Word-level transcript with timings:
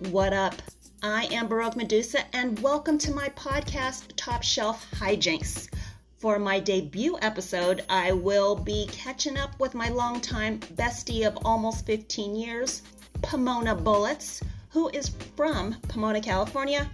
What 0.00 0.34
up? 0.34 0.54
I 1.02 1.24
am 1.32 1.48
Baroque 1.48 1.74
Medusa, 1.74 2.22
and 2.34 2.58
welcome 2.58 2.98
to 2.98 3.14
my 3.14 3.30
podcast, 3.30 4.12
Top 4.14 4.42
Shelf 4.42 4.86
Hijynx. 4.90 5.70
For 6.18 6.38
my 6.38 6.60
debut 6.60 7.18
episode, 7.22 7.82
I 7.88 8.12
will 8.12 8.56
be 8.56 8.90
catching 8.92 9.38
up 9.38 9.58
with 9.58 9.74
my 9.74 9.88
longtime 9.88 10.60
bestie 10.74 11.26
of 11.26 11.38
almost 11.46 11.86
15 11.86 12.36
years, 12.36 12.82
Pahmoanah 13.22 13.82
Bulitz, 13.82 14.42
who 14.68 14.90
is 14.90 15.12
from 15.34 15.76
Pomona, 15.88 16.20
California, 16.20 16.90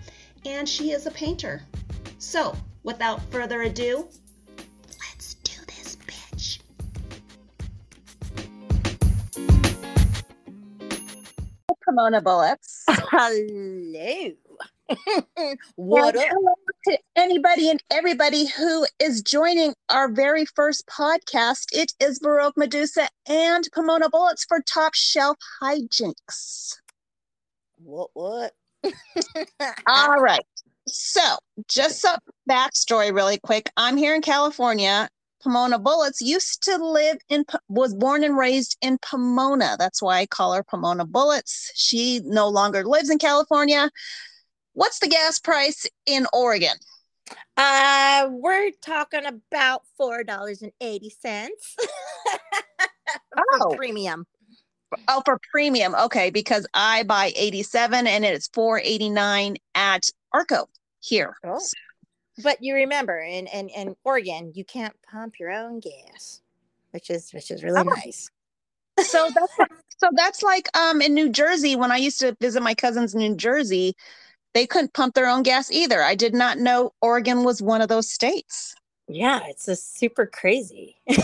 and 0.47 0.69
she 0.69 0.93
is 0.93 1.05
a 1.05 1.11
painter. 1.11 1.63
So, 2.21 2.55
without 2.85 3.21
further 3.33 3.63
ado, 3.63 4.09
Pahmoanah 11.93 12.23
Bulitz. 12.23 12.85
Hello. 13.11 14.33
what 15.77 16.17
up? 16.17 16.25
hello 16.29 16.55
to 16.87 16.99
anybody 17.17 17.71
and 17.71 17.83
everybody 17.91 18.47
who 18.47 18.87
is 18.99 19.23
joining 19.23 19.75
our 19.89 20.09
very 20.09 20.45
first 20.45 20.87
podcast. 20.87 21.67
It 21.73 21.93
is 22.01 22.19
Baroque 22.19 22.57
Medusa 22.57 23.09
and 23.27 23.69
Pahmoanah 23.73 24.11
Bulitz 24.11 24.47
for 24.47 24.61
Top 24.63 24.95
Shelf 24.95 25.37
Hijynx. 25.63 26.77
What? 27.79 28.11
What? 28.15 28.53
All 29.87 30.21
right. 30.21 30.45
So, 30.89 31.23
just 31.69 32.01
some 32.01 32.19
backstory 32.49 33.15
really 33.15 33.39
quick. 33.39 33.71
I'm 33.77 33.97
here 33.97 34.15
in 34.15 34.23
California. 34.23 35.09
Pahmoanah 35.45 35.83
Bulitz 35.83 36.21
used 36.21 36.63
to 36.65 36.77
live 36.77 37.19
in, 37.29 37.45
was 37.69 37.95
born 37.95 38.25
and 38.25 38.37
raised 38.37 38.77
in 38.81 38.99
Pomona. 38.99 39.77
That's 39.79 40.01
why 40.03 40.19
I 40.19 40.27
call 40.27 40.53
her 40.55 40.65
Pahmoanah 40.65 41.11
Bulitz. 41.11 41.71
She 41.75 42.21
no 42.25 42.49
longer 42.49 42.85
lives 42.85 43.11
in 43.11 43.19
California. 43.19 43.91
What's 44.75 45.01
the 45.01 45.09
gas 45.09 45.39
price 45.39 45.87
in 46.07 46.27
Oregon? 46.33 46.77
Uh, 47.57 48.29
we're 48.31 48.71
talking 48.83 49.27
about 49.27 49.83
four 49.97 50.25
dollars 50.25 50.63
and 50.63 50.73
eighty 50.81 51.11
cents. 51.11 51.77
Oh. 53.61 53.75
premium. 53.77 54.27
Oh, 55.09 55.23
for 55.25 55.39
premium. 55.51 55.95
Okay, 55.95 56.31
because 56.31 56.67
I 56.75 57.03
buy 57.03 57.33
87 57.37 58.07
and 58.07 58.25
it's 58.25 58.49
489 58.49 59.57
at 59.75 60.09
Arco 60.33 60.69
here. 61.01 61.37
Oh. 61.45 61.59
But 62.43 62.63
you 62.63 62.75
remember, 62.75 63.19
in, 63.19 63.47
in 63.49 63.69
in 63.69 63.97
Oregon, 64.05 64.53
you 64.55 64.65
can't 64.65 64.95
pump 65.11 65.39
your 65.39 65.51
own 65.51 65.81
gas, 65.81 66.41
which 66.93 67.11
is 67.11 67.33
which 67.33 67.51
is 67.51 67.63
really 67.63 67.81
Oh. 67.83 67.91
nice. 68.05 68.31
So 69.01 69.29
that's 69.35 69.57
so 69.99 70.09
that's 70.15 70.43
like 70.43 70.69
um 70.77 71.03
in 71.03 71.15
New 71.15 71.29
Jersey 71.31 71.77
when 71.77 71.93
I 71.93 71.97
used 71.99 72.21
to 72.21 72.37
visit 72.41 72.63
my 72.63 72.75
cousins 72.75 73.15
in 73.15 73.21
New 73.21 73.37
Jersey, 73.37 73.95
they 74.55 74.67
couldn't 74.67 74.95
pump 74.95 75.15
their 75.15 75.29
own 75.29 75.43
gas 75.43 75.71
either. 75.71 76.03
I 76.03 76.15
did 76.15 76.35
not 76.35 76.59
know 76.59 76.93
Oregon 77.03 77.45
was 77.45 77.61
one 77.63 77.81
of 77.83 77.89
those 77.89 78.11
states. 78.11 78.75
Yeah, 79.09 79.41
it's 79.49 79.67
just 79.67 79.99
super 79.99 80.27
crazy. 80.27 80.97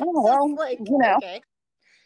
Oh, 0.00 0.22
well, 0.22 0.54
like, 0.54 0.78
you 0.78 0.96
know. 0.98 1.16
okay. 1.16 1.40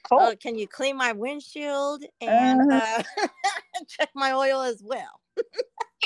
Cool. 0.04 0.18
Oh, 0.20 0.34
can 0.40 0.56
you 0.56 0.66
clean 0.66 0.96
my 0.96 1.12
windshield 1.12 2.02
and 2.22 2.60
Uh-huh. 2.60 3.02
uh, 3.18 3.28
check 3.88 4.08
my 4.14 4.32
oil 4.32 4.62
as 4.62 4.82
well? 4.82 5.20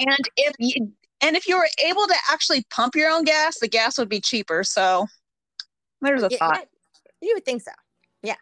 and 0.00 0.28
if 0.36 0.54
you 0.58 0.92
and 1.26 1.36
if 1.36 1.48
you 1.48 1.56
were 1.56 1.68
able 1.84 2.06
to 2.06 2.14
actually 2.30 2.64
pump 2.70 2.94
your 2.94 3.10
own 3.10 3.24
gas, 3.24 3.58
the 3.58 3.68
gas 3.68 3.98
would 3.98 4.08
be 4.08 4.20
cheaper. 4.20 4.62
So 4.62 5.06
there's 6.00 6.22
a 6.22 6.28
Yeah, 6.30 6.38
thought. 6.38 6.68
yeah, 7.20 7.28
you 7.28 7.34
would 7.34 7.44
think 7.44 7.62
so. 7.62 7.72
Yeah. 8.22 8.36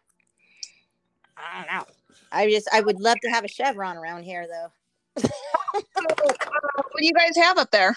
I 1.36 1.64
don't 1.64 1.72
know. 1.72 1.84
I 2.30 2.50
just 2.50 2.68
I 2.72 2.80
would 2.80 3.00
love 3.00 3.16
to 3.22 3.30
have 3.30 3.44
a 3.44 3.48
Chevron 3.48 3.96
around 3.96 4.24
here 4.24 4.46
though. 4.46 5.22
What 5.74 7.00
do 7.00 7.06
you 7.06 7.12
guys 7.12 7.36
have 7.36 7.58
up 7.58 7.70
there? 7.70 7.96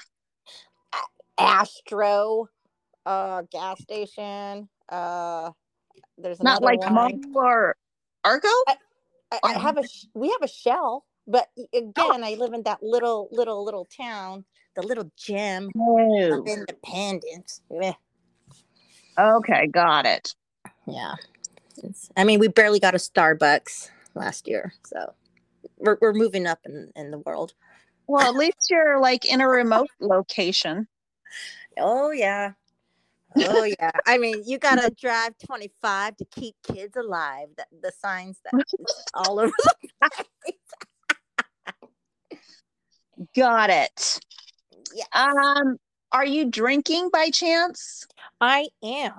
Astro, 1.38 2.48
uh, 3.06 3.44
gas 3.52 3.82
station. 3.82 4.70
Uh, 4.90 5.52
there's 6.18 6.42
Not 6.42 6.64
like 6.64 6.80
one. 6.80 6.94
Mo 6.94 7.40
or 7.40 7.76
Arco? 8.24 8.48
I, 9.32 9.40
I 9.44 9.52
have 9.54 9.78
a 9.78 9.84
we 10.14 10.30
have 10.30 10.42
a 10.42 10.48
Shell, 10.48 11.06
but 11.28 11.48
y- 11.56 11.66
again, 11.74 12.24
I 12.24 12.36
live 12.40 12.54
in 12.54 12.64
that 12.64 12.82
little 12.82 13.28
little 13.32 13.64
little 13.64 13.86
town, 13.86 14.46
the 14.78 14.88
little 14.88 15.12
gem 15.18 15.70
No. 15.76 16.40
of 16.40 16.48
independence. 16.48 17.62
Yeah. 17.70 17.94
Okay, 19.20 19.68
got 19.68 20.06
it. 20.06 20.36
Yeah. 20.86 21.16
It's, 21.84 22.10
I 22.16 22.24
mean, 22.24 22.40
we 22.40 22.48
barely 22.48 22.80
got 22.80 22.94
a 22.94 23.00
Starbucks 23.00 23.90
last 24.14 24.48
year, 24.48 24.74
so 24.86 25.14
we're 25.78 25.98
we're 26.00 26.14
moving 26.14 26.46
up 26.48 26.60
in 26.66 26.92
in 26.96 27.12
the 27.12 27.18
world. 27.20 27.54
Well, 28.08 28.22
at 28.22 28.36
least 28.36 28.70
you're 28.70 29.02
like 29.02 29.26
in 29.26 29.42
a 29.42 29.48
remote 29.48 29.90
location. 30.00 30.88
Oh 31.80 32.12
yeah. 32.12 32.54
Oh 33.36 33.64
yeah. 33.64 33.92
I 34.06 34.18
mean, 34.18 34.44
you 34.46 34.60
gotta 34.60 34.92
drive 35.02 35.34
25 35.46 36.18
to 36.18 36.26
keep 36.26 36.56
kids 36.64 36.96
alive. 36.96 37.48
The, 37.58 37.66
the 37.82 37.92
signs 38.00 38.40
that 38.44 38.64
all 39.14 39.40
over 39.40 39.52
the 39.58 39.76
place. 40.00 40.56
Got 43.36 43.72
it. 43.72 44.20
Yeah. 44.96 45.06
Um, 45.14 45.78
are 46.12 46.26
you 46.26 46.50
drinking 46.50 47.10
by 47.12 47.30
chance? 47.30 48.08
I 48.42 48.68
am. 48.84 49.14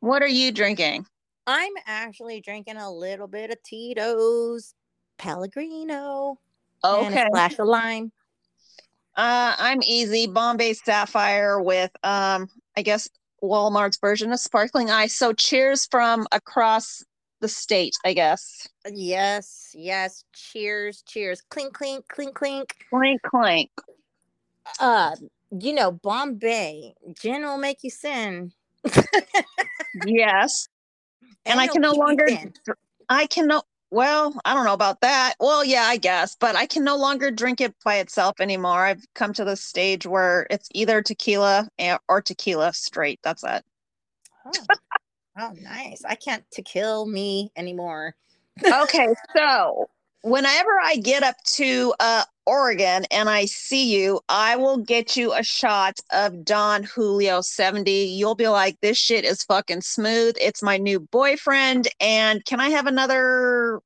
What 0.00 0.22
are 0.22 0.28
you 0.28 0.52
drinking? 0.52 1.06
I'm 1.46 1.72
actually 1.86 2.40
drinking 2.40 2.76
a 2.76 2.90
little 2.90 3.26
bit 3.26 3.50
of 3.50 3.62
Tito's 3.62 4.74
Pellegrino 5.18 6.38
and 6.82 7.14
Okay. 7.14 7.22
a 7.22 7.26
splash 7.26 7.58
of 7.58 7.66
lime. 7.66 8.12
Uh, 9.16 9.54
I'm 9.58 9.82
easy. 9.82 10.26
Bombay 10.26 10.72
Sapphire 10.74 11.60
with 11.62 11.90
um, 12.02 12.48
I 12.76 12.82
guess 12.82 13.08
Walmart's 13.42 13.98
version 13.98 14.32
of 14.32 14.40
sparkling 14.40 14.90
ice. 14.90 15.14
So 15.14 15.32
cheers 15.32 15.86
from 15.86 16.26
across 16.32 17.04
the 17.40 17.48
state, 17.48 17.94
I 18.04 18.14
guess. 18.14 18.66
Yes, 18.90 19.70
yes. 19.74 20.24
Cheers, 20.32 21.02
cheers. 21.06 21.42
Clink, 21.50 21.74
clink, 21.74 22.08
clink, 22.08 22.34
clink. 22.34 22.74
Clink 22.90 23.20
clink. 23.22 23.70
Uh, 24.80 25.16
you 25.60 25.72
know, 25.72 25.92
Bombay, 25.92 26.94
gin 27.20 27.42
will 27.42 27.58
make 27.58 27.78
you 27.82 27.90
sin. 27.90 28.52
Yes. 30.04 30.68
And 31.46 31.60
I 31.60 31.66
can 31.66 31.82
no 31.82 31.92
longer. 31.92 32.26
I 33.10 33.26
can 33.26 33.46
no 33.46 33.60
well, 33.94 34.34
I 34.44 34.54
don't 34.54 34.64
know 34.64 34.72
about 34.72 35.02
that. 35.02 35.34
Well, 35.38 35.64
yeah, 35.64 35.84
I 35.84 35.98
guess, 35.98 36.34
but 36.34 36.56
I 36.56 36.66
can 36.66 36.82
no 36.82 36.96
longer 36.96 37.30
drink 37.30 37.60
it 37.60 37.76
by 37.84 37.98
itself 37.98 38.40
anymore. 38.40 38.84
I've 38.84 39.04
come 39.14 39.32
to 39.34 39.44
the 39.44 39.54
stage 39.54 40.04
where 40.04 40.48
it's 40.50 40.68
either 40.74 41.00
tequila 41.00 41.68
or 42.08 42.20
tequila 42.20 42.72
straight. 42.72 43.20
That's 43.22 43.44
it. 43.44 43.62
Oh. 44.44 44.52
oh, 45.38 45.52
nice. 45.60 46.02
I 46.04 46.16
can't 46.16 46.44
to 46.54 46.62
kill 46.62 47.06
me 47.06 47.52
anymore. 47.56 48.16
Okay, 48.64 49.14
so 49.36 49.88
whenever 50.24 50.70
I 50.82 50.96
get 50.96 51.22
up 51.22 51.36
to 51.54 51.94
uh 52.00 52.24
Oregon 52.46 53.04
and 53.10 53.30
I 53.30 53.46
see 53.46 53.94
you, 53.94 54.20
I 54.28 54.56
will 54.56 54.78
get 54.78 55.16
you 55.16 55.32
a 55.32 55.42
shot 55.42 55.98
of 56.12 56.44
Don 56.44 56.82
Julio 56.82 57.40
70. 57.40 57.90
You'll 57.90 58.34
be 58.34 58.48
like, 58.48 58.78
this 58.82 58.98
shit 58.98 59.24
is 59.24 59.42
fucking 59.44 59.80
smooth. 59.80 60.34
It's 60.38 60.62
my 60.62 60.76
new 60.76 61.00
boyfriend. 61.00 61.88
And 62.00 62.44
can 62.44 62.60
I 62.60 62.68
have 62.68 62.86
another 62.86 63.80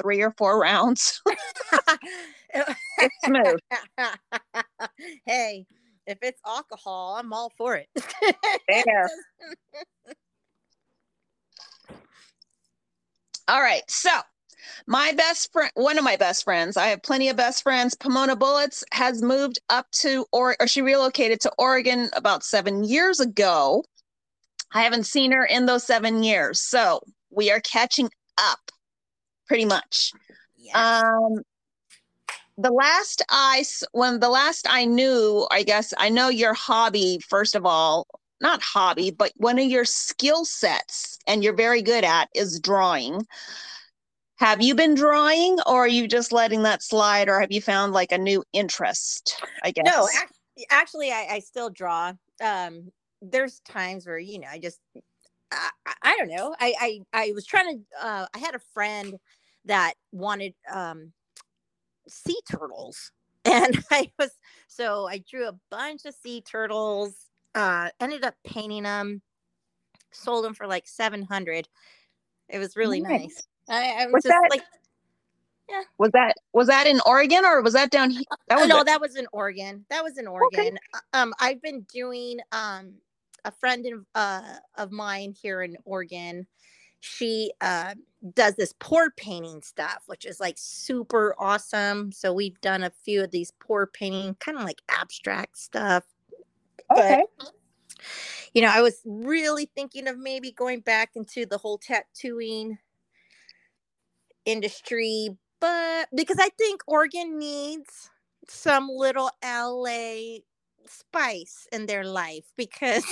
three 0.00 0.22
or 0.22 0.32
four 0.36 0.60
rounds? 0.60 1.20
It's 2.98 3.14
smooth. 3.26 3.58
hey, 5.26 5.66
if 6.06 6.16
it's 6.22 6.40
alcohol, 6.46 7.16
I'm 7.18 7.30
all 7.34 7.52
for 7.58 7.76
it. 7.76 7.88
There. 8.68 9.10
All 13.48 13.60
right. 13.60 13.82
So, 13.88 14.10
my 14.86 15.12
best 15.16 15.52
friend, 15.52 15.70
one 15.74 15.98
of 15.98 16.04
my 16.04 16.16
best 16.16 16.44
friends, 16.44 16.76
I 16.76 16.88
have 16.88 17.02
plenty 17.02 17.28
of 17.28 17.36
best 17.36 17.62
friends. 17.62 17.94
Pahmoanah 17.94 18.38
Bulitz 18.38 18.82
has 18.92 19.22
moved 19.22 19.58
up 19.70 19.90
to, 19.92 20.26
or, 20.32 20.56
or 20.60 20.66
she 20.66 20.82
relocated 20.82 21.40
to 21.40 21.52
Oregon 21.58 22.08
about 22.14 22.44
seven 22.44 22.84
years 22.84 23.20
ago. 23.20 23.84
I 24.72 24.82
haven't 24.82 25.04
seen 25.04 25.32
her 25.32 25.44
in 25.44 25.66
those 25.66 25.84
seven 25.84 26.22
years. 26.22 26.60
So, 26.60 27.00
we 27.30 27.50
are 27.50 27.60
catching 27.60 28.10
up 28.38 28.58
pretty 29.46 29.64
much. 29.64 30.12
Yes. 30.56 30.74
Um, 30.74 31.42
the 32.58 32.70
last 32.70 33.22
I, 33.30 33.64
when 33.92 34.20
the 34.20 34.30
last 34.30 34.66
I 34.68 34.86
knew, 34.86 35.46
I 35.50 35.62
guess 35.62 35.92
I 35.98 36.08
know 36.08 36.28
your 36.28 36.54
hobby, 36.54 37.20
first 37.28 37.54
of 37.54 37.66
all, 37.66 38.06
not 38.40 38.62
hobby, 38.62 39.10
but 39.10 39.32
one 39.36 39.58
of 39.58 39.66
your 39.66 39.84
skill 39.84 40.44
sets 40.44 41.18
and 41.26 41.44
you're 41.44 41.54
very 41.54 41.82
good 41.82 42.04
at 42.04 42.28
is 42.34 42.60
drawing. 42.60 43.26
Have 44.36 44.62
you 44.62 44.74
been 44.74 44.94
drawing 44.94 45.58
or 45.66 45.84
are 45.84 45.88
you 45.88 46.06
just 46.06 46.30
letting 46.30 46.62
that 46.62 46.82
slide 46.82 47.28
or 47.28 47.40
have 47.40 47.50
you 47.50 47.60
found 47.62 47.92
like 47.92 48.12
a 48.12 48.18
new 48.18 48.44
interest? 48.52 49.42
I 49.64 49.70
guess. 49.70 49.84
No, 49.86 50.06
ac- 50.06 50.66
actually, 50.70 51.10
I, 51.10 51.26
I 51.32 51.38
still 51.38 51.70
draw. 51.70 52.12
Um, 52.42 52.92
there's 53.22 53.60
times 53.60 54.06
where 54.06 54.18
you 54.18 54.38
know 54.38 54.48
I 54.50 54.58
just 54.58 54.78
I, 55.50 55.70
I- 55.86 55.94
I 56.02 56.16
don't 56.18 56.28
know. 56.28 56.54
I, 56.60 56.74
I 56.80 57.00
I 57.28 57.32
was 57.34 57.46
trying 57.46 57.78
to. 57.78 58.06
Uh, 58.06 58.26
I 58.34 58.38
had 58.38 58.54
a 58.54 58.60
friend 58.74 59.14
that 59.64 59.94
wanted 60.12 60.54
um 60.72 61.12
sea 62.08 62.40
turtles. 62.50 63.12
And 63.48 63.78
I 63.92 64.10
was 64.18 64.32
so 64.66 65.06
I 65.06 65.18
drew 65.18 65.46
a 65.46 65.54
bunch 65.70 66.04
of 66.04 66.16
sea 66.16 66.40
turtles, 66.40 67.14
uh, 67.54 67.90
ended 68.00 68.24
up 68.24 68.34
painting 68.44 68.82
them, 68.82 69.22
sold 70.12 70.44
them 70.44 70.52
for 70.52 70.66
like 70.66 70.88
700. 70.88 71.68
It 72.48 72.58
was 72.58 72.74
really 72.74 73.00
Nice. 73.00 73.20
nice. 73.20 73.46
I, 73.68 74.02
I 74.02 74.06
was, 74.06 74.14
Was 74.14 74.22
just 74.24 74.28
that- 74.28 74.50
like, 74.50 74.62
Was 75.98 76.10
that 76.12 76.34
was 76.52 76.66
that 76.68 76.86
in 76.86 77.00
Oregon 77.06 77.44
or 77.44 77.62
was 77.62 77.72
that 77.74 77.90
down 77.90 78.10
here? 78.10 78.22
That 78.48 78.58
Oh, 78.58 78.60
was 78.62 78.68
no, 78.68 78.80
a- 78.80 78.84
that 78.84 79.00
was 79.00 79.16
in 79.16 79.26
Oregon. 79.32 79.84
That 79.90 80.04
was 80.04 80.18
in 80.18 80.26
Oregon. 80.26 80.78
Uh, 80.94 80.98
Um, 81.12 81.34
I've 81.40 81.60
been 81.62 81.82
doing 81.92 82.38
um 82.52 82.94
a 83.44 83.50
friend 83.52 83.86
of 83.86 84.06
uh 84.14 84.54
of 84.76 84.92
mine 84.92 85.32
here 85.40 85.62
in 85.62 85.76
Oregon. 85.84 86.46
She 87.00 87.52
uh 87.60 87.94
does 88.34 88.54
this 88.56 88.74
pour 88.78 89.10
painting 89.12 89.60
stuff, 89.62 90.04
which 90.06 90.24
is 90.24 90.38
like 90.40 90.54
super 90.58 91.34
awesome. 91.38 92.12
So 92.12 92.32
we've 92.32 92.60
done 92.60 92.82
a 92.84 92.90
few 93.04 93.22
of 93.24 93.30
these 93.32 93.52
pour 93.60 93.86
painting, 93.88 94.36
kind 94.40 94.58
of 94.58 94.64
like 94.64 94.82
abstract 94.88 95.58
stuff. 95.58 96.04
okay. 96.92 97.24
You 98.54 98.62
know, 98.62 98.70
I 98.72 98.82
was 98.82 99.00
really 99.04 99.70
thinking 99.74 100.08
of 100.08 100.18
maybe 100.18 100.52
going 100.52 100.80
back 100.80 101.10
into 101.16 101.46
the 101.46 101.58
whole 101.58 101.78
tattooing 101.78 102.78
industry, 104.46 105.30
but 105.60 106.08
because 106.14 106.38
I 106.40 106.48
think 106.50 106.80
Oregon 106.86 107.38
needs 107.38 108.10
some 108.48 108.88
little 108.88 109.30
LA 109.44 110.38
spice 110.86 111.66
in 111.72 111.86
their 111.86 112.04
life 112.04 112.44
because 112.56 113.04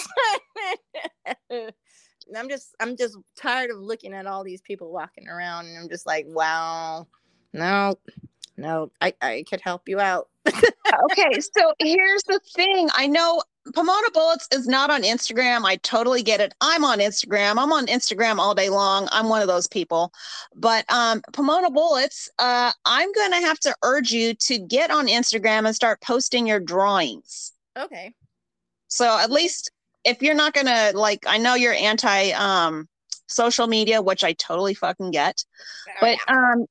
I'm 1.50 2.48
just 2.48 2.74
I'm 2.80 2.96
just 2.96 3.18
tired 3.36 3.70
of 3.70 3.78
looking 3.78 4.14
at 4.14 4.26
all 4.26 4.44
these 4.44 4.62
people 4.62 4.92
walking 4.92 5.28
around 5.28 5.66
and 5.66 5.76
I'm 5.78 5.88
just 5.88 6.06
like, 6.06 6.24
wow, 6.28 7.06
no, 7.52 7.96
no, 8.56 8.90
I, 9.00 9.14
I 9.20 9.44
could 9.48 9.60
help 9.60 9.88
you 9.88 10.00
out. 10.00 10.28
okay, 10.46 11.40
so 11.40 11.72
here's 11.78 12.22
the 12.24 12.40
thing. 12.54 12.88
I 12.92 13.06
know 13.06 13.42
Pahmoanah 13.68 14.12
Bulitz 14.12 14.54
is 14.54 14.68
not 14.68 14.90
on 14.90 15.02
Instagram. 15.02 15.64
I 15.64 15.76
totally 15.76 16.22
get 16.22 16.40
it. 16.40 16.54
I'm 16.60 16.84
on 16.84 16.98
Instagram. 16.98 17.56
I'm 17.58 17.72
on 17.72 17.86
Instagram 17.86 18.38
all 18.38 18.54
day 18.54 18.68
long. 18.68 19.08
I'm 19.10 19.28
one 19.28 19.40
of 19.40 19.48
those 19.48 19.66
people. 19.66 20.12
But 20.54 20.84
um, 20.92 21.22
Pahmoanah 21.32 21.74
Bulitz, 21.74 22.28
uh, 22.38 22.72
I'm 22.84 23.12
going 23.12 23.30
to 23.32 23.38
have 23.38 23.58
to 23.60 23.74
urge 23.82 24.12
you 24.12 24.34
to 24.34 24.58
get 24.58 24.90
on 24.90 25.06
Instagram 25.08 25.66
and 25.66 25.74
start 25.74 26.02
posting 26.02 26.46
your 26.46 26.60
drawings. 26.60 27.52
Okay. 27.76 28.14
So 28.88 29.18
at 29.18 29.30
least 29.30 29.70
if 30.04 30.22
you're 30.22 30.34
not 30.34 30.52
going 30.52 30.66
to 30.66 30.92
like, 30.94 31.24
I 31.26 31.38
know 31.38 31.54
you're 31.54 31.72
anti 31.72 32.32
um, 32.32 32.86
social 33.26 33.66
media, 33.66 34.02
which 34.02 34.22
I 34.22 34.34
totally 34.34 34.74
fucking 34.74 35.10
get. 35.10 35.42
But 36.00 36.18
um, 36.28 36.66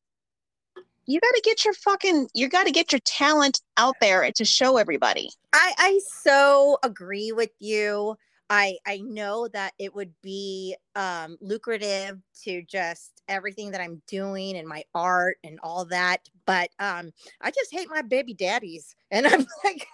you 1.06 1.20
got 1.20 1.32
to 1.36 1.42
get 1.44 1.66
your 1.66 1.74
fucking, 1.74 2.30
you 2.34 2.48
got 2.50 2.66
to 2.66 2.72
get 2.72 2.92
your 2.92 3.02
talent 3.06 3.62
out 3.78 3.96
there 4.00 4.30
to 4.32 4.46
show 4.46 4.78
everybody. 4.78 5.30
I, 5.54 5.74
I 5.78 6.00
so 6.08 6.78
agree 6.84 7.32
with 7.32 7.52
you. 7.60 8.16
I 8.50 8.78
I 8.86 8.98
know 8.98 9.48
that 9.54 9.74
it 9.80 9.96
would 9.96 10.14
be 10.22 10.76
um 10.96 11.38
lucrative 11.40 12.20
to 12.44 12.62
just 12.64 13.24
everything 13.28 13.72
that 13.72 13.82
I'm 13.82 14.02
doing 14.06 14.58
and 14.58 14.68
my 14.68 14.84
art 14.94 15.38
and 15.44 15.60
all 15.64 15.86
that, 15.86 16.28
but 16.46 16.70
um 16.78 17.14
I 17.42 17.52
just 17.52 17.72
hate 17.72 17.88
my 17.90 18.02
baby 18.02 18.34
daddies. 18.34 18.96
And 19.10 19.26
I'm 19.26 19.46
like, 19.64 19.88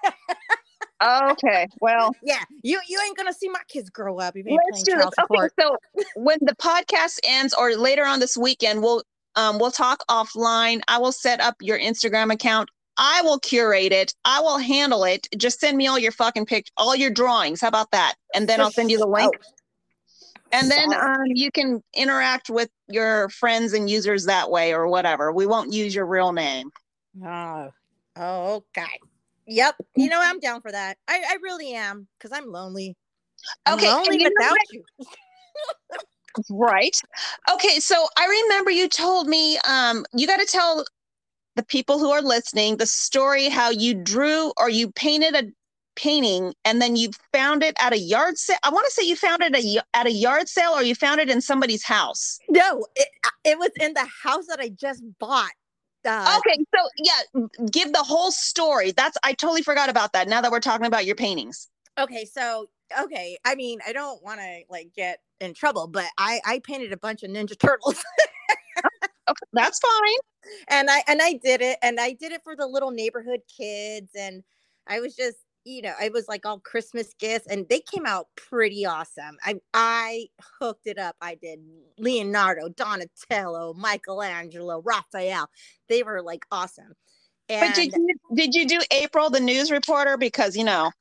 Okay, 1.02 1.68
well, 1.80 2.12
yeah, 2.24 2.44
you 2.62 2.80
you 2.88 3.00
ain't 3.06 3.16
gonna 3.16 3.34
see 3.34 3.50
my 3.50 3.62
kids 3.68 3.90
grow 3.90 4.18
up. 4.18 4.36
You 4.36 4.44
ain't 4.46 4.62
let's 4.72 4.84
do 4.84 4.96
this. 4.98 5.10
Okay, 5.32 5.50
so 5.60 5.78
when 6.16 6.38
the 6.42 6.56
podcast 6.56 7.20
ends 7.24 7.54
or 7.54 7.76
later 7.76 8.06
on 8.06 8.20
this 8.20 8.36
weekend, 8.36 8.82
we'll 8.82 9.04
um 9.36 9.60
we'll 9.60 9.72
talk 9.72 10.04
offline. 10.10 10.81
I 10.88 10.98
will 10.98 11.12
set 11.12 11.42
up 11.42 11.56
your 11.62 11.80
Instagram 11.80 12.31
account. 12.34 12.70
I 12.98 13.22
will 13.22 13.40
curate 13.40 13.94
it. 13.94 14.14
I 14.26 14.42
will 14.42 14.58
handle 14.58 15.06
it. 15.06 15.28
Just 15.38 15.62
send 15.62 15.78
me 15.78 15.88
all 15.88 15.98
your 15.98 16.12
fucking 16.12 16.46
pic, 16.46 16.68
all 16.76 16.96
your 16.96 17.10
drawings. 17.10 17.62
How 17.62 17.70
about 17.70 17.92
that? 17.92 18.16
And 18.36 18.48
then 18.48 18.60
I'll 18.60 18.72
send 18.72 18.92
you 18.92 18.98
the 18.98 19.08
link. 19.08 19.34
And 20.52 20.70
then 20.70 20.94
um, 20.94 21.26
you 21.28 21.52
can 21.52 21.81
interact 21.94 22.50
with 22.50 22.70
your 22.90 23.30
friends 23.30 23.74
and 23.74 23.90
users 23.90 24.26
that 24.26 24.50
way 24.50 24.74
or 24.74 24.88
whatever. 24.88 25.32
We 25.32 25.46
won't 25.46 25.72
use 25.72 25.94
your 25.94 26.06
real 26.06 26.34
name. 26.34 26.72
Oh, 27.24 27.70
oh, 28.18 28.56
okay. 28.56 29.00
Yep. 29.48 29.75
You 29.96 30.10
know, 30.10 30.20
I'm 30.22 30.40
down 30.40 30.62
for 30.62 30.72
that. 30.72 30.98
I, 31.08 31.24
I 31.28 31.38
really 31.42 31.74
am 31.74 32.08
because 32.18 32.36
I'm 32.38 32.52
lonely. 32.52 32.96
I'm 33.66 33.75
Okay, 33.75 33.90
lonely 33.90 34.22
you 34.22 34.32
without 34.36 34.58
you. 34.72 34.84
Right. 36.50 37.00
Okay, 37.51 37.80
so 37.80 38.07
I 38.18 38.44
remember 38.44 38.71
you 38.71 38.88
told 38.88 39.27
me 39.27 39.57
um 39.68 40.06
you 40.13 40.27
got 40.27 40.39
to 40.39 40.45
tell 40.45 40.86
the 41.56 41.63
people 41.63 42.00
who 42.00 42.12
are 42.12 42.21
listening 42.21 42.77
the 42.77 42.86
story 42.86 43.50
how 43.50 43.69
you 43.69 43.94
drew 43.94 44.53
or 44.57 44.69
you 44.69 44.91
painted 44.91 45.36
a 45.36 45.51
painting 45.95 46.53
and 46.63 46.81
then 46.81 46.95
you 46.95 47.09
found 47.33 47.62
it 47.63 47.75
at 47.80 47.91
a 47.94 48.00
yard 48.00 48.38
sale. 48.38 48.57
I 48.63 48.69
want 48.69 48.86
to 48.86 48.91
say 48.91 49.03
you 49.06 49.15
found 49.15 49.41
it 49.41 49.53
a, 49.56 49.81
at 49.94 50.07
a 50.07 50.12
yard 50.12 50.47
sale 50.47 50.71
or 50.71 50.81
you 50.81 50.95
found 50.95 51.19
it 51.19 51.30
in 51.30 51.41
somebody's 51.41 51.83
house. 51.83 52.39
No, 52.50 52.86
it, 52.95 53.09
it 53.44 53.59
was 53.59 53.71
in 53.80 53.94
the 53.94 54.07
house 54.24 54.45
that 54.47 54.59
I 54.59 54.69
just 54.69 55.03
bought. 55.19 55.51
Uh, 56.06 56.39
Okay, 56.39 56.63
so 56.74 56.89
yeah, 56.97 57.47
give 57.69 57.91
the 57.91 58.03
whole 58.03 58.31
story. 58.31 58.91
That's 58.91 59.18
I 59.24 59.33
totally 59.33 59.62
forgot 59.62 59.89
about 59.89 60.13
that. 60.13 60.30
Now 60.30 60.39
that 60.41 60.51
we're 60.51 60.62
talking 60.62 60.86
about 60.86 61.06
your 61.06 61.15
paintings. 61.15 61.68
Okay 61.97 62.25
so 62.25 62.68
okay 63.01 63.38
i 63.45 63.56
mean 63.56 63.80
i 63.88 63.94
don't 63.94 64.24
want 64.24 64.39
to 64.39 64.59
like 64.69 64.89
get 64.95 65.19
in 65.39 65.53
trouble 65.53 65.88
but 65.88 66.06
i 66.18 66.39
i 66.45 66.59
painted 66.59 66.91
a 66.91 66.97
bunch 66.97 67.24
of 67.24 67.31
ninja 67.31 67.57
turtles. 67.57 68.03
Okay, 69.27 69.38
oh, 69.44 69.47
that's 69.53 69.80
fine. 69.80 70.53
and 70.69 70.89
i 70.89 71.03
and 71.07 71.21
i 71.21 71.33
did 71.33 71.62
it 71.62 71.77
and 71.83 72.00
i 72.00 72.13
did 72.13 72.31
it 72.31 72.41
for 72.44 72.56
the 72.56 72.65
little 72.65 72.89
neighborhood 72.89 73.41
kids 73.56 74.09
and 74.18 74.41
i 74.88 75.00
was 75.00 75.15
just 75.15 75.38
you 75.65 75.81
know 75.81 75.94
it 76.01 76.12
was 76.12 76.27
like 76.27 76.45
all 76.45 76.59
christmas 76.59 77.13
gifts 77.19 77.45
and 77.47 77.68
they 77.69 77.80
came 77.80 78.06
out 78.06 78.27
pretty 78.36 78.86
awesome. 78.86 79.38
I 79.44 79.56
i 79.74 80.27
hooked 80.59 80.88
it 80.88 80.97
up. 80.97 81.15
I 81.21 81.36
did 81.36 81.59
leonardo 81.97 82.69
donatello 82.69 83.74
michelangelo 83.74 84.81
raphael. 84.83 85.50
They 85.89 86.03
were 86.03 86.21
like 86.21 86.45
awesome. 86.51 86.94
And 87.50 87.68
But 87.68 87.75
did 87.75 87.94
you 87.94 88.15
did 88.36 88.56
you 88.56 88.68
do 88.68 88.80
April 88.91 89.30
the 89.30 89.39
news 89.39 89.69
reporter? 89.69 90.18
Because 90.18 90.56
you 90.56 90.63
know 90.63 90.91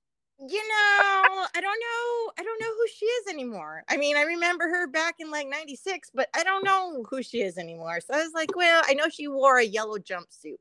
you 0.40 0.58
know, 0.68 1.46
I 1.54 1.60
don't 1.60 1.62
know. 1.62 2.32
I 2.38 2.42
don't 2.44 2.60
know 2.60 2.68
who 2.68 2.86
she 2.94 3.04
is 3.06 3.26
anymore. 3.28 3.82
I 3.88 3.96
mean, 3.96 4.16
I 4.16 4.22
remember 4.22 4.68
her 4.68 4.86
back 4.86 5.16
in 5.18 5.30
like 5.30 5.48
96, 5.48 6.10
but 6.14 6.28
I 6.34 6.44
don't 6.44 6.64
know 6.64 7.04
who 7.10 7.22
she 7.22 7.42
is 7.42 7.58
anymore. 7.58 8.00
So 8.00 8.14
I 8.14 8.18
was 8.22 8.32
like, 8.34 8.54
well, 8.56 8.82
I 8.86 8.94
know 8.94 9.08
she 9.08 9.26
wore 9.28 9.58
a 9.58 9.64
yellow 9.64 9.98
jumpsuit. 9.98 10.58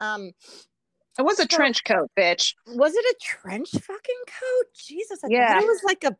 Um, 0.00 0.32
it 1.18 1.22
was 1.22 1.38
a 1.38 1.42
So- 1.42 1.56
trench 1.56 1.84
coat, 1.84 2.10
bitch. 2.18 2.54
was 2.66 2.94
it 2.94 3.04
a 3.04 3.14
trench 3.22 3.70
fucking 3.70 4.22
coat? 4.26 4.66
Jesus, 4.74 5.22
I 5.24 5.28
Yeah. 5.30 5.54
thought 5.54 5.62
it 5.62 5.66
was 5.68 5.82
like 5.84 6.04
a 6.04 6.16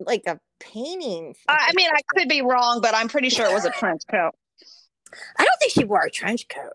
like 0.00 0.22
a 0.26 0.38
painting. 0.60 1.34
I 1.48 1.68
I 1.70 1.72
mean, 1.74 1.90
I 1.92 2.00
could 2.16 2.28
be 2.28 2.40
wrong, 2.42 2.80
but 2.80 2.94
I'm 2.94 3.08
pretty 3.08 3.28
sure 3.30 3.46
it 3.46 3.52
was 3.52 3.64
a 3.64 3.70
trench 3.78 4.02
coat. 4.10 4.32
I 5.38 5.44
don't 5.44 5.58
think 5.58 5.72
she 5.72 5.84
wore 5.84 6.02
a 6.02 6.10
trench 6.10 6.46
coat. 6.48 6.72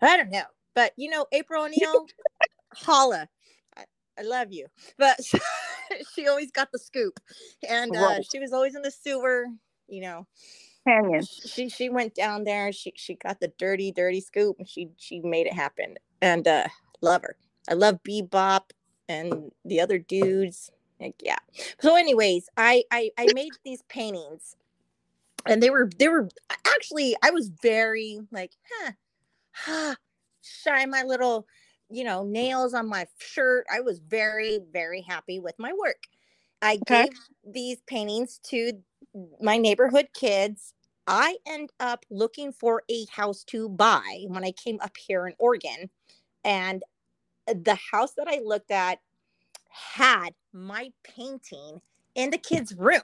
I 0.00 0.16
don't 0.16 0.30
know. 0.30 0.44
But 0.74 0.92
you 0.96 1.10
know, 1.10 1.26
April 1.32 1.64
O'Neil, 1.64 2.06
holla. 2.74 3.28
I, 4.18 4.22
love 4.22 4.52
you. 4.52 4.66
But 4.98 5.20
she 6.14 6.28
always 6.28 6.50
got 6.50 6.72
the 6.72 6.78
scoop. 6.78 7.18
And 7.68 7.94
uh, 7.96 8.00
Right. 8.00 8.26
she 8.30 8.38
was 8.38 8.52
always 8.52 8.74
in 8.74 8.82
the 8.82 8.90
sewer, 8.90 9.46
you 9.88 10.02
know. 10.02 10.26
Canyon. 10.86 11.22
She 11.22 11.68
she 11.68 11.88
went 11.88 12.14
down 12.14 12.44
there, 12.44 12.72
she 12.72 12.92
she 12.96 13.14
got 13.14 13.40
the 13.40 13.52
dirty, 13.58 13.92
dirty 13.92 14.20
scoop 14.20 14.56
and 14.58 14.68
she 14.68 14.90
she 14.96 15.20
made 15.20 15.46
it 15.46 15.52
happen. 15.52 15.96
And 16.20 16.46
uh 16.48 16.68
love 17.00 17.22
her. 17.22 17.36
I 17.68 17.74
love 17.74 18.00
Bebop 18.02 18.70
and 19.08 19.52
the 19.64 19.80
other 19.80 19.98
dudes. 19.98 20.70
Like, 21.00 21.14
yeah. 21.22 21.38
So 21.80 21.96
anyways, 21.96 22.48
I 22.56 22.84
I 22.90 23.10
I 23.16 23.28
made 23.28 23.54
these 23.64 23.82
paintings 23.88 24.56
and 25.46 25.62
they 25.62 25.70
were 25.70 25.88
they 25.98 26.08
were 26.08 26.28
actually 26.66 27.16
I 27.22 27.30
was 27.30 27.50
very 27.62 28.20
like, 28.30 28.52
huh, 28.70 28.92
huh, 29.52 29.94
shine 30.42 30.90
my 30.90 31.02
little, 31.02 31.46
you 31.92 32.04
know, 32.04 32.24
nails 32.24 32.74
on 32.74 32.88
my 32.88 33.06
shirt. 33.18 33.66
I 33.72 33.80
was 33.80 34.00
very, 34.00 34.60
very 34.72 35.02
happy 35.02 35.40
with 35.40 35.56
my 35.58 35.72
work. 35.74 36.04
I 36.62 36.78
Okay. 36.82 37.04
gave 37.04 37.12
these 37.46 37.82
paintings 37.86 38.40
to 38.50 38.74
my 39.40 39.58
neighborhood 39.58 40.08
kids. 40.14 40.74
I 41.06 41.38
end 41.46 41.70
up 41.80 42.06
looking 42.10 42.52
for 42.52 42.84
a 42.90 43.06
house 43.10 43.44
to 43.46 43.68
buy 43.68 44.24
when 44.28 44.44
I 44.44 44.52
came 44.52 44.78
up 44.80 44.96
here 44.96 45.26
in 45.26 45.34
Oregon. 45.38 45.90
And 46.44 46.82
the 47.46 47.78
house 47.92 48.12
that 48.14 48.28
I 48.28 48.40
looked 48.44 48.70
at 48.70 49.00
had 49.70 50.30
my 50.52 50.92
painting 51.04 51.80
in 52.14 52.30
the 52.30 52.38
kids' 52.38 52.74
room. 52.76 53.02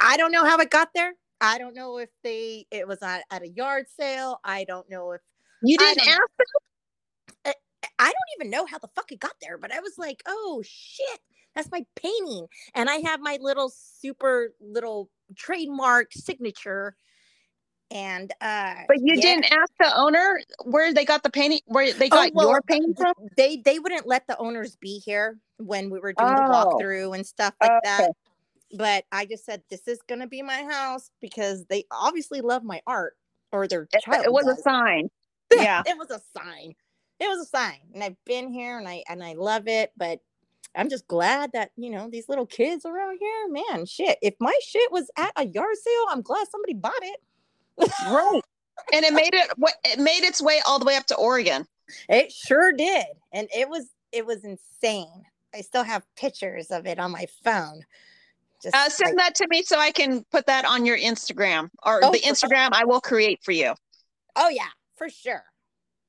I 0.00 0.16
don't 0.16 0.32
know 0.32 0.44
how 0.44 0.58
it 0.58 0.70
got 0.70 0.90
there. 0.94 1.14
I 1.40 1.58
don't 1.58 1.74
know 1.74 1.98
if 1.98 2.10
they 2.24 2.66
it 2.70 2.88
was 2.88 3.02
at, 3.02 3.24
at 3.30 3.42
a 3.42 3.48
yard 3.48 3.86
sale. 3.98 4.40
I 4.44 4.64
don't 4.64 4.88
know 4.90 5.12
if 5.12 5.20
You 5.62 5.78
didn't 5.78 6.08
ask 6.08 6.30
I 7.98 8.06
don't 8.06 8.40
even 8.40 8.50
know 8.50 8.66
how 8.66 8.78
the 8.78 8.88
fuck 8.94 9.10
it 9.12 9.20
got 9.20 9.34
there, 9.40 9.58
but 9.58 9.72
I 9.72 9.80
was 9.80 9.94
like, 9.98 10.22
oh 10.26 10.62
shit, 10.66 11.20
that's 11.54 11.70
my 11.70 11.84
painting. 11.96 12.46
And 12.74 12.90
I 12.90 12.96
have 12.96 13.20
my 13.20 13.38
little 13.40 13.70
super 13.70 14.52
little 14.60 15.10
trademark 15.36 16.12
signature 16.12 16.96
And 17.90 18.32
uh 18.40 18.74
But 18.88 18.98
you 19.00 19.14
yeah. 19.14 19.22
didn't 19.22 19.44
ask 19.52 19.72
the 19.78 19.92
owner 19.96 20.40
where 20.64 20.92
they 20.92 21.04
got 21.04 21.22
the 21.22 21.30
painting, 21.30 21.60
where 21.66 21.92
they 21.92 22.08
Oh, 22.10 22.16
got 22.16 22.34
well, 22.34 22.48
your 22.48 22.62
painting 22.62 22.94
from? 22.96 23.14
they 23.36 23.58
they 23.64 23.78
wouldn't 23.78 24.06
let 24.06 24.26
the 24.26 24.36
owners 24.38 24.76
be 24.76 24.98
here 24.98 25.38
when 25.58 25.88
we 25.90 26.00
were 26.00 26.12
doing 26.12 26.34
the 26.34 26.42
Oh. 26.42 26.78
walkthrough 26.78 27.14
and 27.14 27.26
stuff 27.26 27.54
like 27.60 27.70
Okay. 27.70 27.82
that. 27.84 28.12
But 28.76 29.04
I 29.12 29.24
just 29.26 29.44
said 29.44 29.62
this 29.70 29.86
is 29.86 30.00
gonna 30.08 30.26
be 30.26 30.42
my 30.42 30.64
house 30.64 31.10
because 31.20 31.64
they 31.66 31.84
obviously 31.92 32.40
love 32.40 32.64
my 32.64 32.82
art 32.86 33.14
or 33.52 33.68
their 33.68 33.86
It, 33.92 34.02
child. 34.04 34.24
it 34.26 34.32
was 34.32 34.46
a 34.48 34.56
sign. 34.56 35.08
Yeah. 35.52 35.82
it 35.86 35.96
was 35.96 36.10
a 36.10 36.20
sign. 36.36 36.74
It 37.18 37.28
was 37.28 37.40
a 37.40 37.48
sign. 37.48 37.78
And 37.94 38.02
I've 38.04 38.22
been 38.24 38.52
here 38.52 38.78
and 38.78 38.86
I 38.88 39.02
and 39.08 39.22
I 39.24 39.34
love 39.34 39.68
it, 39.68 39.92
but 39.96 40.20
I'm 40.74 40.90
just 40.90 41.06
glad 41.08 41.52
that, 41.52 41.70
you 41.76 41.90
know, 41.90 42.08
these 42.10 42.28
little 42.28 42.44
kids 42.46 42.84
around 42.84 43.18
here, 43.18 43.48
man, 43.48 43.86
shit. 43.86 44.18
If 44.20 44.34
my 44.40 44.52
shit 44.62 44.92
was 44.92 45.10
at 45.16 45.32
a 45.36 45.46
yard 45.46 45.76
sale, 45.82 46.04
I'm 46.10 46.20
glad 46.22 46.46
somebody 46.50 46.74
bought 46.74 46.92
it. 47.02 47.20
Right. 47.78 48.40
and 48.92 49.04
it 49.04 49.14
made 49.14 49.34
it 49.34 49.50
it 49.84 49.98
made 49.98 50.24
its 50.24 50.42
way 50.42 50.60
all 50.66 50.78
the 50.78 50.84
way 50.84 50.96
up 50.96 51.06
to 51.06 51.16
Oregon. 51.16 51.66
It 52.08 52.32
sure 52.32 52.72
did. 52.72 53.06
And 53.32 53.48
it 53.54 53.68
was 53.68 53.86
it 54.12 54.26
was 54.26 54.44
insane. 54.44 55.24
I 55.54 55.62
still 55.62 55.84
have 55.84 56.04
pictures 56.16 56.70
of 56.70 56.86
it 56.86 56.98
on 56.98 57.10
my 57.10 57.26
phone. 57.42 57.82
Just 58.62 58.74
Uh, 58.76 58.88
send 58.90 59.16
like- 59.16 59.26
that 59.28 59.34
to 59.36 59.48
me 59.48 59.62
so 59.62 59.78
I 59.78 59.90
can 59.92 60.24
put 60.24 60.46
that 60.46 60.64
on 60.66 60.84
your 60.84 60.98
Instagram 60.98 61.70
or 61.84 62.04
Oh, 62.04 62.12
the. 62.12 62.20
Instagram 62.20 62.70
I 62.72 62.84
will 62.84 63.00
create 63.00 63.40
for 63.42 63.52
you. 63.52 63.74
oh 64.36 64.48
yeah, 64.50 64.68
for 64.96 65.08
sure. 65.08 65.44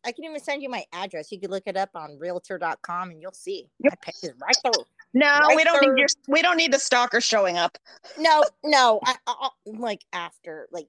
I 0.08 0.14
can 0.14 0.24
even 0.24 0.40
send 0.40 0.64
you 0.64 0.70
my 0.70 0.86
address. 0.94 1.32
You 1.34 1.40
could 1.40 1.52
look 1.52 1.64
it 1.68 1.76
up 1.76 1.90
on 1.94 2.18
realtor.com 2.18 3.12
and 3.12 3.22
you'll 3.22 3.34
see. 3.34 3.68
Yep. 3.84 3.92
My 3.94 3.98
page 4.06 4.16
is 4.24 4.32
right 4.42 4.56
there. 4.64 4.72
No, 5.14 5.26
Right 5.48 5.56
we 5.58 5.64
don't 5.66 5.82
there. 5.82 5.94
need 5.94 6.00
your 6.00 6.08
we 6.30 6.42
don't 6.42 6.56
need 6.58 6.72
the 6.72 6.80
stalker 6.80 7.20
showing 7.20 7.58
up. 7.58 7.78
no 8.18 8.44
no 8.64 9.00
I, 9.04 9.16
I, 9.28 9.50
like 9.66 10.06
after 10.14 10.68
like 10.72 10.88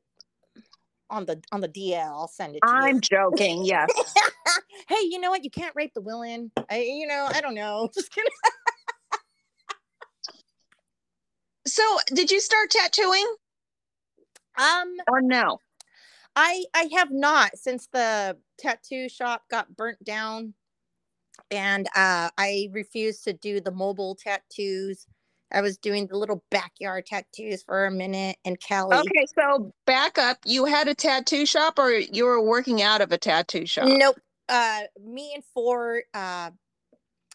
on 1.10 1.24
the 1.24 1.40
on 1.52 1.60
the 1.62 1.68
dl 1.68 2.04
i'll 2.04 2.28
send 2.28 2.54
it 2.54 2.60
to 2.60 2.68
I'm 2.68 2.96
you 2.96 3.00
joking. 3.00 3.64
Yes. 3.64 3.88
hey 4.88 4.96
you 5.02 5.18
know 5.20 5.30
what 5.30 5.42
you 5.42 5.50
can't 5.50 5.74
rape 5.74 5.94
the 5.94 6.02
villain 6.02 6.50
i 6.70 6.80
you 6.80 7.06
know 7.06 7.26
i 7.32 7.40
don't 7.40 7.54
know 7.54 7.88
just 7.94 8.12
kidding 8.12 8.30
So, 11.66 11.82
did 12.14 12.30
you 12.30 12.40
start 12.40 12.70
tattooing 12.70 13.26
um 14.58 14.94
or 15.10 15.20
no? 15.20 15.60
I 16.38 16.64
i 16.74 16.88
have 16.94 17.10
not 17.10 17.50
since 17.56 17.88
the 17.92 18.36
tattoo 18.58 19.08
shop 19.08 19.42
got 19.50 19.76
burnt 19.76 20.02
down 20.04 20.54
and 21.50 21.86
uh 21.96 22.28
i 22.38 22.68
refused 22.72 23.24
to 23.24 23.32
do 23.32 23.60
the 23.60 23.72
mobile 23.72 24.14
tattoos 24.14 25.06
i 25.52 25.60
was 25.60 25.76
doing 25.78 26.06
the 26.06 26.16
little 26.16 26.44
backyard 26.50 27.04
tattoos 27.06 27.62
for 27.62 27.86
a 27.86 27.90
minute 27.90 28.36
in 28.44 28.54
cali 28.56 28.96
Okay, 28.96 29.26
so 29.38 29.72
back 29.86 30.18
up. 30.18 30.38
You 30.44 30.64
had 30.64 30.88
a 30.88 30.94
tattoo 30.94 31.44
shop 31.46 31.78
or 31.78 31.90
you 31.90 32.24
were 32.24 32.42
working 32.42 32.82
out 32.82 33.00
of 33.00 33.12
a 33.12 33.18
tattoo 33.18 33.66
shop? 33.66 33.88
Nope. 33.88 34.16
Uh, 34.48 34.82
me 35.04 35.32
and 35.34 35.44
four 35.52 36.02
uh, 36.14 36.50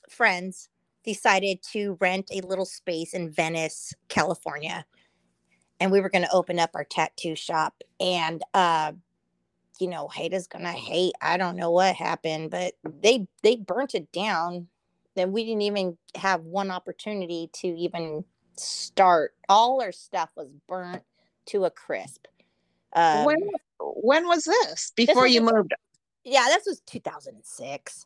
friends 0.10 0.69
decided 1.03 1.60
to 1.74 1.98
rent 2.00 2.29
a 2.31 2.41
little 2.41 2.65
space 2.65 3.13
in 3.13 3.29
Venice, 3.29 3.93
California, 4.10 4.86
and 5.79 5.91
we 5.91 6.00
were 6.00 6.10
going 6.10 6.24
to 6.24 6.31
open 6.31 6.60
up 6.60 6.72
our 6.74 6.83
tattoo 6.86 7.36
shop. 7.36 7.75
And 8.03 8.43
uh, 8.53 8.91
you 9.79 9.88
know, 9.88 10.07
hate 10.10 10.33
is 10.33 10.48
gonna 10.48 10.74
hate. 10.74 11.13
I 11.22 11.38
don't 11.38 11.55
know 11.55 11.72
what 11.72 11.95
happened, 11.95 12.51
but 12.51 12.74
they 13.01 13.27
they 13.41 13.55
burnt 13.55 13.95
it 13.95 14.12
down. 14.12 14.67
Then 15.15 15.31
we 15.31 15.45
didn't 15.45 15.62
even 15.62 15.98
have 16.15 16.41
one 16.41 16.69
opportunity 16.69 17.50
to 17.53 17.67
even 17.67 18.25
start. 18.57 19.33
All 19.48 19.81
our 19.81 19.91
stuff 19.91 20.31
was 20.36 20.50
burnt 20.67 21.03
to 21.48 21.65
a 21.65 21.72
crisp. 21.72 22.27
Um, 22.93 23.24
when 23.24 23.38
when 23.79 24.27
was 24.27 24.43
this? 24.43 24.91
Before 24.95 25.24
was 25.24 25.33
you 25.33 25.41
moved? 25.41 25.74
yeah, 26.25 26.45
this 26.50 26.65
was 26.67 26.81
2006. 26.81 28.05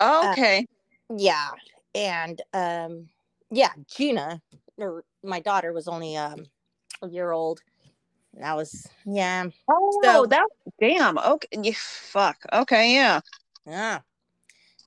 uh, 0.00 0.28
Okay. 0.32 0.66
yeah 1.16 1.50
and 1.94 2.40
um 2.54 3.08
yeah 3.50 3.70
gina 3.94 4.40
or 4.78 5.04
my 5.22 5.38
daughter 5.38 5.72
was 5.72 5.86
only 5.86 6.16
um 6.16 6.46
a 7.02 7.08
year 7.08 7.30
old 7.30 7.60
that 8.40 8.56
was 8.56 8.86
yeah 9.04 9.44
oh, 9.68 10.00
so- 10.02 10.26
that 10.26 10.46
damn. 10.80 11.18
Okay. 11.18 11.72
Fuck. 11.72 12.38
Okay. 12.52 12.94
Yeah. 12.94 13.20
yeah 13.66 14.00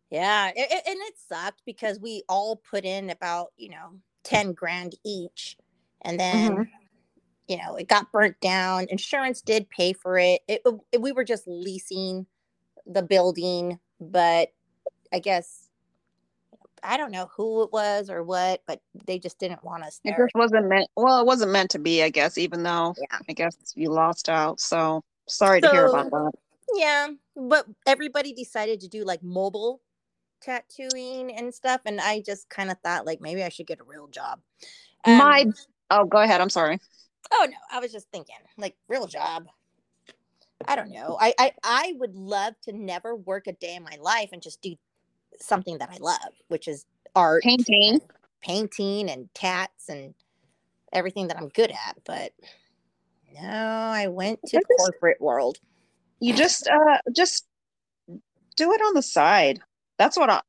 yeah 0.09 0.49
it, 0.49 0.67
it- 0.71 0.83
and 0.87 0.97
it 1.01 1.13
sucked 1.17 1.61
because 1.65 1.99
we 1.99 2.23
all 2.29 2.55
put 2.69 2.85
in 2.85 3.09
about 3.09 3.47
you 3.57 3.69
know 3.69 3.93
10 4.23 4.53
grand 4.53 4.95
each 5.05 5.57
and 6.03 6.19
then 6.19 6.51
Mhm. 6.57 6.67
you 7.47 7.57
know 7.57 7.75
it 7.75 7.87
got 7.87 8.11
burnt 8.11 8.39
down 8.41 8.87
insurance 8.89 9.41
did 9.41 9.69
pay 9.69 9.93
for 9.93 10.17
it. 10.17 10.41
it 10.47 10.61
it 10.91 11.01
we 11.01 11.11
were 11.11 11.23
just 11.23 11.47
leasing 11.47 12.25
the 12.85 13.01
building 13.01 13.79
but 13.99 14.49
i 15.13 15.19
guess 15.19 15.66
i 16.83 16.97
don't 16.97 17.11
know 17.11 17.29
who 17.35 17.63
it 17.63 17.71
was 17.71 18.09
or 18.09 18.23
what 18.23 18.61
but 18.67 18.79
they 19.05 19.19
just 19.19 19.39
didn't 19.39 19.63
want 19.63 19.83
us 19.83 19.99
It 20.03 20.15
just 20.17 20.35
wasn't 20.35 20.67
meant. 20.67 20.87
Well, 20.95 21.19
it 21.19 21.25
wasn't 21.25 21.51
meant 21.51 21.71
to 21.71 21.79
be. 21.79 22.03
I 22.03 22.09
guess, 22.09 22.37
even 22.37 22.63
though 22.63 22.93
Yeah. 22.97 23.19
I 23.29 23.33
guess 23.33 23.55
you 23.75 23.89
lost 23.89 24.29
out. 24.29 24.59
So 24.59 25.03
sorry 25.27 25.61
to 25.61 25.69
hear 25.69 25.85
about 25.87 26.09
that. 26.11 26.31
Yeah, 26.75 27.07
but 27.35 27.65
everybody 27.85 28.33
decided 28.33 28.81
to 28.81 28.87
do 28.87 29.03
like 29.03 29.23
mobile 29.23 29.81
tattooing 30.41 31.35
and 31.35 31.53
stuff, 31.53 31.81
and 31.85 31.99
I 31.99 32.21
just 32.21 32.49
kind 32.49 32.69
of 32.71 32.77
thought 32.83 33.05
like 33.05 33.21
maybe 33.21 33.43
I 33.43 33.49
should 33.49 33.67
get 33.67 33.79
a 33.79 33.83
real 33.83 34.07
job. 34.07 34.39
Um, 35.05 35.17
My. 35.17 35.45
Oh, 35.89 36.05
go 36.05 36.17
ahead. 36.19 36.41
I'm 36.41 36.49
sorry. 36.49 36.79
oh 37.31 37.47
no, 37.49 37.57
I 37.71 37.79
was 37.79 37.91
just 37.91 38.07
thinking 38.11 38.35
like 38.57 38.75
real 38.87 39.07
job. 39.07 39.47
I 40.67 40.75
don't 40.75 40.91
know. 40.91 41.17
I 41.19 41.33
I 41.39 41.51
I 41.63 41.93
would 41.97 42.15
love 42.15 42.53
to 42.63 42.71
never 42.73 43.15
work 43.15 43.47
a 43.47 43.53
day 43.53 43.75
in 43.75 43.83
my 43.83 43.97
life 44.01 44.29
and 44.33 44.41
just 44.41 44.61
do 44.61 44.75
something 45.45 45.77
that 45.79 45.89
I 45.91 45.97
love, 45.99 46.33
which 46.47 46.67
is 46.67 46.85
art, 47.15 47.43
Painting. 47.43 47.99
painting, 48.41 49.09
and 49.09 49.29
tats 49.33 49.89
and 49.89 50.13
everything 50.93 51.27
that 51.27 51.37
I'm 51.37 51.49
good 51.49 51.71
at. 51.71 51.97
But 52.05 52.31
no, 53.33 53.47
I 53.49 54.07
went 54.07 54.39
to 54.47 54.57
the 54.57 54.75
corporate 54.79 55.19
world. 55.21 55.57
You 56.19 56.33
just 56.33 56.67
uh 56.67 56.97
just 57.15 57.45
do 58.55 58.71
it 58.73 58.81
on 58.81 58.93
the 58.93 59.01
side. 59.03 59.59
That's 59.99 60.17
what 60.17 60.29
I, 60.29 60.41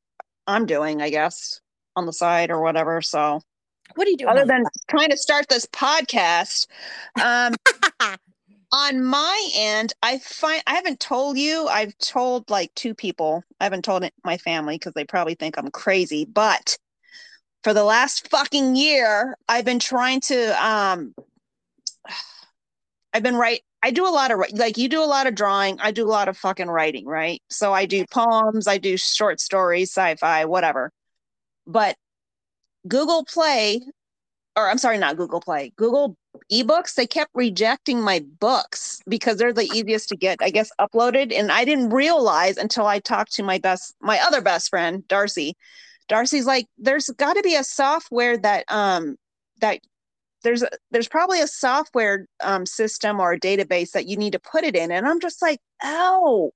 I'm 0.46 0.64
doing, 0.66 1.02
I 1.02 1.10
guess, 1.10 1.60
on 1.96 2.06
the 2.06 2.12
side 2.12 2.50
or 2.50 2.60
whatever. 2.62 3.02
So 3.02 3.40
What 3.94 4.06
are 4.06 4.10
you 4.10 4.16
doing? 4.16 4.30
other 4.30 4.44
than 4.46 4.64
trying 4.88 5.10
to 5.10 5.16
start 5.16 5.48
this 5.48 5.66
podcast, 5.66 6.66
um, 7.22 7.54
on 8.72 9.02
my 9.02 9.50
end, 9.54 9.94
I 10.02 10.18
find 10.18 10.62
I 10.66 10.74
haven't 10.74 11.00
told 11.00 11.38
you. 11.38 11.66
I've 11.68 11.96
told 11.98 12.50
like 12.50 12.74
two 12.74 12.94
people. 12.94 13.42
I 13.60 13.64
haven't 13.64 13.84
told 13.84 14.04
it, 14.04 14.12
my 14.24 14.36
family 14.38 14.76
because 14.76 14.92
they 14.92 15.04
probably 15.04 15.34
think 15.34 15.56
I'm 15.56 15.70
crazy. 15.70 16.24
But 16.26 16.78
for 17.64 17.72
the 17.72 17.84
last 17.84 18.28
fucking 18.28 18.76
year, 18.76 19.36
I've 19.48 19.64
been 19.64 19.78
trying 19.78 20.20
to. 20.22 20.64
Um, 20.64 21.14
I've 23.14 23.22
been 23.22 23.36
write. 23.36 23.62
I 23.82 23.90
do 23.90 24.06
a 24.06 24.10
lot 24.10 24.30
of 24.30 24.40
like 24.52 24.76
you 24.76 24.88
do 24.88 25.02
a 25.02 25.06
lot 25.06 25.26
of 25.26 25.34
drawing. 25.34 25.80
I 25.80 25.90
do 25.90 26.06
a 26.06 26.10
lot 26.10 26.28
of 26.28 26.36
fucking 26.36 26.68
writing, 26.68 27.06
right? 27.06 27.40
So 27.48 27.72
I 27.72 27.86
do 27.86 28.04
poems. 28.10 28.66
I 28.66 28.76
do 28.76 28.96
short 28.98 29.40
stories, 29.40 29.90
sci-fi, 29.90 30.44
whatever. 30.44 30.92
But 31.66 31.96
Google 32.86 33.24
Play, 33.24 33.80
or 34.56 34.68
I'm 34.68 34.78
sorry, 34.78 34.98
not 34.98 35.16
Google 35.16 35.40
Play, 35.40 35.72
Google 35.76 36.17
ebooks 36.52 36.94
they 36.94 37.06
kept 37.06 37.30
rejecting 37.34 38.00
my 38.00 38.24
books 38.40 39.00
because 39.08 39.36
they're 39.36 39.52
the 39.52 39.70
easiest 39.74 40.08
to 40.08 40.16
get 40.16 40.38
i 40.40 40.50
guess 40.50 40.70
uploaded. 40.80 41.32
And 41.36 41.50
i 41.52 41.64
didn't 41.64 41.90
realize 41.90 42.56
until 42.56 42.86
i 42.86 42.98
talked 42.98 43.32
to 43.34 43.42
my 43.42 43.58
best 43.58 43.94
my 44.00 44.18
other 44.20 44.40
best 44.40 44.70
friend 44.70 45.06
darcy. 45.08 45.56
Darcy's 46.08 46.46
like 46.46 46.66
there's 46.78 47.08
got 47.18 47.34
to 47.34 47.42
be 47.42 47.54
a 47.54 47.64
software 47.64 48.36
that 48.38 48.64
um 48.68 49.16
that 49.60 49.80
there's 50.42 50.62
a, 50.62 50.68
there's 50.90 51.08
probably 51.08 51.40
a 51.40 51.48
software 51.48 52.26
um, 52.42 52.64
system 52.64 53.20
or 53.20 53.32
a 53.32 53.40
database 53.40 53.90
that 53.90 54.06
you 54.06 54.16
need 54.16 54.32
to 54.32 54.38
put 54.38 54.64
it 54.64 54.76
in. 54.76 54.90
And 54.90 55.06
i'm 55.06 55.20
just 55.20 55.42
like 55.42 55.60
oh 55.82 56.52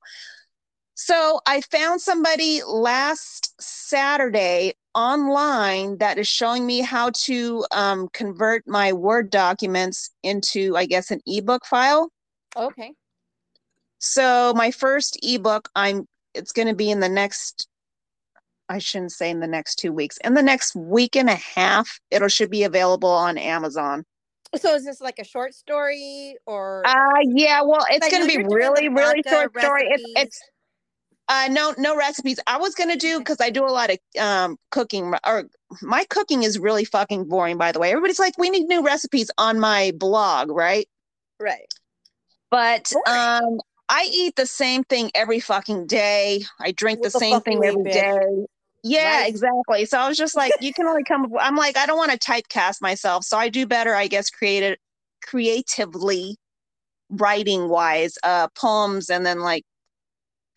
so 0.94 1.40
i 1.46 1.60
found 1.62 2.00
somebody 2.00 2.62
last 2.66 3.54
saturday 3.60 4.74
online 4.94 5.99
that 5.99 6.18
is 6.18 6.28
showing 6.28 6.66
me 6.66 6.80
how 6.80 7.11
to 7.11 7.64
um, 7.72 8.08
convert 8.12 8.66
my 8.66 8.92
Word 8.92 9.30
documents 9.30 10.11
into, 10.22 10.76
I 10.76 10.87
guess, 10.87 11.11
an 11.11 11.20
ebook 11.26 11.64
file. 11.66 12.11
Okay. 12.56 12.92
So 13.99 14.52
my 14.56 14.70
first 14.70 15.18
ebook, 15.22 15.68
I'm 15.75 16.06
it's 16.34 16.52
going 16.52 16.68
to 16.68 16.75
be 16.75 16.90
in 16.90 17.00
the 17.00 17.08
next. 17.08 17.68
I 18.68 18.78
shouldn't 18.78 19.12
say 19.12 19.30
in 19.30 19.40
the 19.40 19.46
next 19.46 19.76
two 19.76 19.92
weeks. 19.92 20.16
In 20.25 20.34
the 20.34 20.42
next 20.42 20.75
week 20.75 21.14
and 21.14 21.28
a 21.28 21.34
half, 21.34 22.00
it'll 22.11 22.28
should 22.28 22.50
be 22.50 22.64
available 22.64 23.11
on 23.11 23.37
Amazon. 23.37 24.04
So 24.56 24.75
is 24.75 24.84
this 24.84 25.00
like 25.00 25.18
a 25.18 25.25
short 25.25 25.54
story 25.54 26.37
or 26.46 26.82
Uh 26.87 27.20
yeah, 27.22 27.62
well, 27.62 27.84
it's 27.90 28.08
going 28.11 28.28
to 28.28 28.38
be 28.38 28.44
really, 28.44 28.88
really 28.88 29.22
short 29.26 29.58
story. 29.58 29.88
It's 29.88 30.04
it's 30.16 30.40
uh 31.29 31.49
no 31.50 31.75
no 31.79 31.97
recipes. 31.97 32.38
I 32.47 32.59
was 32.59 32.75
gonna 32.75 32.97
do 32.97 33.19
because 33.19 33.41
I 33.41 33.50
do 33.50 33.64
a 33.64 33.71
lot 33.71 33.91
of 33.91 33.99
um 34.21 34.57
cooking 34.71 35.14
or 35.26 35.45
my 35.81 36.05
cooking 36.11 36.43
is 36.43 36.59
really 36.59 36.85
fucking 36.85 37.29
boring 37.29 37.59
by 37.59 37.73
the 37.73 37.79
way. 37.79 37.91
Everybody's 37.91 38.19
like, 38.19 38.37
we 38.38 38.50
need 38.50 38.67
new 38.67 38.83
recipes 38.83 39.31
on 39.38 39.61
my 39.61 39.93
blog, 39.97 40.50
right? 40.50 40.88
right? 41.41 41.67
But 42.50 42.93
Boring. 42.93 43.21
um, 43.21 43.61
I 43.88 44.09
eat 44.12 44.37
the 44.37 44.47
same 44.47 44.85
thing 44.85 45.11
every 45.14 45.41
fucking 45.41 45.87
day. 45.87 46.45
I 46.61 46.73
drink 46.73 47.02
the 47.02 47.11
same 47.11 47.41
thing 47.41 47.62
every 47.64 47.83
bitch? 47.83 47.93
day. 47.93 48.47
Yeah, 48.85 49.21
Rice? 49.21 49.29
exactly. 49.29 49.85
So 49.87 49.99
I 49.99 50.09
was 50.09 50.19
just 50.19 50.37
like, 50.37 50.52
you 50.61 50.73
can 50.73 50.87
only 50.87 51.05
come. 51.05 51.33
I'm 51.38 51.57
like, 51.57 51.76
I 51.76 51.87
don't 51.87 51.97
want 51.97 52.11
to 52.12 52.19
typecast 52.19 52.81
myself, 52.81 53.25
so 53.25 53.38
I 53.38 53.49
do 53.49 53.67
better, 53.67 53.95
I 53.95 54.07
guess, 54.09 54.29
creative, 54.29 54.76
creatively, 55.25 56.37
writing 57.11 57.69
wise, 57.69 58.14
uh, 58.23 58.49
poems, 58.57 59.09
and 59.09 59.25
then 59.25 59.41
like 59.41 59.64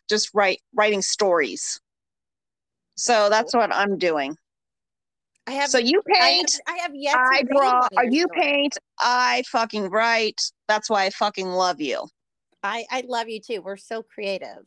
just 0.09 0.29
write 0.33 0.61
writing 0.73 1.01
stories. 1.01 1.79
So 2.95 3.29
that's 3.29 3.53
what 3.53 3.73
I'm 3.73 3.97
doing. 3.97 4.37
I 5.47 5.51
have. 5.51 5.69
So 5.69 5.77
you 5.77 6.01
I 6.07 6.11
have, 6.13 6.21
paint, 6.21 6.59
I 6.67 6.77
have 6.77 6.95
yet 6.95 7.13
to 7.13 7.19
I 7.19 7.43
draw, 7.43 7.73
one 7.81 7.83
of 7.83 7.89
or 7.97 8.03
your 8.05 8.13
you 8.13 8.21
stories. 8.23 8.43
paint, 8.43 8.77
I 8.99 9.43
fucking 9.51 9.89
write. 9.89 10.41
That's 10.67 10.89
why 10.89 11.05
I 11.05 11.09
fucking 11.11 11.47
love 11.49 11.81
you. 11.81 12.07
I 12.63 12.85
I 12.89 13.03
love 13.07 13.29
you 13.29 13.39
too. 13.39 13.61
We're 13.61 13.77
so 13.77 14.01
creative, 14.01 14.65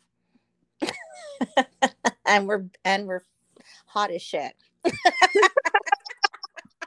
and 2.26 2.46
we're 2.46 2.66
and 2.84 3.06
we're 3.06 3.22
hot 3.86 4.10
as 4.10 4.22
shit. 4.22 4.52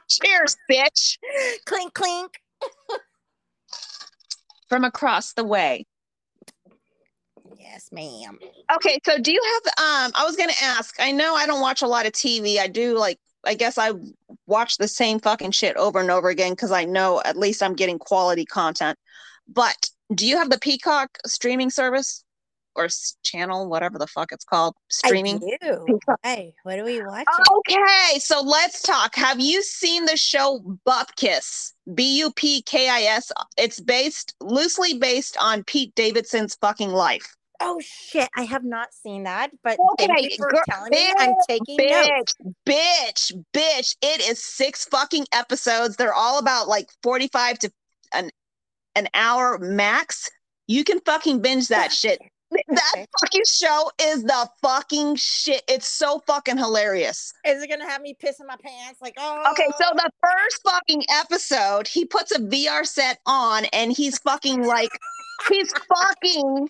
Cheers, 0.08 0.56
bitch. 0.70 1.18
clink 1.66 1.92
clink. 1.94 2.40
From 4.68 4.84
across 4.84 5.34
the 5.34 5.44
way. 5.44 5.86
Yes, 7.72 7.88
ma'am. 7.90 8.38
Okay, 8.74 9.00
so 9.02 9.18
do 9.18 9.32
you 9.32 9.40
have 9.42 9.62
um 9.78 10.12
I 10.14 10.24
was 10.26 10.36
gonna 10.36 10.52
ask, 10.62 10.94
I 11.00 11.10
know 11.10 11.34
I 11.34 11.46
don't 11.46 11.62
watch 11.62 11.80
a 11.80 11.86
lot 11.86 12.04
of 12.04 12.12
TV. 12.12 12.58
I 12.58 12.66
do 12.66 12.98
like 12.98 13.18
I 13.46 13.54
guess 13.54 13.78
I 13.78 13.92
watch 14.46 14.76
the 14.76 14.86
same 14.86 15.18
fucking 15.18 15.52
shit 15.52 15.74
over 15.76 15.98
and 15.98 16.10
over 16.10 16.28
again 16.28 16.52
because 16.52 16.70
I 16.70 16.84
know 16.84 17.22
at 17.24 17.38
least 17.38 17.62
I'm 17.62 17.72
getting 17.72 17.98
quality 17.98 18.44
content. 18.44 18.98
But 19.48 19.88
do 20.14 20.26
you 20.26 20.36
have 20.36 20.50
the 20.50 20.58
Peacock 20.58 21.16
streaming 21.24 21.70
service 21.70 22.24
or 22.74 22.88
channel, 23.22 23.70
whatever 23.70 23.98
the 23.98 24.06
fuck 24.06 24.32
it's 24.32 24.44
called? 24.44 24.74
Streaming? 24.90 25.36
I 25.42 25.56
do. 25.62 25.98
Hey, 26.22 26.54
what 26.64 26.78
are 26.78 26.84
we 26.84 27.02
watching? 27.02 27.24
Okay, 27.70 28.18
so 28.18 28.42
let's 28.42 28.82
talk. 28.82 29.14
Have 29.16 29.40
you 29.40 29.62
seen 29.62 30.04
the 30.04 30.18
show 30.18 30.60
Bupkis? 30.86 31.72
B 31.94 32.18
U 32.18 32.32
P 32.32 32.60
K 32.60 32.90
I 32.90 33.00
S. 33.14 33.32
It's 33.56 33.80
based 33.80 34.34
loosely 34.42 34.98
based 34.98 35.38
on 35.40 35.64
Pete 35.64 35.94
Davidson's 35.94 36.54
fucking 36.56 36.90
life. 36.90 37.34
Oh 37.64 37.80
shit! 37.80 38.28
I 38.36 38.42
have 38.42 38.64
not 38.64 38.92
seen 38.92 39.22
that, 39.22 39.50
but 39.62 39.78
Okay, 39.92 40.06
thank 40.08 40.30
you 40.30 40.36
for 40.36 40.50
girl, 40.50 40.60
telling 40.68 40.90
me. 40.90 41.12
I'm 41.18 41.34
taking 41.48 41.76
notes. 41.78 42.34
Bitch, 42.66 43.32
bitch, 43.32 43.44
bitch. 43.54 43.96
It 44.02 44.20
is 44.28 44.42
six 44.42 44.84
fucking 44.86 45.26
episodes. 45.32 45.96
They're 45.96 46.12
all 46.14 46.38
about 46.38 46.66
like 46.68 46.88
45 47.02 47.58
to 47.60 47.72
an 48.12 48.30
an 48.96 49.08
hour 49.14 49.58
max. 49.58 50.28
You 50.66 50.84
can 50.84 51.00
fucking 51.00 51.40
binge 51.40 51.68
that 51.68 51.92
shit. 51.92 52.18
That 52.68 52.82
Okay. 52.94 53.06
fucking 53.20 53.44
show 53.48 53.90
is 54.02 54.24
the 54.24 54.48
fucking 54.60 55.16
shit. 55.16 55.62
It's 55.68 55.88
so 55.88 56.20
fucking 56.26 56.58
hilarious. 56.58 57.32
Is 57.46 57.62
it 57.62 57.70
gonna 57.70 57.88
have 57.88 58.02
me 58.02 58.14
pissing 58.22 58.46
my 58.46 58.56
pants? 58.62 59.00
Like, 59.00 59.14
oh, 59.18 59.42
Okay, 59.52 59.68
so 59.78 59.86
oh. 59.90 59.94
the 59.94 60.10
first 60.22 60.60
fucking 60.62 61.02
episode, 61.08 61.88
he 61.88 62.04
puts 62.04 62.30
a 62.32 62.40
VR 62.40 62.84
set 62.86 63.20
on 63.24 63.64
and 63.72 63.90
he's 63.92 64.18
fucking 64.18 64.64
like, 64.64 64.90
he's 65.48 65.72
fucking, 65.96 66.68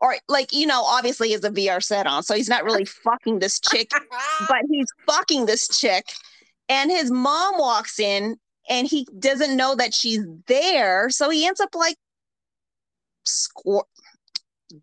or 0.00 0.16
like, 0.28 0.52
you 0.52 0.66
know, 0.66 0.82
obviously 0.82 1.28
he 1.28 1.32
has 1.34 1.44
a 1.44 1.50
VR 1.50 1.82
set 1.82 2.06
on, 2.06 2.22
so 2.22 2.34
he's 2.34 2.48
not 2.48 2.64
really 2.64 2.84
fucking 3.04 3.38
this 3.38 3.60
chick, 3.60 3.90
but 4.48 4.62
he's 4.70 4.88
fucking 5.06 5.46
this 5.46 5.68
chick. 5.78 6.06
And 6.68 6.90
his 6.90 7.10
mom 7.10 7.58
walks 7.58 7.98
in 7.98 8.36
and 8.68 8.86
he 8.86 9.06
doesn't 9.18 9.56
know 9.56 9.74
that 9.74 9.92
she's 9.92 10.24
there. 10.46 11.10
So 11.10 11.28
he 11.30 11.46
ends 11.46 11.60
up 11.60 11.74
like 11.74 11.96
squir- 13.24 13.82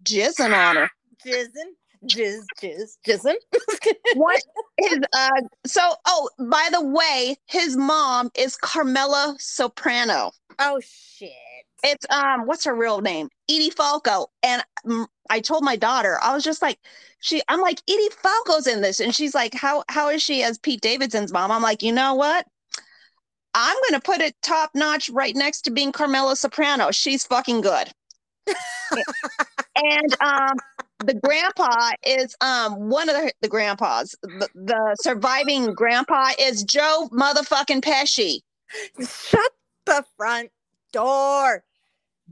jizzing 0.04 0.54
on 0.54 0.76
her. 0.76 0.90
jizzing, 1.26 1.74
jizz, 2.06 2.42
jizz, 2.62 2.98
jizzing. 3.08 3.36
what 4.16 4.42
his 4.78 5.00
uh 5.14 5.42
so 5.66 5.82
oh 6.06 6.30
by 6.40 6.70
the 6.72 6.86
way 6.86 7.36
his 7.46 7.76
mom 7.76 8.30
is 8.38 8.56
carmela 8.56 9.36
soprano 9.40 10.32
oh 10.60 10.80
shit! 10.82 11.32
It's 11.84 12.06
um 12.10 12.46
what's 12.46 12.66
her 12.66 12.76
real 12.76 13.02
name? 13.02 13.30
Edie 13.50 13.70
falco. 13.70 14.28
And 14.44 14.64
mm, 14.86 15.06
i 15.30 15.40
told 15.40 15.64
my 15.64 15.76
daughter 15.76 16.18
i 16.24 16.34
was 16.34 16.44
just 16.44 16.62
like 16.62 16.80
she 17.20 17.42
i'm 17.50 17.60
like 17.60 17.82
edie 17.90 18.10
falco's 18.10 18.68
in 18.68 18.82
this. 18.82 19.00
And 19.00 19.14
she's 19.14 19.36
like 19.36 19.54
how 19.54 19.84
how 19.90 20.10
is 20.10 20.22
she 20.22 20.44
as 20.44 20.58
pete 20.58 20.82
davidson's 20.82 21.32
mom? 21.32 21.52
I'm 21.52 21.62
like 21.62 21.84
you 21.84 21.92
know 21.92 22.16
what? 22.16 22.46
I'm 23.54 23.78
gonna 23.90 24.02
put 24.02 24.22
it 24.22 24.36
top 24.42 24.72
notch 24.76 25.10
right 25.10 25.36
next 25.36 25.62
to 25.62 25.72
being 25.72 25.92
carmela 25.92 26.36
soprano. 26.36 26.92
She's 26.92 27.26
fucking 27.26 27.62
good. 27.62 27.92
And 29.76 30.16
um 30.22 30.58
the 31.00 31.14
grandpa 31.14 31.92
is 32.04 32.36
um 32.42 32.90
one 32.90 33.08
of 33.10 33.16
the, 33.16 33.32
the 33.42 33.48
grandpas 33.48 34.16
the, 34.24 34.50
the 34.56 34.96
surviving 35.02 35.74
grandpa 35.74 36.32
is 36.40 36.64
joe 36.64 37.10
motherfucking 37.12 37.82
pesci. 37.82 38.40
Shut 39.00 39.52
the 39.86 40.04
front 40.18 40.50
door. 41.02 41.64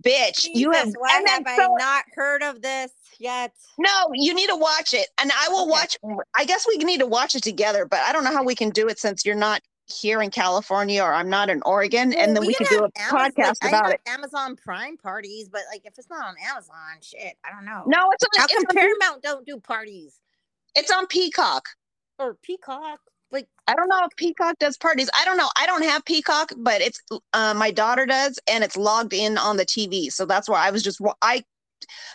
bitch 0.01 0.47
you 0.54 0.71
have 0.71 0.91
why 0.97 1.23
have 1.25 1.43
I 1.45 1.67
not 1.80 2.04
heard 2.13 2.43
of 2.43 2.62
this 2.62 2.91
yet? 3.19 3.54
no 3.78 4.10
you 4.13 4.34
need 4.34 4.49
to 4.49 4.56
watch 4.58 4.93
it 4.93 5.08
and 5.21 5.32
i 5.39 5.47
will 5.49 5.62
Okay. 5.63 5.71
watch 5.71 5.97
i 6.36 6.43
guess 6.45 6.65
we 6.67 6.78
need 6.78 6.99
to 6.99 7.06
watch 7.06 7.34
it 7.36 7.43
together 7.43 7.86
but 7.86 7.99
i 8.01 8.12
don't 8.12 8.23
know 8.25 8.32
how 8.34 8.43
we 8.43 8.56
can 8.56 8.69
do 8.71 8.88
it 8.88 8.99
since 8.99 9.25
you're 9.25 9.36
not 9.36 9.62
here 9.88 10.21
in 10.21 10.30
california 10.32 11.01
or 11.01 11.13
i'm 11.13 11.30
not 11.30 11.47
in 11.49 11.62
oregon 11.65 12.10
Well, 12.10 12.19
and 12.19 12.36
then 12.36 12.45
we, 12.45 12.54
can 12.56 12.65
could 12.65 12.78
do 12.78 12.84
a 12.86 12.89
Amazon- 12.99 13.32
podcast 13.32 13.63
like, 13.63 13.71
about 13.71 13.91
it 13.93 14.01
Amazon 14.08 14.56
Prime 14.58 14.97
parties, 14.97 15.47
but 15.47 15.62
like 15.71 15.84
if 15.86 15.93
it's 15.97 16.10
not 16.10 16.25
on 16.25 16.36
Amazon, 16.51 16.97
shit, 17.01 17.36
I 17.45 17.51
don't 17.51 17.65
know. 17.65 17.84
no 17.86 18.10
it's 18.12 18.23
on, 18.25 18.30
how 18.38 18.45
it's, 18.45 18.54
come 18.54 18.65
on, 18.69 18.75
Paramount 18.75 19.21
don't 19.23 19.45
do 19.45 19.60
parties 19.60 20.19
it's 20.75 20.91
on 20.91 21.06
peacock 21.08 21.69
or 22.19 22.34
Peacock? 22.41 22.99
Like, 23.36 23.48
I 23.67 23.76
don't 23.76 23.89
know 23.89 24.00
if 24.04 24.15
Peacock 24.15 24.56
does 24.60 24.78
parties. 24.78 25.10
I 25.19 25.26
don't 25.26 25.38
know. 25.38 25.50
I 25.58 25.65
don't 25.65 25.84
have 25.84 26.06
Peacock, 26.06 26.52
but 26.58 26.82
it's 26.82 27.02
uh, 27.34 27.54
my 27.54 27.69
daughter 27.69 28.06
does, 28.06 28.39
and 28.48 28.63
it's 28.63 28.78
logged 28.78 29.13
in 29.13 29.38
on 29.38 29.58
the 29.58 29.65
TV. 29.65 30.12
So 30.12 30.26
that's 30.26 30.48
why 30.48 30.65
I 30.65 30.71
was 30.71 30.84
just 30.84 31.02
I. 31.21 31.43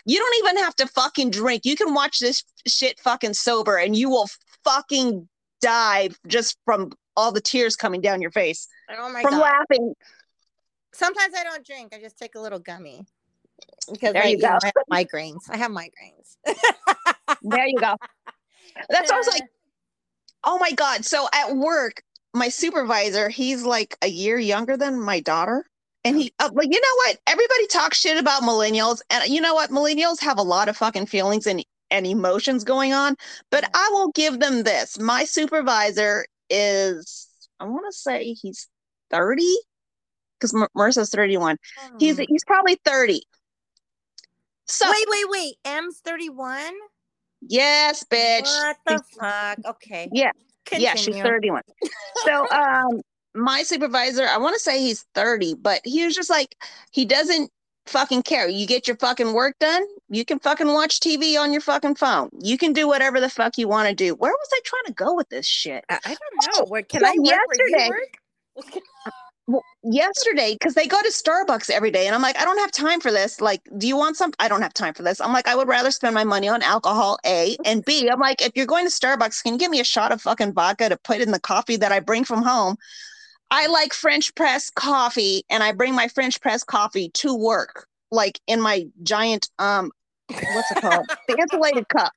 You 0.06 0.18
don't 0.18 0.46
even 0.46 0.64
have 0.64 0.74
to 0.76 0.86
fucking 0.86 1.30
drink. 1.30 1.64
You 1.64 1.76
can 1.76 1.92
watch 1.94 2.18
this 2.18 2.42
shit 2.66 2.98
fucking 3.00 3.34
sober, 3.34 3.76
and 3.76 3.94
you 3.94 4.08
will 4.08 4.28
fucking 4.64 5.28
die 5.60 6.08
just 6.26 6.56
from 6.64 6.90
all 7.16 7.32
the 7.32 7.40
tears 7.40 7.76
coming 7.76 8.00
down 8.00 8.22
your 8.22 8.30
face 8.30 8.66
oh 8.98 9.10
my 9.10 9.22
god 9.22 9.28
from 9.28 9.38
god! 9.38 9.42
laughing. 9.42 9.94
Sometimes 10.92 11.34
I 11.36 11.44
don't 11.44 11.64
drink. 11.64 11.94
I 11.94 12.00
just 12.00 12.18
take 12.18 12.34
a 12.34 12.40
little 12.40 12.58
gummy 12.58 13.04
because 13.90 14.14
There 14.14 14.24
I, 14.24 14.28
you 14.28 14.38
know, 14.38 14.48
go. 14.48 14.58
I 14.62 14.72
have 14.74 15.06
migraines. 15.06 15.42
I 15.50 15.56
have 15.56 15.70
migraines. 15.70 16.36
There 17.42 17.66
you 17.66 17.78
go. 17.78 17.94
That's 18.90 19.08
what 19.08 19.14
I 19.14 19.18
was 19.18 19.26
like. 19.28 19.44
Oh 20.44 20.58
my 20.58 20.72
god! 20.72 21.04
So 21.04 21.28
at 21.32 21.56
work, 21.56 22.02
my 22.34 22.48
supervisor, 22.48 23.28
he's 23.28 23.64
like 23.64 23.96
a 24.02 24.08
year 24.08 24.38
younger 24.38 24.76
than 24.76 25.00
my 25.00 25.20
daughter. 25.20 25.66
And 26.02 26.16
he, 26.16 26.32
uh, 26.38 26.48
like, 26.54 26.68
you 26.72 26.80
know 26.80 26.96
what? 27.04 27.18
Everybody 27.26 27.66
talks 27.66 27.98
shit 27.98 28.16
about 28.16 28.42
millennials, 28.42 29.02
and 29.10 29.30
you 29.30 29.40
know 29.40 29.54
what? 29.54 29.70
Millennials 29.70 30.18
have 30.20 30.38
a 30.38 30.42
lot 30.42 30.68
of 30.68 30.76
fucking 30.76 31.06
feelings 31.06 31.46
and 31.46 31.64
and 31.90 32.06
emotions 32.06 32.64
going 32.64 32.94
on. 32.94 33.16
But 33.50 33.68
I 33.74 33.88
will 33.92 34.10
give 34.12 34.40
them 34.40 34.62
this: 34.62 34.98
my 34.98 35.24
supervisor 35.24 36.24
is, 36.48 37.28
I 37.58 37.64
want 37.64 37.84
to 37.90 37.92
say 37.92 38.32
he's 38.32 38.66
thirty, 39.10 39.56
because 40.38 40.54
Marissa's 40.74 41.10
thirty-one. 41.10 41.58
He's 41.98 42.16
Hmm. 42.16 42.24
he's 42.28 42.44
probably 42.46 42.78
thirty. 42.82 43.22
So 44.66 44.88
wait, 44.88 45.06
wait, 45.10 45.28
wait. 45.28 45.54
M's 45.66 45.98
thirty 45.98 46.30
one. 46.30 46.72
Yes, 47.40 48.04
bitch. 48.10 48.42
What 48.42 48.76
the 48.86 49.02
fuck? 49.18 49.58
Okay. 49.66 50.08
Yeah. 50.12 50.32
Yeah, 50.76 50.94
she's 50.94 51.16
31. 51.16 51.62
so 52.24 52.48
um 52.50 53.00
my 53.34 53.62
supervisor, 53.62 54.26
I 54.26 54.38
want 54.38 54.54
to 54.54 54.60
say 54.60 54.80
he's 54.80 55.04
30, 55.14 55.54
but 55.54 55.80
he 55.84 56.04
was 56.04 56.14
just 56.14 56.30
like 56.30 56.56
he 56.92 57.04
doesn't 57.04 57.50
fucking 57.86 58.22
care. 58.22 58.48
You 58.48 58.66
get 58.66 58.86
your 58.86 58.96
fucking 58.96 59.32
work 59.32 59.56
done, 59.58 59.84
you 60.08 60.24
can 60.24 60.38
fucking 60.38 60.72
watch 60.72 61.00
TV 61.00 61.38
on 61.40 61.52
your 61.52 61.60
fucking 61.60 61.96
phone. 61.96 62.30
You 62.40 62.58
can 62.58 62.72
do 62.72 62.86
whatever 62.86 63.20
the 63.20 63.30
fuck 63.30 63.58
you 63.58 63.68
want 63.68 63.88
to 63.88 63.94
do. 63.94 64.14
Where 64.14 64.32
was 64.32 64.48
I 64.52 64.60
trying 64.64 64.84
to 64.86 64.92
go 64.92 65.14
with 65.14 65.28
this 65.28 65.46
shit? 65.46 65.84
I, 65.88 65.98
I 66.04 66.08
don't 66.08 66.58
know. 66.58 66.64
Where 66.66 66.82
can 66.82 67.00
so 67.00 67.06
I 67.06 67.10
work 67.10 67.16
where 67.18 67.68
you 67.68 67.76
yesterday- 67.76 67.88
work? 67.88 68.16
Well, 68.54 68.64
yesterday 69.82 70.54
because 70.54 70.74
they 70.74 70.86
go 70.86 71.00
to 71.00 71.08
Starbucks 71.08 71.70
every 71.70 71.90
day 71.90 72.06
and 72.06 72.14
I'm 72.14 72.22
like, 72.22 72.38
I 72.38 72.44
don't 72.44 72.58
have 72.58 72.70
time 72.70 73.00
for 73.00 73.10
this. 73.10 73.40
Like, 73.40 73.62
do 73.78 73.86
you 73.86 73.96
want 73.96 74.16
some? 74.16 74.32
I 74.38 74.48
don't 74.48 74.62
have 74.62 74.74
time 74.74 74.94
for 74.94 75.02
this. 75.02 75.20
I'm 75.20 75.32
like, 75.32 75.48
I 75.48 75.54
would 75.54 75.68
rather 75.68 75.90
spend 75.90 76.14
my 76.14 76.24
money 76.24 76.48
on 76.48 76.62
alcohol, 76.62 77.18
A 77.24 77.56
and 77.64 77.84
B. 77.84 78.08
I'm 78.08 78.20
like, 78.20 78.42
if 78.42 78.52
you're 78.54 78.66
going 78.66 78.86
to 78.86 78.92
Starbucks, 78.92 79.42
can 79.42 79.54
you 79.54 79.58
give 79.58 79.70
me 79.70 79.80
a 79.80 79.84
shot 79.84 80.12
of 80.12 80.20
fucking 80.20 80.52
vodka 80.52 80.88
to 80.88 80.96
put 80.96 81.20
in 81.20 81.30
the 81.30 81.40
coffee 81.40 81.76
that 81.76 81.92
I 81.92 82.00
bring 82.00 82.24
from 82.24 82.42
home? 82.42 82.76
I 83.50 83.66
like 83.66 83.92
French 83.92 84.34
press 84.34 84.70
coffee 84.70 85.44
and 85.50 85.62
I 85.62 85.72
bring 85.72 85.94
my 85.94 86.08
French 86.08 86.40
press 86.40 86.62
coffee 86.62 87.10
to 87.14 87.34
work, 87.34 87.86
like 88.10 88.40
in 88.46 88.60
my 88.60 88.86
giant 89.02 89.48
um 89.58 89.90
what's 90.28 90.70
it 90.70 90.80
called? 90.80 91.06
the 91.28 91.36
insulated 91.36 91.88
cup. 91.88 92.12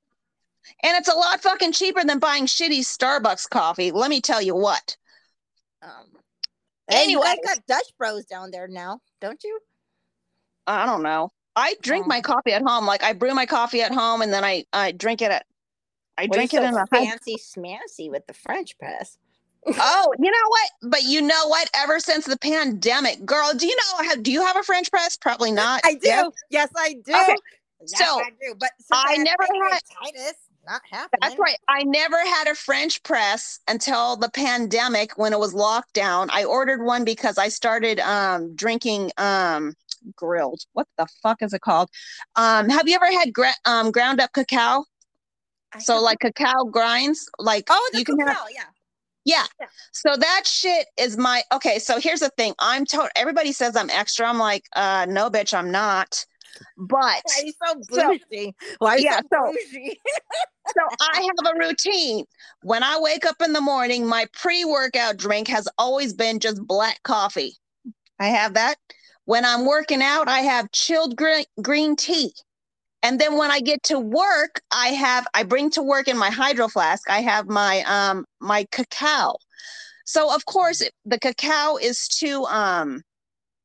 And 0.84 0.96
it's 0.98 1.10
a 1.10 1.16
lot 1.16 1.42
fucking 1.42 1.72
cheaper 1.74 2.04
than 2.04 2.20
buying 2.20 2.46
shitty 2.46 2.80
Starbucks 2.80 3.50
coffee. 3.50 3.92
Let 3.92 4.10
me 4.10 4.22
tell 4.22 4.42
you 4.42 4.56
what. 4.56 4.96
Um, 5.82 6.08
you 6.92 7.22
guys 7.22 7.38
got 7.44 7.66
Dutch 7.68 7.88
Bros 7.98 8.26
down 8.26 8.52
there 8.52 8.68
now, 8.68 9.00
don't 9.22 9.44
you? 9.44 9.60
I 10.68 10.86
don't 10.86 11.04
know. 11.04 11.30
I 11.56 11.76
drink 11.82 12.06
Oh. 12.06 12.10
my 12.10 12.22
coffee 12.22 12.52
at 12.54 12.62
home. 12.64 12.86
Like 12.86 13.04
I 13.04 13.14
brew 13.14 13.34
my 13.34 13.46
coffee 13.46 13.82
at 13.82 13.94
home 13.94 14.22
and 14.22 14.34
then 14.34 14.44
I 14.44 14.66
I 14.74 14.92
drink 14.92 15.22
it 15.22 15.32
at 15.32 15.46
I 16.18 16.24
Well, 16.24 16.38
drink 16.38 16.54
it 16.54 16.64
in 16.64 16.74
so 16.74 16.80
a 16.80 16.86
high 16.92 17.06
fancy 17.06 17.36
schmancy 17.38 18.10
with 18.10 18.26
the 18.28 18.34
French 18.34 18.78
press. 18.78 19.18
Oh, 19.66 20.14
you 20.20 20.30
know 20.30 20.48
what? 20.50 20.92
But 20.92 21.04
you 21.04 21.22
know 21.22 21.48
what? 21.48 21.70
Ever 21.74 21.98
since 22.02 22.26
the 22.26 22.38
pandemic, 22.38 23.26
girl, 23.26 23.54
do 23.56 23.66
you 23.66 23.74
know 23.76 24.04
how 24.10 24.16
do 24.18 24.30
you 24.30 24.46
have 24.46 24.58
a 24.58 24.64
French 24.64 24.92
press? 24.92 25.16
Probably 25.16 25.54
not. 25.54 25.80
I 25.86 25.94
do. 25.94 26.00
Yeah? 26.04 26.24
Yes, 26.50 26.70
I 26.76 26.96
do. 27.06 27.14
Okay, 27.14 27.36
Yes, 27.80 27.98
so, 27.98 28.04
I 28.20 28.30
do. 28.42 28.56
But 28.60 28.72
I 28.92 29.16
never 29.18 29.44
had- 29.44 29.82
pancreatitis, 30.04 30.34
not 30.66 30.82
happening. 30.90 31.20
That's 31.22 31.38
right. 31.40 31.58
I 31.68 31.84
never 31.84 32.18
had 32.18 32.48
a 32.48 32.56
French 32.56 33.02
press 33.04 33.60
until 33.68 34.16
the 34.16 34.30
pandemic 34.30 35.18
when 35.18 35.34
it 35.34 35.40
was 35.40 35.54
locked 35.54 35.94
down. 35.94 36.30
I 36.32 36.44
ordered 36.44 36.84
one 36.84 37.04
because 37.04 37.38
I 37.38 37.50
started 37.50 38.00
um 38.00 38.56
drinking 38.56 39.12
um 39.18 39.76
grilled. 40.16 40.62
What 40.74 40.88
the 40.98 41.08
fuck 41.22 41.42
is 41.42 41.54
it 41.54 41.62
called? 41.62 41.90
Um 42.36 42.70
have 42.70 42.88
you 42.88 42.96
ever 42.96 43.12
had 43.12 43.34
gra- 43.34 43.54
um 43.66 43.92
ground 43.92 44.20
up 44.20 44.34
cacao? 44.34 44.86
I 45.74 45.80
So 45.80 46.02
like 46.02 46.20
cacao 46.20 46.66
grinds, 46.66 47.30
like 47.40 47.66
oh, 47.70 47.90
the 47.92 48.00
you 48.00 48.06
can 48.06 48.20
have 48.20 48.38
yeah. 48.54 48.64
Yeah. 49.26 49.46
Yeah. 49.60 49.68
So 49.92 50.16
that 50.18 50.44
shit 50.46 50.88
is 50.98 51.18
my 51.18 51.44
okay. 51.54 51.80
So 51.80 52.00
here's 52.00 52.20
the 52.20 52.30
thing. 52.38 52.54
I'm 52.60 52.86
told 52.86 53.10
everybody 53.16 53.52
says 53.52 53.76
I'm 53.76 53.90
extra. 53.90 54.28
I'm 54.28 54.38
like, 54.38 54.66
uh, 54.76 55.06
no, 55.10 55.30
bitch, 55.30 55.58
I'm 55.58 55.72
not. 55.72 56.26
But 56.78 57.22
Why 57.24 57.52
so 57.66 57.82
So- 57.92 58.18
bougie? 58.30 58.56
Why 58.80 58.96
are 58.96 58.98
you 59.00 59.06
Yeah, 59.06 59.20
so 59.22 59.28
so- 59.32 59.52
bougie? 59.52 60.00
so 60.68 60.82
I 61.14 61.22
have 61.22 61.56
a 61.56 61.58
routine. 61.60 62.26
When 62.62 62.84
I 62.84 62.98
wake 63.00 63.26
up 63.26 63.42
in 63.42 63.54
the 63.54 63.62
morning, 63.62 64.06
my 64.08 64.28
pre-workout 64.34 65.18
drink 65.18 65.48
has 65.48 65.68
always 65.78 66.14
been 66.14 66.40
just 66.40 66.62
black 66.66 67.02
coffee. 67.04 67.58
I 68.20 68.28
have 68.28 68.54
that. 68.56 68.76
When 69.26 69.46
I'm 69.46 69.66
working 69.66 70.02
out, 70.02 70.28
I 70.28 70.40
have 70.42 70.72
chilled 70.72 71.16
green, 71.16 71.46
green 71.62 71.96
tea. 71.96 72.34
And 73.02 73.20
then 73.20 73.38
when 73.38 73.52
I 73.52 73.60
get 73.60 73.84
to 73.84 74.00
work, 74.00 74.62
I 74.72 74.88
have 74.90 75.28
I 75.34 75.44
bring 75.44 75.70
to 75.72 75.82
work 75.82 76.08
in 76.08 76.18
my 76.18 76.30
hydro 76.30 76.70
flask. 76.70 77.10
I 77.10 77.22
have 77.22 77.48
my 77.48 77.82
um 77.84 78.26
my 78.40 78.66
cacao. 78.72 79.36
So 80.06 80.34
of 80.34 80.46
course 80.46 80.82
the 81.06 81.20
cacao 81.20 81.78
is 81.78 82.08
too 82.08 82.46
um 82.46 83.02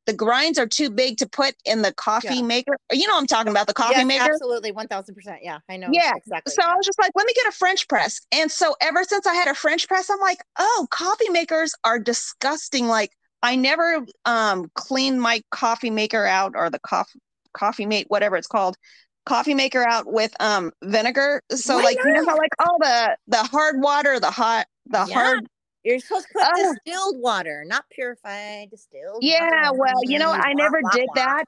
the 0.09 0.15
grinds 0.15 0.57
are 0.57 0.65
too 0.65 0.89
big 0.89 1.17
to 1.17 1.29
put 1.29 1.53
in 1.65 1.83
the 1.83 1.93
coffee 1.93 2.41
Yeah. 2.41 2.47
maker. 2.47 2.77
You 2.91 3.07
know 3.07 3.17
I'm 3.17 3.27
talking 3.27 3.51
about 3.51 3.67
the 3.67 3.73
coffee 3.73 3.99
yes, 3.99 4.07
maker. 4.07 4.33
absolutely, 4.33 4.71
one 4.71 4.87
thousand 4.87 5.13
percent. 5.15 5.39
Yeah, 5.43 5.59
I 5.69 5.77
know. 5.77 5.89
Yeah, 5.91 6.13
exactly. 6.15 6.53
So 6.55 6.63
I 6.67 6.73
was 6.75 6.85
just 6.85 6.99
like, 6.99 7.11
let 7.15 7.27
me 7.27 7.33
get 7.35 7.47
a 7.47 7.51
French 7.51 7.87
press. 7.87 8.19
And 8.31 8.51
so 8.51 8.75
ever 8.81 9.03
since 9.03 9.27
I 9.27 9.35
had 9.35 9.47
a 9.47 9.53
French 9.53 9.87
press, 9.87 10.09
I'm 10.09 10.19
like, 10.19 10.39
oh, 10.57 10.87
coffee 10.89 11.29
makers 11.29 11.73
are 11.83 11.99
disgusting. 11.99 12.87
Like 12.87 13.11
I 13.43 13.55
never 13.55 14.03
um 14.25 14.71
cleaned 14.75 15.21
my 15.21 15.41
coffee 15.51 15.91
maker 15.91 16.25
out 16.25 16.53
or 16.55 16.69
the 16.69 16.79
coffee 16.79 17.19
coffee 17.53 17.85
mate, 17.85 18.05
whatever 18.09 18.35
it's 18.35 18.47
called, 18.47 18.77
coffee 19.25 19.53
maker 19.53 19.87
out 19.87 20.11
with 20.11 20.33
um 20.39 20.71
vinegar. 20.83 21.41
So 21.53 21.75
Why 21.75 21.83
like 21.83 21.97
you 22.03 22.13
know 22.13 22.23
how 22.27 22.37
like 22.37 22.51
all 22.59 22.77
the 22.79 23.15
the 23.27 23.43
hard 23.43 23.81
water, 23.81 24.19
the 24.19 24.31
hot 24.31 24.65
the 24.87 25.05
Yeah. 25.05 25.15
hard 25.15 25.47
You're 25.89 25.99
supposed 25.99 26.27
to 26.27 26.33
put 26.33 26.43
Oh. 26.55 26.73
distilled 26.85 27.19
water, 27.19 27.63
not 27.65 27.85
purified, 27.89 28.69
distilled. 28.69 29.23
Yeah, 29.23 29.71
water. 29.71 29.79
well, 29.79 30.03
you 30.03 30.19
know, 30.19 30.31
I 30.31 30.53
never 30.53 30.79
wah, 30.83 30.89
did 30.91 31.07
wah. 31.09 31.15
that. 31.15 31.45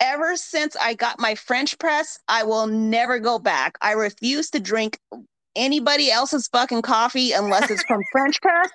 Ever 0.00 0.36
since 0.36 0.76
I 0.76 0.92
got 0.94 1.18
my 1.18 1.34
French 1.34 1.78
press, 1.78 2.18
I 2.28 2.42
will 2.42 2.66
never 2.66 3.18
go 3.18 3.38
back. 3.38 3.78
I 3.80 3.92
refuse 3.92 4.50
to 4.50 4.60
drink 4.60 4.98
anybody 5.56 6.10
else's 6.10 6.48
fucking 6.48 6.82
coffee 6.82 7.32
unless 7.32 7.70
it's 7.70 7.82
from 7.84 8.02
French 8.12 8.40
press. 8.42 8.68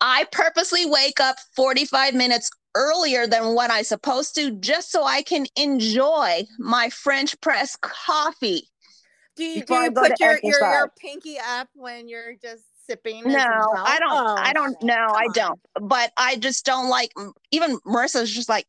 I 0.00 0.26
purposely 0.32 0.86
wake 0.86 1.18
up 1.20 1.36
45 1.56 2.14
minutes 2.14 2.50
earlier 2.76 3.26
than 3.26 3.54
what 3.54 3.70
I'm 3.70 3.84
supposed 3.84 4.34
to 4.36 4.50
just 4.52 4.90
so 4.92 5.04
I 5.04 5.22
can 5.22 5.46
enjoy 5.56 6.44
my 6.58 6.88
French 6.90 7.40
press 7.40 7.76
coffee. 7.80 8.68
Do 9.36 9.44
you, 9.44 9.64
do 9.64 9.74
you 9.74 9.90
put 9.90 10.20
your, 10.20 10.38
your 10.42 10.60
your 10.60 10.92
pinky 10.98 11.38
up 11.38 11.68
when 11.74 12.08
you're 12.08 12.34
just 12.40 12.62
sipping? 12.86 13.22
No. 13.24 13.40
I 13.40 13.98
don't. 13.98 14.12
Oh, 14.12 14.36
I 14.38 14.52
don't. 14.52 14.82
No, 14.82 14.94
I 14.94 15.26
don't. 15.34 15.58
But 15.80 16.12
I 16.16 16.36
just 16.36 16.64
don't 16.64 16.88
like. 16.88 17.12
Even 17.50 17.78
Marissa's 17.80 18.32
just 18.32 18.48
like. 18.48 18.66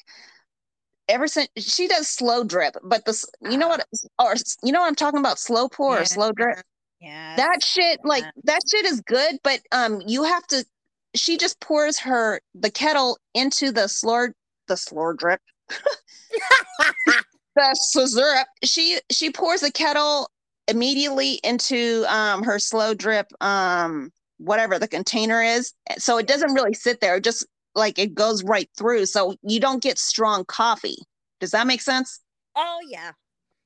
Ever 1.08 1.28
since 1.28 1.50
she 1.58 1.88
does 1.88 2.10
slow 2.10 2.44
drip, 2.44 2.78
but 2.84 3.06
this, 3.06 3.26
you 3.40 3.58
know 3.58 3.68
what, 3.68 3.86
or 4.18 4.34
you 4.64 4.72
know 4.72 4.80
what 4.82 4.88
I'm 4.88 4.96
talking 4.96 5.20
about, 5.20 5.38
slow 5.38 5.70
pour 5.70 6.00
or 6.00 6.06
slow 6.06 6.32
drip. 6.32 6.58
Yeah. 7.00 7.36
That 7.36 7.64
shit, 7.64 8.00
like 8.04 8.24
that 8.46 8.62
shit 8.68 8.86
is 8.88 9.02
good, 9.02 9.38
but 9.44 9.60
um, 9.72 10.02
you 10.08 10.24
have 10.24 10.48
to. 10.48 10.66
She 11.14 11.38
just 11.38 11.60
pours 11.60 12.00
her 12.00 12.42
the 12.56 12.72
kettle 12.72 13.20
into 13.36 13.72
the 13.72 13.88
slow 13.88 14.30
the 14.68 14.78
slow 14.78 15.14
drip, 15.14 15.42
the 17.56 17.76
syrup. 17.76 18.48
She 18.64 19.00
she 19.12 19.30
pours 19.30 19.62
the 19.62 19.72
kettle 19.72 20.32
immediately 20.68 21.34
into 21.44 22.06
um 22.10 22.44
her 22.44 22.60
slow 22.60 22.94
drip 22.94 23.28
um 23.42 24.12
whatever 24.38 24.78
the 24.80 24.88
container 24.88 25.42
is 25.42 25.74
so 25.98 26.18
it 26.18 26.28
doesn't 26.28 26.54
really 26.54 26.74
sit 26.74 27.00
there 27.02 27.20
just 27.20 27.46
like 27.76 27.98
it 28.00 28.14
goes 28.16 28.44
right 28.44 28.70
through 28.78 29.06
so 29.06 29.36
you 29.44 29.60
don't 29.60 29.84
get 29.84 29.98
strong 29.98 30.44
coffee 30.46 30.98
does 31.40 31.52
that 31.52 31.68
make 31.68 31.82
sense 31.82 32.20
oh 32.56 32.80
yeah. 32.90 33.12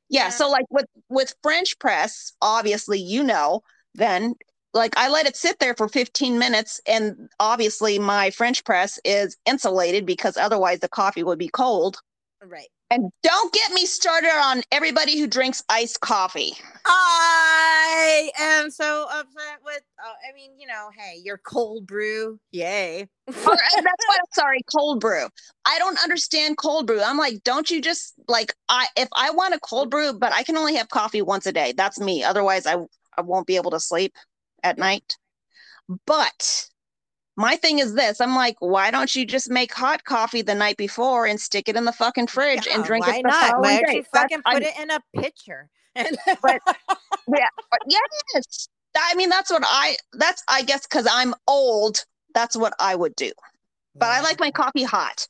yeah, 0.10 0.26
Yeah. 0.26 0.30
so 0.30 0.50
like 0.50 0.66
with 0.70 0.86
with 1.10 1.34
french 1.42 1.78
press 1.80 2.34
obviously 2.42 3.00
you 3.00 3.24
know 3.24 3.62
then 3.96 4.36
like 4.74 4.94
i 4.98 5.10
let 5.10 5.26
it 5.26 5.36
sit 5.36 5.58
there 5.60 5.76
for 5.76 5.88
15 5.88 6.38
minutes 6.38 6.80
and 6.86 7.30
obviously 7.40 7.98
my 7.98 8.30
french 8.30 8.64
press 8.64 9.00
is 9.06 9.38
insulated 9.46 10.06
because 10.06 10.38
otherwise 10.38 10.80
the 10.80 10.90
coffee 10.90 11.24
would 11.24 11.40
be 11.40 11.50
cold 11.50 11.98
Right. 12.42 12.70
And 12.92 13.12
don't 13.24 13.54
get 13.54 13.72
me 13.74 13.86
started 13.86 14.32
on 14.32 14.62
everybody 14.72 15.20
who 15.20 15.28
drinks 15.28 15.64
iced 15.70 16.00
coffee 16.02 16.54
I 16.86 18.32
am 18.40 18.72
so 18.72 19.06
upset 19.12 19.60
with. 19.64 19.82
Oh, 20.04 20.14
I 20.28 20.34
mean, 20.34 20.52
you 20.58 20.66
know, 20.66 20.90
hey, 20.98 21.22
your 21.24 21.38
cold 21.38 21.86
brew, 21.86 22.40
yay. 22.52 23.08
Or, 23.28 23.34
that's 23.34 24.08
what 24.08 24.20
sorry 24.34 24.62
cold 24.76 25.00
brew 25.00 25.28
i 25.66 25.78
don't 25.78 26.02
understand 26.02 26.58
cold 26.58 26.88
brew 26.88 27.00
i'm 27.02 27.18
like 27.18 27.44
don't 27.44 27.70
you 27.70 27.80
just 27.80 28.16
like 28.28 28.56
i 28.70 28.88
if 28.98 29.08
i 29.14 29.30
want 29.30 29.54
a 29.54 29.60
cold 29.60 29.92
brew 29.92 30.14
but 30.14 30.34
i 30.34 30.42
can 30.42 30.58
only 30.58 30.76
have 30.76 30.90
coffee 30.90 31.22
once 31.22 31.46
a 31.46 31.52
day 31.52 31.72
that's 31.78 32.00
me 32.00 32.24
otherwise 32.24 32.66
i 32.66 32.76
i 33.18 33.22
won't 33.22 33.46
be 33.46 33.56
able 33.56 33.70
to 33.70 33.80
sleep 33.80 34.16
at 34.64 34.80
night 34.80 35.16
but 36.08 36.68
my 37.40 37.56
thing 37.56 37.80
is 37.80 37.94
this 37.94 38.20
i'm 38.20 38.36
like 38.36 38.56
why 38.60 38.92
don't 38.92 39.16
you 39.16 39.26
just 39.26 39.50
make 39.50 39.74
hot 39.74 40.04
coffee 40.04 40.42
the 40.42 40.54
night 40.54 40.78
before 40.78 41.26
and 41.26 41.40
stick 41.40 41.70
it 41.70 41.76
in 41.76 41.86
the 41.86 41.92
fucking 41.92 42.28
fridge 42.28 42.68
and 42.68 42.84
drink 42.84 43.08
why 43.08 43.16
it 43.16 43.24
the 43.24 43.30
not? 43.30 43.62
Why 43.62 43.82
don't 43.82 43.96
you 43.96 44.04
fucking 44.14 44.42
put 44.46 44.62
it 44.62 44.78
in 44.80 44.92
a 44.92 45.00
pitcher? 45.16 45.70
And 45.96 46.18
But- 46.42 46.62
yes 47.88 48.68
i 48.98 49.16
mean 49.16 49.30
that's 49.30 49.50
what 49.50 49.64
i 49.66 49.96
that's 50.14 50.44
i 50.50 50.62
guess 50.62 50.86
because 50.86 51.08
i'm 51.10 51.34
old 51.48 52.04
that's 52.34 52.58
what 52.58 52.74
i 52.80 52.96
would 52.96 53.16
do 53.16 53.32
but 53.96 54.08
i 54.08 54.22
like 54.22 54.40
my 54.40 54.52
coffee 54.52 54.84
hot 54.84 55.28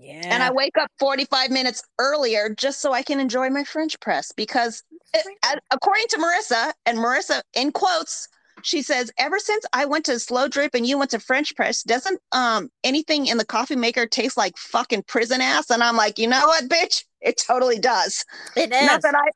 yeah. 0.00 0.22
and 0.26 0.42
I 0.44 0.52
wake 0.52 0.78
up 0.78 0.90
45 1.00 1.50
minutes 1.50 1.82
earlier 1.98 2.54
just 2.56 2.80
so 2.80 2.92
I 2.92 3.02
can 3.02 3.18
enjoy 3.18 3.50
my 3.50 3.64
French 3.64 3.98
press 3.98 4.30
because, 4.30 4.84
it, 5.12 5.26
according 5.72 6.06
to 6.10 6.18
Marissa, 6.18 6.72
and 6.86 6.98
Marissa 6.98 7.42
in 7.54 7.72
quotes, 7.72 8.28
she 8.62 8.82
says, 8.82 9.10
ever 9.18 9.38
since 9.38 9.64
I 9.72 9.84
went 9.84 10.04
to 10.06 10.18
slow 10.18 10.48
drip 10.48 10.74
and 10.74 10.86
you 10.86 10.98
went 10.98 11.10
to 11.12 11.20
French 11.20 11.54
press, 11.56 11.82
doesn't 11.82 12.20
um 12.32 12.70
anything 12.84 13.26
in 13.26 13.38
the 13.38 13.44
coffee 13.44 13.76
maker 13.76 14.06
taste 14.06 14.36
like 14.36 14.56
fucking 14.56 15.04
prison 15.04 15.40
ass? 15.40 15.70
And 15.70 15.82
I'm 15.82 15.96
like, 15.96 16.18
you 16.18 16.26
know 16.28 16.46
what, 16.46 16.68
bitch? 16.68 17.04
It 17.20 17.40
totally 17.46 17.78
does. 17.78 18.24
it 18.56 18.72
is. 18.72 18.82
Not 18.86 19.02
that 19.02 19.14
I 19.14 19.28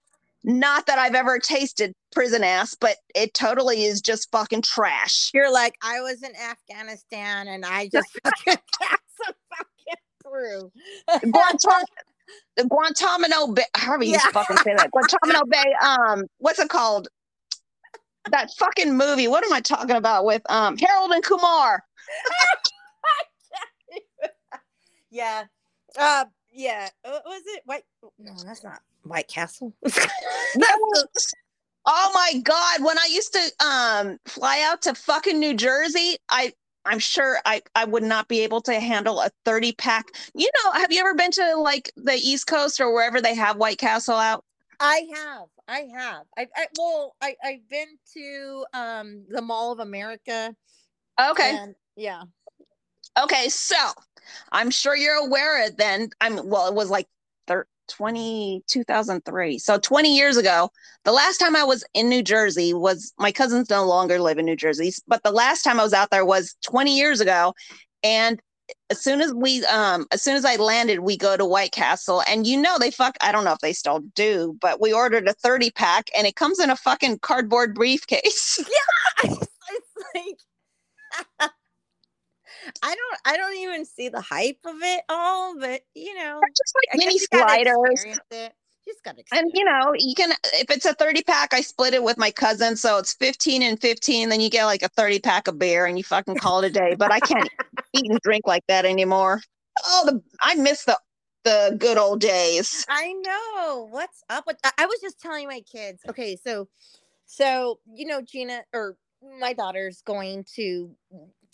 not 0.45 0.87
that 0.87 0.99
I've 0.99 1.15
ever 1.15 1.39
tasted 1.39 1.93
prison 2.13 2.43
ass, 2.43 2.75
but 2.81 2.97
it 3.15 3.33
totally 3.33 3.85
is 3.85 4.01
just 4.01 4.29
fucking 4.33 4.63
trash. 4.63 5.31
You're 5.33 5.53
like, 5.53 5.77
I 5.83 6.01
was 6.01 6.23
in 6.23 6.33
Afghanistan 6.35 7.47
and 7.49 7.65
I 7.65 7.89
just 7.93 8.09
fucking 8.25 8.57
got 8.81 9.01
some 9.25 9.35
fucking 9.57 10.23
brew. 10.25 10.73
Guantanamo, 11.31 11.85
the 12.57 12.65
Guantanamo 12.65 13.53
Bay. 13.53 13.65
However 13.77 14.03
you 14.05 14.13
Yeah. 14.13 14.31
fucking 14.33 14.57
say 14.59 14.75
that. 14.77 14.91
Guantanamo 14.91 15.45
Bay. 15.47 15.75
Um, 15.81 16.25
what's 16.39 16.59
it 16.59 16.69
called? 16.69 17.07
That 18.31 18.51
fucking 18.59 18.97
movie. 18.97 19.29
What 19.29 19.45
am 19.45 19.53
I 19.53 19.61
talking 19.61 19.97
about 19.97 20.25
with 20.25 20.43
um 20.51 20.77
Harold 20.79 21.11
and 21.11 21.25
Kumar? 21.25 21.83
yeah. 25.11 25.45
Uh, 25.99 26.25
yeah. 26.53 26.89
Uh, 27.05 27.19
was 27.25 27.43
it 27.47 27.63
White? 27.65 27.85
No, 28.19 28.33
that's 28.45 28.63
not 28.63 28.81
White 29.03 29.29
Castle. 29.29 29.75
Oh 31.85 32.11
my 32.15 32.41
god! 32.43 32.85
When 32.85 32.97
I 32.97 33.09
used 33.11 33.33
to 33.33 33.67
um 33.67 34.19
fly 34.25 34.65
out 34.65 34.83
to 34.83 34.95
fucking 34.95 35.39
New 35.39 35.55
Jersey, 35.55 36.17
I 36.29 36.53
I'm 36.85 36.99
sure 37.01 37.39
I 37.45 37.63
I 37.75 37.85
would 37.85 38.05
not 38.05 38.29
be 38.29 38.41
able 38.41 38.61
to 38.63 38.79
handle 38.79 39.21
a 39.21 39.31
30 39.45 39.73
pack. 39.73 40.07
You 40.35 40.49
know, 40.63 40.73
have 40.73 40.93
you 40.93 41.01
ever 41.01 41.15
been 41.15 41.33
to 41.33 41.57
like 41.57 41.91
the 41.97 42.15
East 42.15 42.47
Coast 42.47 42.81
or 42.81 42.93
wherever 42.95 43.21
they 43.21 43.35
have 43.35 43.57
White 43.57 43.79
Castle 43.79 44.15
out? 44.15 44.45
I 44.79 45.09
have. 45.15 45.49
I 45.69 45.89
have. 45.95 46.25
I, 46.37 46.49
I 46.55 46.67
well, 46.79 47.15
I 47.21 47.37
I've 47.43 47.69
been 47.69 47.89
to 48.15 48.67
um 48.75 49.25
the 49.29 49.43
Mall 49.43 49.73
of 49.73 49.79
America. 49.79 50.55
Okay. 51.21 51.57
And, 51.57 51.75
yeah. 51.97 52.23
Okay, 53.23 53.49
so 53.49 53.77
I'm 54.51 54.71
sure 54.71 54.97
you're 54.97 55.27
aware 55.27 55.67
of 55.67 55.77
then. 55.77 56.11
I'm 56.21 56.49
well, 56.49 56.67
it 56.69 56.75
was 56.75 56.89
like 56.91 57.07
thir- 57.47 57.67
20, 57.89 58.63
2003. 58.67 59.59
So 59.59 59.79
20 59.79 60.17
years 60.17 60.37
ago, 60.37 60.71
the 61.05 61.13
last 61.13 61.39
time 61.39 61.55
I 61.55 61.65
was 61.65 61.85
in 61.95 62.09
New 62.09 62.23
Jersey 62.23 62.73
was 62.73 63.13
my 63.19 63.33
cousins 63.33 63.69
no 63.69 63.85
longer 63.85 64.19
live 64.19 64.39
in 64.39 64.47
New 64.47 64.57
Jersey, 64.57 64.93
but 65.07 65.23
the 65.23 65.33
last 65.33 65.63
time 65.63 65.79
I 65.79 65.83
was 65.83 65.93
out 65.93 66.11
there 66.11 66.25
was 66.25 66.57
20 66.65 66.97
years 66.97 67.21
ago. 67.21 67.55
And 68.03 68.41
as 68.91 69.01
soon 69.01 69.21
as 69.21 69.33
we 69.33 69.65
um 69.67 70.07
as 70.13 70.23
soon 70.23 70.37
as 70.37 70.45
I 70.45 70.57
landed, 70.57 71.01
we 71.01 71.17
go 71.17 71.37
to 71.37 71.45
White 71.45 71.73
Castle 71.73 72.23
and 72.29 72.47
you 72.47 72.61
know 72.61 72.79
they 72.79 72.91
fuck 72.91 73.17
I 73.21 73.33
don't 73.33 73.45
know 73.45 73.53
if 73.53 73.61
they 73.61 73.73
still 73.73 74.01
do, 74.15 74.57
but 74.61 74.81
we 74.81 74.93
ordered 74.93 75.29
a 75.29 75.33
30 75.33 75.71
pack 75.71 76.11
and 76.17 76.27
it 76.27 76.37
comes 76.37 76.61
in 76.61 76.71
a 76.71 76.77
fucking 76.77 77.21
cardboard 77.21 77.75
briefcase. 77.75 78.59
Yeah, 79.25 79.31
it's, 79.71 79.87
like 80.15 81.51
I 82.83 82.95
don't 82.95 83.19
I 83.25 83.37
don't 83.37 83.57
even 83.57 83.85
see 83.85 84.09
the 84.09 84.21
hype 84.21 84.59
of 84.65 84.77
it 84.83 85.03
all, 85.09 85.59
but 85.59 85.83
you 85.95 86.15
know, 86.15 86.41
Just 86.57 86.75
like 86.77 86.99
mini 86.99 87.19
sliders. 87.19 88.21
You 88.85 88.93
just 88.93 89.05
gotta 89.05 89.23
And 89.33 89.51
you 89.55 89.65
know, 89.65 89.93
you 89.95 90.15
can 90.15 90.33
if 90.55 90.71
it's 90.71 90.85
a 90.85 90.95
30 90.95 91.23
pack, 91.23 91.55
I 91.55 91.61
split 91.61 91.95
it 91.95 92.03
with 92.03 92.19
my 92.19 92.31
cousin, 92.31 92.77
so 92.77 92.99
it's 92.99 93.15
15 93.15 93.63
and 93.63 93.81
15. 93.81 94.29
Then 94.29 94.41
you 94.41 94.51
get 94.51 94.65
like 94.65 94.83
a 94.83 94.89
30 94.89 95.21
pack 95.21 95.47
of 95.47 95.59
beer 95.59 95.87
and 95.87 95.97
you 95.97 96.05
fucking 96.05 96.37
call 96.37 96.61
it 96.63 96.67
a 96.67 96.71
day. 96.71 96.95
But 96.97 97.13
I 97.13 97.21
can't 97.21 97.49
eat 97.93 98.11
and 98.11 98.21
drink 98.21 98.47
like 98.47 98.65
that 98.69 98.85
anymore. 98.85 99.41
Oh, 99.85 100.03
the 100.07 100.23
I 100.41 100.55
miss 100.55 100.85
the 100.85 100.99
the 101.45 101.77
good 101.79 101.99
old 101.99 102.21
days. 102.21 102.85
I 102.89 103.13
know 103.13 103.89
what's 103.91 104.23
up 104.29 104.45
with. 104.47 104.57
I, 104.79 104.87
was 104.87 105.01
just 105.01 105.21
telling 105.21 105.49
my 105.49 105.61
kids. 105.61 106.03
Okay, 106.09 106.37
so, 106.37 106.69
so 107.27 107.81
you 107.93 108.07
know, 108.07 108.23
Gina 108.23 108.63
or 108.73 108.97
my 109.41 109.53
daughter's 109.53 110.03
going 110.03 110.45
to 110.57 110.91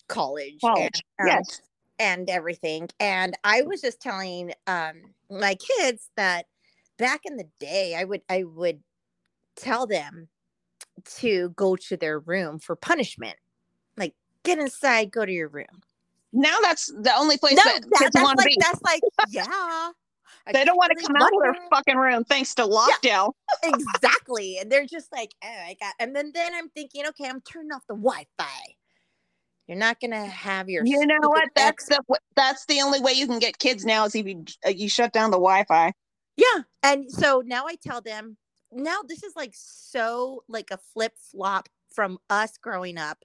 college, 0.08 0.60
College, 0.60 1.02
and, 1.18 1.30
um, 1.30 1.36
yes. 1.38 1.60
and 1.98 2.30
everything. 2.30 2.88
And 3.00 3.36
I 3.44 3.62
was 3.62 3.80
just 3.80 4.00
telling 4.00 4.52
um 4.66 5.14
my 5.30 5.54
kids 5.54 6.10
that 6.16 6.46
back 6.98 7.20
in 7.24 7.36
the 7.36 7.48
day, 7.58 7.94
I 7.96 8.04
would 8.04 8.22
I 8.28 8.44
would 8.44 8.80
tell 9.56 9.86
them 9.86 10.28
to 11.18 11.50
go 11.50 11.76
to 11.76 11.96
their 11.96 12.18
room 12.18 12.58
for 12.58 12.76
punishment, 12.76 13.36
like 13.96 14.14
get 14.42 14.58
inside, 14.58 15.10
go 15.10 15.24
to 15.24 15.32
your 15.32 15.48
room. 15.48 15.82
Now 16.32 16.56
that's 16.62 16.86
the 16.86 17.12
only 17.16 17.38
place 17.38 17.54
No, 17.56 17.62
that, 17.64 17.80
that- 17.82 17.98
kids 17.98 18.10
that's 18.14 18.22
want 18.24 18.38
to 18.38 18.44
like 18.44 18.48
be. 18.48 18.56
that's 18.60 18.82
like 18.82 19.00
yeah. 19.30 19.90
They 20.50 20.64
don't 20.64 20.76
want 20.78 20.92
to 20.96 21.04
come 21.06 21.14
out 21.16 21.30
of 21.34 21.42
their 21.42 21.56
fucking 21.68 21.96
room 21.98 22.24
thanks 22.24 22.54
to 22.54 22.62
lockdown. 22.62 23.32
exactly. 23.62 24.56
And 24.58 24.72
they're 24.72 24.86
just 24.86 25.12
like, 25.12 25.34
oh, 25.44 25.46
I 25.46 25.76
got. 25.78 25.92
And 26.00 26.16
then 26.16 26.30
then 26.34 26.54
I'm 26.54 26.70
thinking, 26.70 27.04
okay, 27.08 27.28
I'm 27.28 27.42
turning 27.42 27.70
off 27.70 27.82
the 27.86 27.94
Wi-Fi. 27.94 28.46
You're 29.66 29.76
not 29.76 30.00
gonna 30.00 30.24
have 30.24 30.70
your. 30.70 30.86
You 30.86 31.04
know 31.06 31.18
what? 31.20 31.50
That's 31.54 31.84
the 31.86 32.00
that's 32.34 32.64
the 32.64 32.80
only 32.80 33.00
way 33.00 33.12
you 33.12 33.26
can 33.26 33.38
get 33.38 33.58
kids 33.58 33.84
now 33.84 34.06
is 34.06 34.14
if 34.14 34.26
you 34.26 34.44
uh, 34.66 34.70
you 34.70 34.88
shut 34.88 35.12
down 35.12 35.30
the 35.30 35.36
Wi-Fi. 35.36 35.92
yeah. 36.38 36.62
And 36.82 37.10
so 37.12 37.42
now 37.44 37.66
I 37.66 37.74
tell 37.74 38.00
them. 38.00 38.38
Now 38.72 39.00
this 39.06 39.22
is 39.22 39.34
like 39.36 39.52
so 39.54 40.44
like 40.48 40.70
a 40.70 40.78
flip 40.94 41.12
flop 41.30 41.68
from 41.92 42.18
us 42.30 42.56
growing 42.56 42.96
up. 42.96 43.18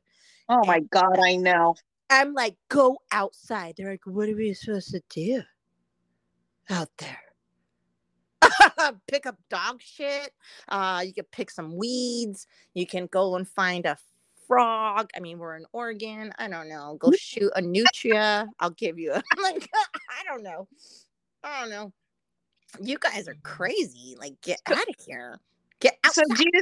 Oh 0.49 0.65
my 0.65 0.81
god, 0.91 1.17
I 1.23 1.37
know. 1.37 1.75
I'm 2.09 2.33
like, 2.33 2.55
go 2.69 2.99
outside. 3.11 3.75
They're 3.77 3.91
like, 3.91 4.05
what 4.05 4.29
are 4.29 4.35
we 4.35 4.53
supposed 4.53 4.91
to 4.91 5.01
do 5.09 5.41
out 6.69 6.89
there? 6.97 7.19
pick 9.07 9.25
up 9.25 9.37
dog 9.49 9.81
shit. 9.81 10.31
Uh, 10.67 11.03
you 11.05 11.13
can 11.13 11.25
pick 11.31 11.49
some 11.49 11.75
weeds. 11.75 12.47
You 12.73 12.85
can 12.85 13.07
go 13.07 13.35
and 13.35 13.47
find 13.47 13.85
a 13.85 13.97
frog. 14.47 15.09
I 15.15 15.19
mean, 15.19 15.39
we're 15.39 15.55
in 15.55 15.65
Oregon. 15.71 16.31
I 16.37 16.47
don't 16.47 16.69
know. 16.69 16.97
Go 16.99 17.11
shoot 17.11 17.51
a 17.55 17.61
nutria. 17.61 18.47
I'll 18.59 18.71
give 18.71 18.99
you 18.99 19.13
a 19.13 19.15
I'm 19.31 19.43
like, 19.43 19.69
I 19.73 20.23
don't 20.25 20.43
know. 20.43 20.67
I 21.43 21.61
don't 21.61 21.69
know. 21.69 21.93
You 22.81 22.97
guys 22.97 23.27
are 23.27 23.37
crazy. 23.43 24.15
Like, 24.19 24.39
get 24.41 24.59
out 24.67 24.77
of 24.77 24.95
here. 25.05 25.39
Get 25.79 25.97
out. 26.03 26.13
So 26.13 26.23
do 26.35 26.43
you 26.53 26.61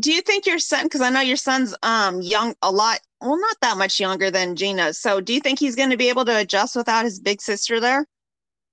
do 0.00 0.12
you 0.12 0.20
think 0.20 0.46
your 0.46 0.58
son 0.58 0.84
because 0.84 1.00
I 1.00 1.10
know 1.10 1.20
your 1.20 1.36
son's 1.36 1.74
um 1.82 2.20
young 2.20 2.54
a 2.62 2.70
lot 2.70 3.00
well 3.20 3.38
not 3.38 3.56
that 3.62 3.76
much 3.76 4.00
younger 4.00 4.30
than 4.30 4.56
Gina. 4.56 4.92
So 4.94 5.20
do 5.20 5.32
you 5.32 5.40
think 5.40 5.58
he's 5.58 5.76
going 5.76 5.90
to 5.90 5.96
be 5.96 6.08
able 6.08 6.24
to 6.24 6.36
adjust 6.36 6.76
without 6.76 7.04
his 7.04 7.20
big 7.20 7.40
sister 7.40 7.80
there? 7.80 8.06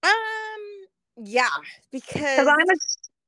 Um, 0.03 0.85
yeah, 1.17 1.49
because 1.91 2.47
I'm 2.47 2.69
a, 2.69 2.75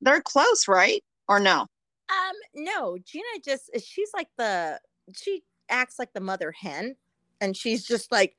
they're 0.02 0.22
close, 0.22 0.68
right? 0.68 1.04
Or 1.28 1.40
no? 1.40 1.62
Um, 1.62 2.36
no, 2.56 2.98
Gina 3.06 3.26
just 3.44 3.70
she's 3.84 4.10
like 4.14 4.30
the 4.38 4.80
she 5.16 5.44
acts 5.70 6.00
like 6.00 6.14
the 6.14 6.22
mother 6.22 6.52
hen, 6.52 6.96
and 7.42 7.56
she's 7.56 7.86
just 7.86 8.12
like, 8.12 8.36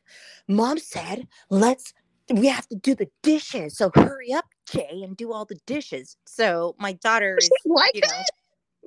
Mom 0.46 0.78
said, 0.78 1.28
let's 1.50 1.92
we 2.30 2.46
have 2.46 2.68
to 2.68 2.76
do 2.76 2.94
the 2.94 3.08
dishes, 3.22 3.76
so 3.76 3.90
hurry 3.94 4.32
up, 4.32 4.44
Jay, 4.70 5.00
and 5.02 5.16
do 5.16 5.32
all 5.32 5.44
the 5.44 5.58
dishes. 5.66 6.16
So 6.26 6.74
my 6.78 6.92
daughter 6.92 7.38
is, 7.38 7.50
like 7.64 7.94
you 7.94 8.02
know, 8.02 8.22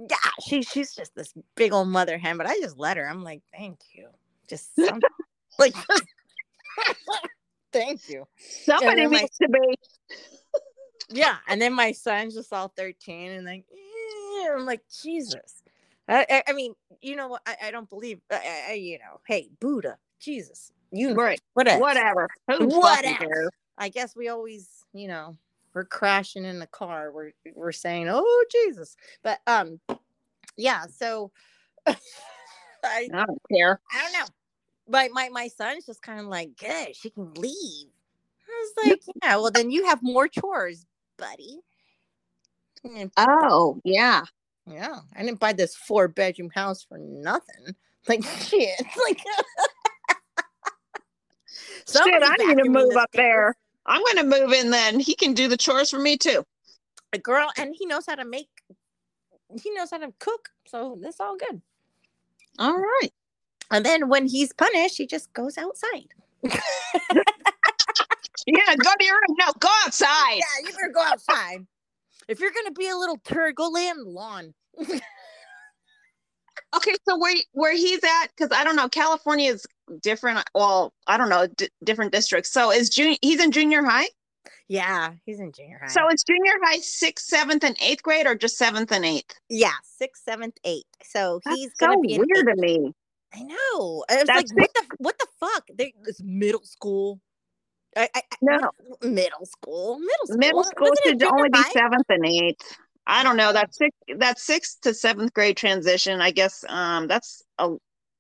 yeah, 0.10 0.18
she 0.44 0.62
she's 0.64 0.94
just 0.96 1.14
this 1.16 1.34
big 1.56 1.74
old 1.74 1.88
mother 1.88 2.18
hen, 2.18 2.38
but 2.38 2.48
I 2.48 2.60
just 2.60 2.78
let 2.78 2.98
her. 2.98 3.08
I'm 3.08 3.24
like, 3.24 3.42
thank 3.56 3.80
you, 3.94 4.08
just 4.50 4.76
some, 4.76 5.00
like, 5.60 5.76
thank 7.74 8.10
you. 8.10 8.26
Somebody 8.38 9.08
my- 9.08 9.22
needs 9.22 9.38
to 9.38 9.48
be. 9.50 9.76
yeah 11.10 11.38
and 11.48 11.62
then 11.62 11.74
my 11.74 11.92
son's 11.92 12.34
just 12.36 12.54
all 12.54 12.70
13 12.78 13.32
and 13.32 13.46
like 13.46 13.66
eh, 13.72 14.48
i'm 14.54 14.66
like 14.66 14.82
jesus 15.04 15.62
I, 16.08 16.26
I, 16.30 16.44
I 16.48 16.54
mean 16.54 16.74
you 17.02 17.16
know 17.18 17.28
what 17.28 17.42
I, 17.46 17.56
I 17.66 17.72
don't 17.72 17.90
believe 17.90 18.20
I, 18.32 18.74
you 18.80 18.98
know 19.00 19.20
hey 19.28 19.50
buddha 19.60 19.98
jesus 20.22 20.72
you 20.92 21.14
Right. 21.14 21.42
whatever 21.54 21.82
Whatever. 21.82 22.30
Whatever. 22.48 23.52
i 23.78 23.90
guess 23.90 24.16
we 24.16 24.30
always 24.30 24.70
you 24.94 25.08
know 25.10 25.36
we're 25.74 25.86
crashing 25.86 26.46
in 26.46 26.60
the 26.60 26.68
car 26.68 27.12
we're 27.12 27.32
we're 27.56 27.72
saying 27.72 28.08
oh 28.10 28.46
jesus 28.52 28.96
but 29.24 29.40
um 29.48 29.80
yeah 30.58 30.86
so 30.86 31.32
i 31.88 31.96
I 32.84 33.08
don't 33.10 33.42
care. 33.52 33.80
i 33.94 34.02
don't 34.02 34.14
know 34.14 34.28
but 34.88 35.12
my 35.12 35.30
my 35.30 35.48
son's 35.48 35.86
just 35.86 36.02
kind 36.02 36.20
of 36.20 36.26
like 36.28 36.58
good 36.58 36.96
she 36.96 37.10
can 37.10 37.34
leave 37.36 37.88
i 38.48 38.52
was 38.62 38.90
like 38.90 39.02
yeah 39.24 39.36
well 39.38 39.52
then 39.52 39.72
you 39.72 39.86
have 39.86 40.04
more 40.04 40.28
chores 40.28 40.86
buddy 41.18 41.62
Oh, 43.18 43.80
yeah. 43.84 44.24
Yeah, 44.68 45.00
I 45.16 45.24
didn't 45.24 45.40
buy 45.40 45.54
this 45.54 45.76
four 45.76 46.08
bedroom 46.08 46.50
house 46.54 46.84
for 46.84 46.98
nothing. 46.98 47.76
Like 48.08 48.24
shit, 48.40 48.80
like 49.06 49.22
Shit, 51.92 52.24
I 52.24 52.36
need 52.40 52.58
to 52.64 52.70
move 52.70 52.96
up 52.96 53.10
there. 53.14 53.56
I'm 53.86 54.02
going 54.04 54.18
to 54.18 54.40
move 54.40 54.52
in 54.54 54.72
then. 54.72 55.00
He 55.00 55.16
can 55.16 55.34
do 55.34 55.48
the 55.48 55.58
chores 55.58 55.90
for 55.90 56.00
me 56.00 56.18
too. 56.18 56.44
A 57.14 57.18
girl, 57.18 57.50
and 57.58 57.76
he 57.78 57.86
knows 57.86 58.06
how 58.08 58.16
to 58.16 58.26
make. 58.26 58.50
He 59.62 59.72
knows 59.72 59.92
how 59.92 59.98
to 59.98 60.14
cook, 60.20 60.50
so 60.66 60.98
that's 61.02 61.20
all 61.20 61.36
good. 61.36 61.62
All 62.58 62.78
right. 62.78 63.10
And 63.70 63.86
then 63.86 64.08
when 64.08 64.28
he's 64.28 64.54
punished, 64.54 64.98
he 64.98 65.08
just 65.08 65.34
goes 65.34 65.58
outside. 65.58 66.08
Yeah, 68.48 68.76
go 68.76 68.90
to 68.98 69.06
your 69.06 69.16
room. 69.16 69.38
No, 69.40 69.54
go 69.60 69.70
outside. 69.86 70.38
Yeah, 70.38 70.66
you 70.66 70.72
better 70.72 70.92
go 70.94 71.02
outside. 71.02 71.66
If 72.28 72.40
you're 72.40 72.52
gonna 72.52 72.72
be 72.72 72.88
a 72.88 72.96
little 72.96 73.18
turd, 73.24 73.56
go 73.56 73.70
lay 73.70 73.88
on 73.90 74.04
the 74.04 74.10
lawn. 74.10 74.54
Okay, 76.76 76.94
so 77.08 77.18
where 77.18 77.36
where 77.54 77.74
he's 77.76 78.04
at? 78.04 78.28
Because 78.36 78.56
I 78.58 78.64
don't 78.64 78.76
know. 78.76 78.88
California 78.90 79.52
is 79.52 79.66
different. 80.02 80.40
Well, 80.56 80.94
I 81.08 81.18
don't 81.18 81.30
know 81.30 81.48
d- 81.48 81.70
different 81.84 82.12
districts. 82.12 82.52
So 82.52 82.72
is 82.72 82.90
junior? 82.90 83.18
He's 83.22 83.42
in 83.42 83.52
junior 83.52 83.84
high. 83.84 84.08
Yeah, 84.68 85.12
he's 85.26 85.40
in 85.40 85.52
junior 85.52 85.80
high. 85.82 85.88
So 85.88 86.00
is 86.14 86.24
junior 86.24 86.54
high 86.64 86.80
sixth, 86.80 87.26
seventh, 87.28 87.64
and 87.66 87.76
eighth 87.82 88.04
grade, 88.04 88.26
or 88.26 88.36
just 88.36 88.58
seventh 88.58 88.92
and 88.92 89.04
eighth? 89.04 89.34
yeah, 89.50 89.74
sixth, 89.84 90.24
seventh, 90.24 90.56
eighth. 90.64 90.86
So 91.04 91.42
That's 91.44 91.58
he's 91.58 91.72
so 91.78 91.88
gonna 91.88 92.00
be 92.00 92.14
in 92.14 92.22
weird 92.22 92.48
to 92.48 92.56
me. 92.56 92.94
I 93.34 93.44
know. 93.44 94.04
I 94.10 94.18
was 94.18 94.28
like, 94.28 94.48
what 94.56 94.74
the 94.74 94.84
what 94.98 95.20
the 95.20 95.28
fuck? 95.40 95.68
They, 95.74 95.94
it's 96.06 96.22
middle 96.24 96.64
school. 96.64 97.20
I, 97.98 98.10
I, 98.16 98.22
No. 98.42 98.72
middle 99.02 99.46
school. 99.46 100.00
Middle 100.00 100.26
school. 100.26 100.38
Middle 100.38 100.64
school 100.64 100.92
should 101.06 101.24
only 101.24 101.50
be 101.50 101.62
seventh 101.64 102.06
and 102.10 102.26
eighth. 102.26 102.78
I 103.08 103.24
don't 103.24 103.38
know. 103.38 103.52
That's 103.54 103.78
six. 103.78 103.96
That's 104.18 104.44
sixth 104.44 104.82
to 104.82 104.94
seventh 104.94 105.34
grade 105.34 105.58
transition. 105.58 106.22
I 106.22 106.32
guess. 106.32 106.64
Um, 106.68 107.08
that's 107.08 107.44
a 107.58 107.70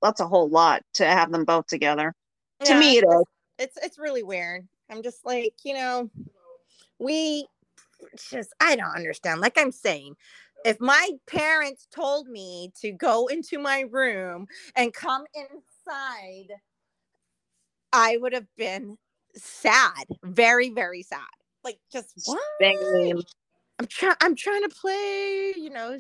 that's 0.02 0.20
a 0.20 0.28
whole 0.28 0.50
lot 0.50 0.82
to 0.96 1.06
have 1.06 1.32
them 1.32 1.46
both 1.46 1.68
together. 1.68 2.14
To 2.66 2.74
Yeah, 2.74 2.80
me, 2.80 2.98
it 2.98 3.04
is. 3.04 3.24
it's 3.60 3.78
it's 3.82 4.00
really 4.00 4.24
weird. 4.24 4.68
I'm 4.90 5.04
just 5.04 5.26
like, 5.26 5.54
you 5.64 5.74
know, 5.74 6.10
we 7.00 7.48
just 8.30 8.54
I 8.60 8.76
don't 8.76 8.96
understand. 8.96 9.42
Like 9.42 9.58
I'm 9.58 9.72
saying, 9.72 10.16
if 10.66 10.80
my 10.80 11.12
parents 11.28 11.88
told 11.94 12.28
me 12.28 12.72
to 12.82 12.92
go 12.92 13.28
into 13.28 13.60
my 13.60 13.82
room 13.90 14.48
and 14.76 14.94
come 14.94 15.24
inside, 15.36 16.56
I 17.94 18.18
would 18.18 18.34
have 18.34 18.48
been 18.58 18.98
sad, 19.36 20.08
very 20.24 20.70
very 20.70 21.04
sad. 21.04 21.22
Like 21.64 21.80
just 21.92 22.14
what? 22.26 22.42
Same. 22.60 23.22
I'm 23.82 23.88
trying. 23.88 24.16
I'm 24.22 24.36
trying 24.36 24.62
to 24.62 24.70
play. 24.70 25.54
You 25.58 25.72
know, 25.72 25.98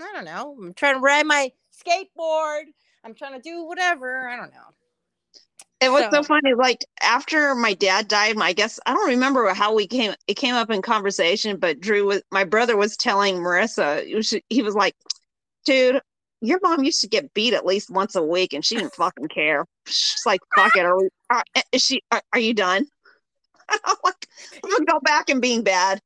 I 0.00 0.12
don't 0.12 0.24
know. 0.24 0.56
I'm 0.60 0.74
trying 0.74 0.94
to 0.94 1.00
ride 1.00 1.24
my 1.26 1.52
skateboard. 1.72 2.62
I'm 3.04 3.14
trying 3.14 3.34
to 3.34 3.40
do 3.40 3.64
whatever. 3.64 4.28
I 4.28 4.34
don't 4.34 4.50
know. 4.50 4.74
It 5.80 5.92
was 5.92 6.02
so, 6.10 6.10
So- 6.10 6.22
funny. 6.24 6.54
Like 6.54 6.84
after 7.00 7.54
my 7.54 7.74
dad 7.74 8.08
died, 8.08 8.36
my 8.36 8.46
I 8.46 8.52
guess 8.52 8.80
I 8.84 8.94
don't 8.94 9.10
remember 9.10 9.48
how 9.54 9.72
we 9.72 9.86
came. 9.86 10.12
It 10.26 10.34
came 10.34 10.56
up 10.56 10.70
in 10.70 10.82
conversation, 10.82 11.56
but 11.56 11.80
Drew 11.80 12.04
was 12.04 12.22
my 12.32 12.42
brother 12.42 12.76
was 12.76 12.96
telling 12.96 13.36
Marissa. 13.36 14.12
Was, 14.12 14.34
he 14.48 14.62
was 14.62 14.74
like, 14.74 14.96
"Dude, 15.64 16.00
your 16.40 16.58
mom 16.64 16.82
used 16.82 17.00
to 17.02 17.08
get 17.08 17.32
beat 17.32 17.54
at 17.54 17.64
least 17.64 17.90
once 17.90 18.16
a 18.16 18.24
week, 18.24 18.52
and 18.54 18.64
she 18.64 18.74
didn't 18.74 18.94
fucking 18.94 19.28
care. 19.28 19.66
She's 19.86 20.26
like, 20.26 20.40
fuck 20.56 20.74
it. 20.74 20.84
Are 20.84 20.98
we? 20.98 21.08
Are, 21.30 21.44
eh, 21.54 21.62
is 21.70 21.84
she? 21.84 22.02
Are, 22.10 22.22
are 22.32 22.40
you 22.40 22.54
done? 22.54 22.88
I'm 23.68 23.96
like, 24.04 24.28
I'm 24.62 24.70
gonna 24.70 24.84
go 24.84 25.00
back 25.00 25.28
and 25.28 25.40
being 25.40 25.62
bad. 25.62 26.00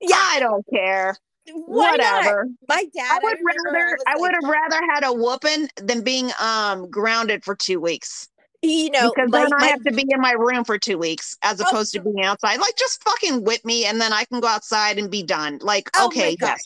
Yeah, 0.00 0.16
I 0.18 0.40
don't 0.40 0.64
care. 0.72 1.16
why 1.66 1.90
not? 1.96 1.98
Whatever. 1.98 2.48
My 2.68 2.84
dad. 2.94 3.10
I 3.12 3.20
would 3.22 3.38
remember 3.38 3.72
rather. 3.72 3.96
was 3.98 4.04
I 4.06 4.16
would 4.16 4.32
like, 4.32 4.42
have 4.42 4.50
rather 4.50 4.80
had 4.92 5.04
a 5.04 5.12
whooping 5.12 5.68
than 5.76 6.02
being 6.02 6.30
um 6.40 6.90
grounded 6.90 7.44
for 7.44 7.54
two 7.54 7.80
weeks. 7.80 8.28
You 8.64 8.90
know, 8.90 9.10
because 9.10 9.28
my, 9.30 9.40
then 9.40 9.52
I 9.54 9.60
my- 9.60 9.66
have 9.70 9.82
to 9.82 9.90
be 9.92 10.06
in 10.08 10.20
my 10.20 10.32
room 10.32 10.64
for 10.64 10.78
two 10.78 10.96
weeks 10.96 11.36
as 11.42 11.60
Oh, 11.60 11.64
opposed 11.68 11.92
to 11.94 12.00
being 12.00 12.22
outside. 12.22 12.60
Like, 12.60 12.76
just 12.76 13.02
fucking 13.02 13.42
whip 13.42 13.64
me, 13.64 13.86
and 13.86 14.00
then 14.00 14.12
I 14.12 14.24
can 14.24 14.38
go 14.40 14.46
outside 14.46 14.98
and 14.98 15.10
be 15.10 15.24
done. 15.24 15.58
Like, 15.62 15.90
Oh 15.96 16.06
okay, 16.06 16.36
yes, 16.40 16.64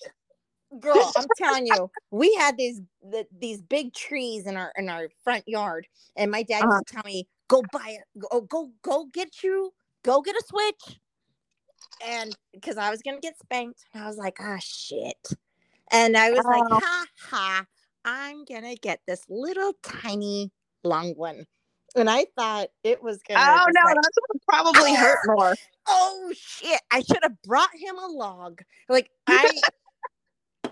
girl 0.80 1.12
i'm 1.16 1.26
telling 1.36 1.66
you 1.66 1.90
we 2.10 2.34
had 2.34 2.56
these 2.56 2.80
the, 3.02 3.24
these 3.38 3.62
big 3.62 3.94
trees 3.94 4.46
in 4.46 4.56
our 4.56 4.72
in 4.76 4.88
our 4.88 5.08
front 5.22 5.44
yard 5.46 5.86
and 6.16 6.30
my 6.30 6.42
dad 6.42 6.64
Uh-huh. 6.64 6.72
used 6.74 6.86
to 6.88 6.94
tell 6.94 7.02
me 7.06 7.26
go 7.48 7.62
buy 7.72 7.96
it 7.98 8.02
go 8.30 8.40
go 8.42 8.70
go 8.82 9.06
get 9.12 9.42
you 9.42 9.72
go 10.06 10.22
get 10.22 10.36
a 10.36 10.42
switch. 10.48 11.00
And 12.06 12.34
because 12.52 12.76
i 12.78 12.90
was 12.90 13.02
gonna 13.02 13.20
get 13.20 13.38
spanked 13.38 13.84
and 13.92 14.02
i 14.02 14.06
was 14.06 14.16
like 14.16 14.36
ah 14.40 14.58
shit. 14.60 15.28
And 15.92 16.16
i 16.16 16.30
was 16.30 16.44
Oh. 16.44 16.48
like 16.50 16.82
ha 16.82 17.04
ha 17.30 17.64
i'm 18.04 18.44
gonna 18.44 18.74
get 18.76 19.00
this 19.06 19.22
little 19.28 19.72
tiny 19.82 20.50
long 20.84 21.12
one. 21.16 21.44
And 21.94 22.08
i 22.10 22.26
thought 22.36 22.68
it 22.84 23.02
was 23.02 23.20
gonna 23.28 23.40
Oh 23.40 23.66
no, 23.74 23.80
like, 23.84 23.96
that's 23.96 24.18
what 24.28 24.42
probably 24.48 24.94
hurt 24.94 25.18
more. 25.26 25.54
oh 25.88 26.32
shit. 26.36 26.80
I 26.90 27.00
should 27.00 27.22
have 27.22 27.40
brought 27.42 27.74
him 27.74 27.98
a 27.98 28.06
log. 28.06 28.62
Like 28.88 29.10
i 29.26 29.48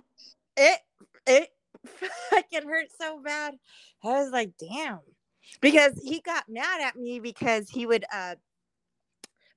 it 0.56 0.80
it 1.26 1.48
fucking 2.30 2.68
hurt 2.68 2.88
so 3.00 3.20
bad. 3.22 3.54
I 4.02 4.08
was 4.22 4.30
like 4.30 4.52
damn. 4.58 5.00
Because 5.60 5.92
he 6.02 6.20
got 6.20 6.44
mad 6.48 6.80
at 6.80 6.96
me 6.96 7.20
because 7.20 7.68
he 7.68 7.86
would 7.86 8.04
uh 8.12 8.34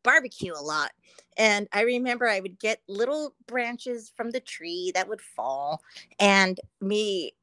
barbecue 0.08 0.54
a 0.54 0.64
lot 0.64 0.92
and 1.36 1.68
i 1.74 1.82
remember 1.82 2.30
i 2.30 2.40
would 2.40 2.58
get 2.60 2.80
little 2.88 3.36
branches 3.46 4.10
from 4.16 4.32
the 4.32 4.40
tree 4.40 4.90
that 4.96 5.10
would 5.10 5.20
fall 5.20 5.82
and 6.18 6.62
me 6.80 7.34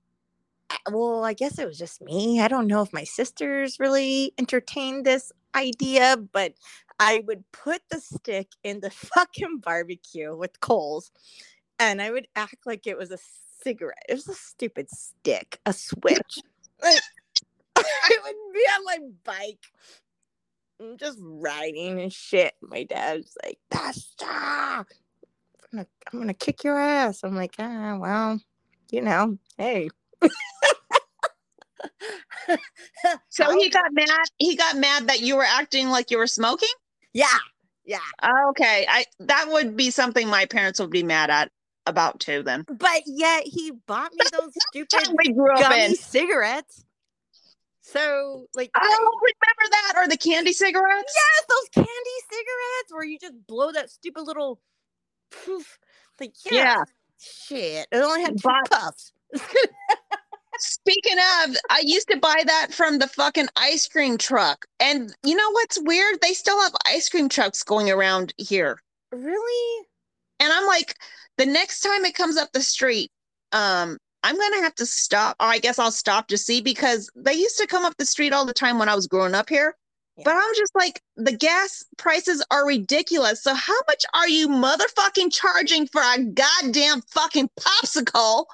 well 0.90 1.22
i 1.24 1.34
guess 1.34 1.58
it 1.58 1.66
was 1.66 1.76
just 1.76 2.00
me 2.00 2.40
i 2.40 2.48
don't 2.48 2.66
know 2.66 2.80
if 2.80 2.90
my 2.90 3.04
sisters 3.04 3.78
really 3.78 4.32
entertained 4.38 5.04
this 5.04 5.30
idea 5.54 6.16
but 6.32 6.54
i 6.98 7.22
would 7.26 7.44
put 7.52 7.82
the 7.90 8.00
stick 8.00 8.48
in 8.62 8.80
the 8.80 8.90
fucking 9.14 9.58
barbecue 9.58 10.34
with 10.34 10.58
coals 10.60 11.12
and 11.78 12.00
i 12.00 12.10
would 12.10 12.26
act 12.34 12.56
like 12.64 12.86
it 12.86 12.96
was 12.96 13.10
a 13.10 13.18
cigarette 13.62 14.06
it 14.08 14.14
was 14.14 14.28
a 14.28 14.34
stupid 14.34 14.88
stick 14.90 15.60
a 15.66 15.72
switch. 15.74 16.38
Like 16.82 16.98
i 17.76 18.18
would 18.24 18.54
be 18.54 18.60
on 18.60 18.84
my 18.86 18.98
bike 19.22 19.66
and 20.80 20.98
just 20.98 21.18
riding 21.20 22.00
and 22.00 22.12
shit 22.12 22.54
my 22.62 22.84
dad's 22.84 23.36
like 23.44 23.58
Basta! 23.70 24.24
I'm 24.26 24.84
gonna, 25.72 25.86
I'm 26.12 26.18
gonna 26.20 26.34
kick 26.34 26.64
your 26.64 26.78
ass 26.78 27.22
i'm 27.24 27.34
like 27.36 27.54
ah 27.58 27.96
well 28.00 28.40
you 28.90 29.00
know 29.02 29.38
hey 29.58 29.88
So 33.28 33.50
he 33.58 33.68
got 33.70 33.92
mad. 33.92 34.08
He 34.38 34.56
got 34.56 34.76
mad 34.76 35.08
that 35.08 35.20
you 35.20 35.36
were 35.36 35.44
acting 35.44 35.88
like 35.88 36.10
you 36.10 36.18
were 36.18 36.26
smoking. 36.26 36.68
yeah 37.12 37.26
yeah 37.84 37.98
Okay, 38.50 38.86
I 38.88 39.04
that 39.20 39.46
would 39.50 39.76
be 39.76 39.90
something 39.90 40.28
my 40.28 40.46
parents 40.46 40.80
would 40.80 40.90
be 40.90 41.02
mad 41.02 41.30
at 41.30 41.50
about 41.86 42.20
too. 42.20 42.42
Then 42.42 42.64
but 42.68 43.02
yet 43.06 43.42
he 43.46 43.72
bought 43.86 44.12
me 44.14 44.24
those 44.32 44.52
stupid 44.68 45.14
we 45.18 45.32
grew 45.32 45.52
up 45.52 45.60
gummy 45.60 45.84
in. 45.86 45.94
cigarettes 45.96 46.83
so 47.86 48.46
like 48.54 48.70
Oh, 48.74 49.10
remember 49.20 49.70
that 49.70 49.92
or 49.96 50.08
the 50.08 50.16
candy 50.16 50.52
cigarettes? 50.52 51.12
yes 51.14 51.46
those 51.48 51.84
candy 51.84 52.18
cigarettes 52.30 52.90
where 52.92 53.04
you 53.04 53.18
just 53.18 53.34
blow 53.46 53.72
that 53.72 53.90
stupid 53.90 54.22
little 54.22 54.58
poof 55.30 55.78
like 56.18 56.32
yeah, 56.50 56.52
Yeah. 56.52 56.84
shit 57.20 57.86
it 57.92 57.96
only 57.98 58.22
had 58.22 58.38
two 58.38 58.48
But- 58.48 58.70
puffs 58.70 59.12
Speaking 60.58 61.18
of, 61.44 61.56
I 61.68 61.82
used 61.84 62.06
to 62.10 62.16
buy 62.16 62.42
that 62.46 62.68
from 62.72 62.98
the 63.00 63.08
fucking 63.08 63.48
ice 63.56 63.88
cream 63.88 64.16
truck. 64.16 64.66
And 64.78 65.12
you 65.24 65.34
know 65.34 65.50
what's 65.50 65.80
weird? 65.82 66.20
They 66.22 66.32
still 66.32 66.60
have 66.62 66.72
ice 66.86 67.08
cream 67.08 67.28
trucks 67.28 67.64
going 67.64 67.90
around 67.90 68.32
here. 68.38 68.78
really 69.10 69.86
And 70.38 70.52
I'm 70.52 70.64
like, 70.68 70.94
the 71.38 71.46
next 71.46 71.80
time 71.80 72.04
it 72.04 72.14
comes 72.14 72.36
up 72.36 72.50
the 72.52 72.62
street, 72.62 73.10
um, 73.50 73.98
I'm 74.24 74.38
gonna 74.38 74.62
have 74.62 74.74
to 74.76 74.86
stop. 74.86 75.36
Or 75.38 75.46
I 75.46 75.58
guess 75.58 75.78
I'll 75.78 75.92
stop 75.92 76.28
to 76.28 76.38
see 76.38 76.60
because 76.62 77.10
they 77.14 77.34
used 77.34 77.58
to 77.58 77.66
come 77.66 77.84
up 77.84 77.96
the 77.98 78.06
street 78.06 78.32
all 78.32 78.46
the 78.46 78.54
time 78.54 78.78
when 78.78 78.88
I 78.88 78.94
was 78.94 79.06
growing 79.06 79.34
up 79.34 79.48
here. 79.50 79.76
Yeah. 80.16 80.22
But 80.24 80.36
I'm 80.36 80.54
just 80.56 80.74
like, 80.74 81.02
the 81.16 81.36
gas 81.36 81.84
prices 81.98 82.44
are 82.50 82.66
ridiculous. 82.66 83.42
So 83.42 83.52
how 83.54 83.76
much 83.86 84.04
are 84.14 84.28
you 84.28 84.48
motherfucking 84.48 85.32
charging 85.32 85.86
for 85.88 86.00
a 86.00 86.22
goddamn 86.24 87.02
fucking 87.10 87.50
popsicle 87.60 88.46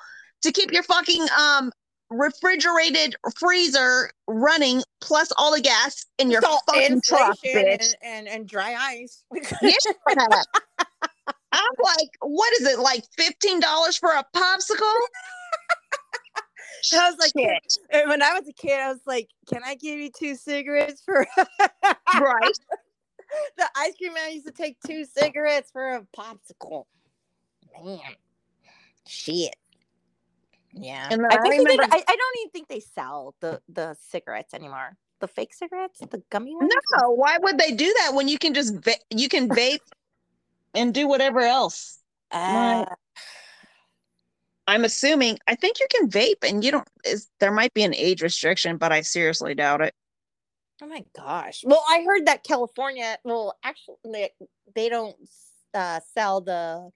to 0.42 0.50
keep 0.52 0.72
your 0.72 0.82
fucking 0.82 1.26
um 1.38 1.70
refrigerated 2.10 3.14
freezer 3.38 4.10
running 4.26 4.82
plus 5.00 5.30
all 5.38 5.54
the 5.54 5.60
gas 5.60 6.04
in 6.18 6.32
your 6.32 6.42
So 6.42 6.58
fucking 6.66 7.00
truck, 7.04 7.38
bitch? 7.46 7.70
and, 7.80 7.96
and, 8.02 8.28
and 8.28 8.48
dry 8.48 8.74
ice 8.74 9.22
Yeah. 9.62 9.72
I'm 11.52 11.74
like, 11.82 12.08
what 12.22 12.52
is 12.54 12.66
it 12.66 12.78
like 12.80 13.04
fifteen 13.16 13.60
dollars 13.60 13.96
for 13.96 14.10
a 14.10 14.24
popsicle? 14.34 14.80
I 16.92 17.10
was 17.10 17.18
like, 17.18 17.32
Shit. 17.36 18.06
When 18.08 18.22
I 18.22 18.32
was 18.34 18.48
a 18.48 18.52
kid, 18.52 18.78
I 18.78 18.88
was 18.88 19.00
like, 19.06 19.28
"Can 19.48 19.62
I 19.64 19.74
give 19.74 19.98
you 19.98 20.10
two 20.10 20.34
cigarettes 20.36 21.02
for?" 21.04 21.26
right? 22.14 22.58
the 23.56 23.68
ice 23.76 23.94
cream 23.96 24.14
man 24.14 24.32
used 24.32 24.46
to 24.46 24.52
take 24.52 24.76
two 24.86 25.04
cigarettes 25.04 25.70
for 25.70 25.96
a 25.96 26.06
popsicle. 26.16 26.84
Man, 27.82 28.00
shit. 29.06 29.54
Yeah, 30.72 31.08
And 31.10 31.26
I 31.30 31.36
I 31.36 31.40
think 31.40 31.68
they, 31.68 31.78
I, 31.78 32.02
I 32.08 32.16
don't 32.16 32.38
even 32.40 32.50
think 32.52 32.68
they 32.68 32.80
sell 32.80 33.34
the 33.40 33.60
the 33.68 33.96
cigarettes 34.00 34.54
anymore. 34.54 34.96
The 35.18 35.28
fake 35.28 35.52
cigarettes, 35.52 35.98
the 35.98 36.22
gummy 36.30 36.54
ones. 36.54 36.70
No, 36.96 37.10
why 37.10 37.38
would 37.38 37.58
they 37.58 37.72
do 37.72 37.92
that 37.98 38.14
when 38.14 38.28
you 38.28 38.38
can 38.38 38.54
just 38.54 38.74
va- 38.76 39.02
you 39.10 39.28
can 39.28 39.48
vape 39.48 39.80
and 40.74 40.94
do 40.94 41.08
whatever 41.08 41.40
else? 41.40 41.98
Uh, 42.30 42.84
I'm 44.70 44.84
assuming. 44.84 45.36
I 45.48 45.56
think 45.56 45.80
you 45.80 45.86
can 45.90 46.08
vape, 46.08 46.48
and 46.48 46.62
you 46.62 46.70
don't. 46.70 46.86
Is 47.04 47.28
there 47.40 47.50
might 47.50 47.74
be 47.74 47.82
an 47.82 47.94
age 47.94 48.22
restriction, 48.22 48.76
but 48.76 48.92
I 48.92 49.00
seriously 49.00 49.52
doubt 49.52 49.80
it. 49.80 49.94
oh 50.80 50.86
my 50.86 51.04
gosh. 51.16 51.62
Well, 51.64 51.82
I 51.88 52.04
heard 52.06 52.26
that 52.26 52.44
California. 52.44 53.18
Well, 53.24 53.58
actually, 53.64 53.96
they, 54.04 54.30
they 54.76 54.88
don't 54.88 55.16
uh, 55.74 55.98
sell 56.14 56.40
the 56.40 56.92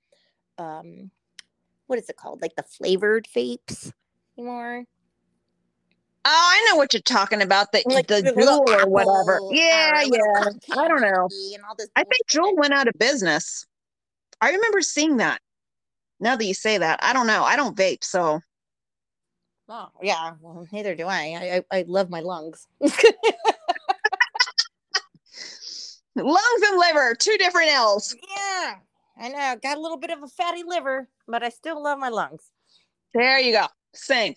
um, 0.57 1.11
what 1.89 1.99
is 1.99 2.09
it 2.09 2.17
called? 2.17 2.43
Like 2.43 2.55
the 2.55 2.63
flavored 2.63 3.27
vapes 3.35 3.93
anymore. 4.39 4.85
Oh, 6.27 6.53
I 6.55 6.69
know 6.71 6.77
what 6.77 6.95
you're 6.95 7.03
talking 7.03 7.43
about. 7.43 7.73
The 7.73 7.83
Like 7.87 8.07
the 8.07 8.23
Juul 8.23 8.69
or 8.69 8.89
whatever. 8.89 9.41
Yeah, 9.51 9.91
little 10.07 10.17
yeah. 10.17 10.79
I 10.79 10.89
don't 10.89 11.03
know. 11.03 11.29
candy 11.29 11.55
And 11.57 11.65
all 11.69 11.75
this 11.77 11.89
I 11.97 12.05
think. 12.05 12.27
Juul 12.31 12.57
went 12.57 12.73
out 12.73 12.87
of 12.87 12.95
business. 13.01 13.67
I 14.41 14.53
remember 14.53 14.81
seeing 14.81 15.17
that. 15.17 15.41
Now 16.25 16.37
that 16.37 16.45
you 16.47 16.55
say 16.55 16.79
that, 16.79 17.01
I 17.03 17.13
don't 17.13 17.27
know. 17.27 17.45
I 17.45 17.55
don't 17.55 17.77
vape, 17.77 18.03
so 18.03 18.41
Oh 19.69 19.89
yeah, 20.03 20.33
well 20.41 20.67
neither 20.73 20.95
do 20.95 21.07
I. 21.07 21.37
I 21.39 21.57
I, 21.71 21.79
I 21.81 21.85
love 21.87 22.09
my 22.09 22.21
lungs. 22.21 22.67
lungs 22.81 22.93
and 26.17 26.79
liver, 26.79 27.15
two 27.15 27.37
different 27.39 27.69
L's. 27.73 28.17
yeah, 28.37 28.77
I 29.19 29.29
know. 29.29 29.57
Got 29.63 29.77
a 29.77 29.81
little 29.81 29.99
bit 29.99 30.11
of 30.11 30.23
a 30.23 30.29
fatty 30.29 30.63
liver, 30.67 31.09
but 31.29 31.43
I 31.43 31.51
still 31.51 31.83
love 31.83 31.99
my 31.99 32.09
lungs. 32.09 32.51
There 33.13 33.39
you 33.39 33.53
go. 33.53 33.67
Same. 33.95 34.35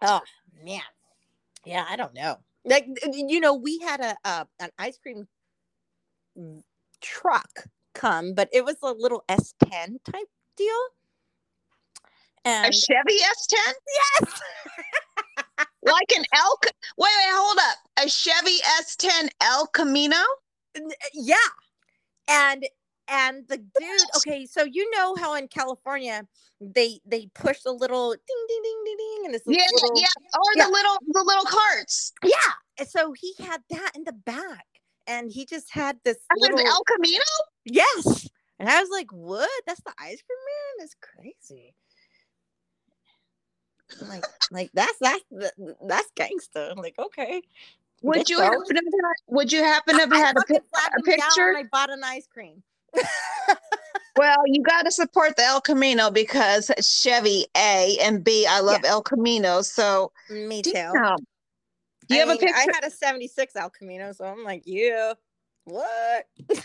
Oh 0.00 0.20
man, 0.64 0.80
yeah. 1.64 1.84
I 1.88 1.96
don't 1.96 2.14
know. 2.14 2.36
Like 2.64 2.86
you 3.12 3.40
know, 3.40 3.54
we 3.54 3.80
had 3.80 4.00
a 4.00 4.16
uh, 4.24 4.44
an 4.60 4.70
ice 4.78 4.98
cream 4.98 5.26
truck 7.00 7.66
come, 7.94 8.34
but 8.34 8.48
it 8.52 8.64
was 8.64 8.76
a 8.82 8.92
little 8.92 9.24
S10 9.28 9.96
type 10.04 10.28
deal. 10.56 10.80
A 12.46 12.70
Chevy 12.72 13.14
S10? 13.14 13.72
yes, 14.20 14.40
Like 15.82 16.12
an 16.16 16.24
El 16.34 16.56
Ca- 16.62 16.70
Wait, 16.98 17.08
wait, 17.08 17.30
hold 17.32 17.58
up. 17.58 17.78
A 18.04 18.08
Chevy 18.08 18.58
S10 18.82 19.28
El 19.42 19.66
Camino? 19.68 20.16
Uh, 20.76 20.80
yeah, 21.14 21.36
and 22.28 22.66
and 23.08 23.46
the 23.48 23.58
dude 23.58 24.00
okay 24.16 24.46
so 24.46 24.64
you 24.64 24.90
know 24.92 25.14
how 25.16 25.34
in 25.34 25.46
california 25.46 26.26
they 26.58 26.98
they 27.04 27.28
push 27.34 27.60
the 27.60 27.70
little 27.70 28.12
ding 28.12 28.46
ding 28.48 28.60
ding 28.62 28.82
ding 28.86 28.96
ding 28.96 29.22
and 29.26 29.34
this 29.34 29.42
Yeah, 29.46 29.66
little 29.74 30.00
yeah. 30.00 30.06
Or 30.38 30.40
Yeah. 30.56 30.64
the 30.64 30.72
little 30.72 30.96
the 31.08 31.22
little 31.22 31.44
carts. 31.44 32.14
yeah 32.24 32.30
and 32.78 32.88
so 32.88 33.12
he 33.12 33.34
had 33.44 33.62
that 33.68 33.90
in 33.94 34.04
the 34.04 34.14
back 34.14 34.64
and 35.06 35.30
he 35.30 35.44
just 35.44 35.70
had 35.70 35.98
this 36.02 36.16
little 36.34 36.58
El 36.58 36.82
Camino. 36.84 37.20
Yes 37.64 38.28
and 38.58 38.68
i 38.68 38.80
was 38.80 38.88
like 38.90 39.10
what 39.12 39.48
that's 39.66 39.82
the 39.82 39.92
ice 39.98 40.22
cream 40.22 40.38
man 40.46 40.78
that's 40.78 40.96
crazy 41.00 41.74
like 44.08 44.24
like 44.50 44.70
that's 44.74 44.98
that's 44.98 45.24
that's 45.86 46.10
gangster 46.14 46.68
i'm 46.70 46.78
like 46.78 46.98
okay 46.98 47.42
Would 48.02 48.28
you 48.28 48.36
so. 48.38 48.42
happen 48.42 48.60
to 48.66 48.74
have, 48.74 49.16
Would 49.28 49.52
you 49.52 49.62
happen 49.62 49.94
to 49.94 50.00
have 50.00 50.12
I 50.12 50.18
had 50.18 50.36
a, 50.36 50.40
a 50.40 51.02
picture? 51.02 51.56
i 51.56 51.64
bought 51.70 51.90
an 51.90 52.02
ice 52.04 52.26
cream 52.26 52.62
Well, 54.16 54.42
you 54.46 54.62
got 54.62 54.82
to 54.82 54.92
support 54.92 55.36
the 55.36 55.42
El 55.42 55.60
Camino 55.60 56.08
because 56.10 56.70
Chevy 56.80 57.46
A 57.56 57.98
and 58.00 58.22
B. 58.22 58.46
I 58.48 58.60
love 58.60 58.84
El 58.84 59.02
Camino. 59.02 59.62
So, 59.62 60.12
me 60.30 60.62
too 60.62 60.72
damn. 60.72 61.16
Do 62.08 62.14
you 62.14 62.22
I 62.22 62.26
have 62.26 62.36
a 62.36 62.38
picture? 62.38 62.54
I 62.54 62.66
had 62.74 62.84
a 62.84 62.90
76 62.90 63.56
El 63.56 63.70
Camino, 63.70 64.12
so 64.12 64.24
I'm 64.24 64.44
like, 64.44 64.62
yeah, 64.66 65.14
what? 65.64 66.26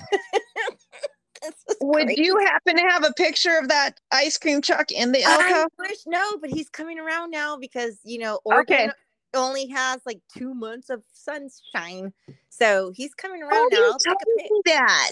Would 1.82 2.04
crazy. 2.06 2.22
you 2.22 2.38
happen 2.40 2.76
to 2.76 2.82
have 2.84 3.04
a 3.06 3.14
picture 3.14 3.58
of 3.58 3.70
that 3.70 4.00
ice 4.12 4.38
cream 4.38 4.62
truck 4.62 4.92
in 4.92 5.12
the 5.12 5.24
I 5.26 5.32
Elko? 5.54 5.70
wish 5.80 5.98
no, 6.08 6.38
but 6.42 6.50
he's 6.50 6.70
coming 6.70 7.00
around 7.00 7.32
now 7.32 7.58
because 7.58 8.00
you 8.04 8.20
know 8.20 8.40
Okay. 8.52 8.86
Oregon 8.86 8.92
only 9.34 9.68
has 9.68 10.02
like 10.06 10.20
two 10.38 10.54
months 10.54 10.90
of 10.90 11.04
sunshine, 11.14 12.14
so 12.50 12.92
he's 12.96 13.14
coming 13.14 13.42
around 13.42 13.54
Oh, 13.54 13.70
now. 13.72 13.78
you 13.78 13.84
I'll 13.86 14.00
take 14.00 14.16
a 14.22 14.42
pic. 14.42 14.52
me 14.52 14.62
that. 14.66 15.12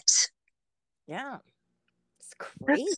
Yeah, 1.07 1.38
it's 2.19 2.34
crazy. 2.38 2.97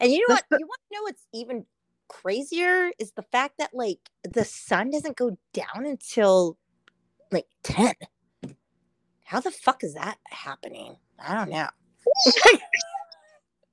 And 0.00 0.12
you 0.12 0.20
know 0.20 0.28
what? 0.30 0.44
that's 0.50 0.60
You 0.60 0.66
want 0.66 0.80
to 0.90 0.96
know 0.98 1.02
what's 1.02 1.26
even 1.32 1.66
crazier 2.08 2.90
is 2.98 3.12
the 3.12 3.22
fact 3.22 3.54
that 3.58 3.70
like 3.74 3.98
the 4.22 4.44
sun 4.44 4.90
doesn't 4.90 5.16
go 5.16 5.36
down 5.52 5.84
until 5.86 6.56
like 7.32 7.46
ten. 7.62 7.94
How 9.24 9.40
the 9.40 9.50
fuck 9.50 9.82
is 9.82 9.94
that 9.94 10.18
happening? 10.28 10.96
I 11.18 11.34
don't 11.34 11.50
know. 11.50 11.68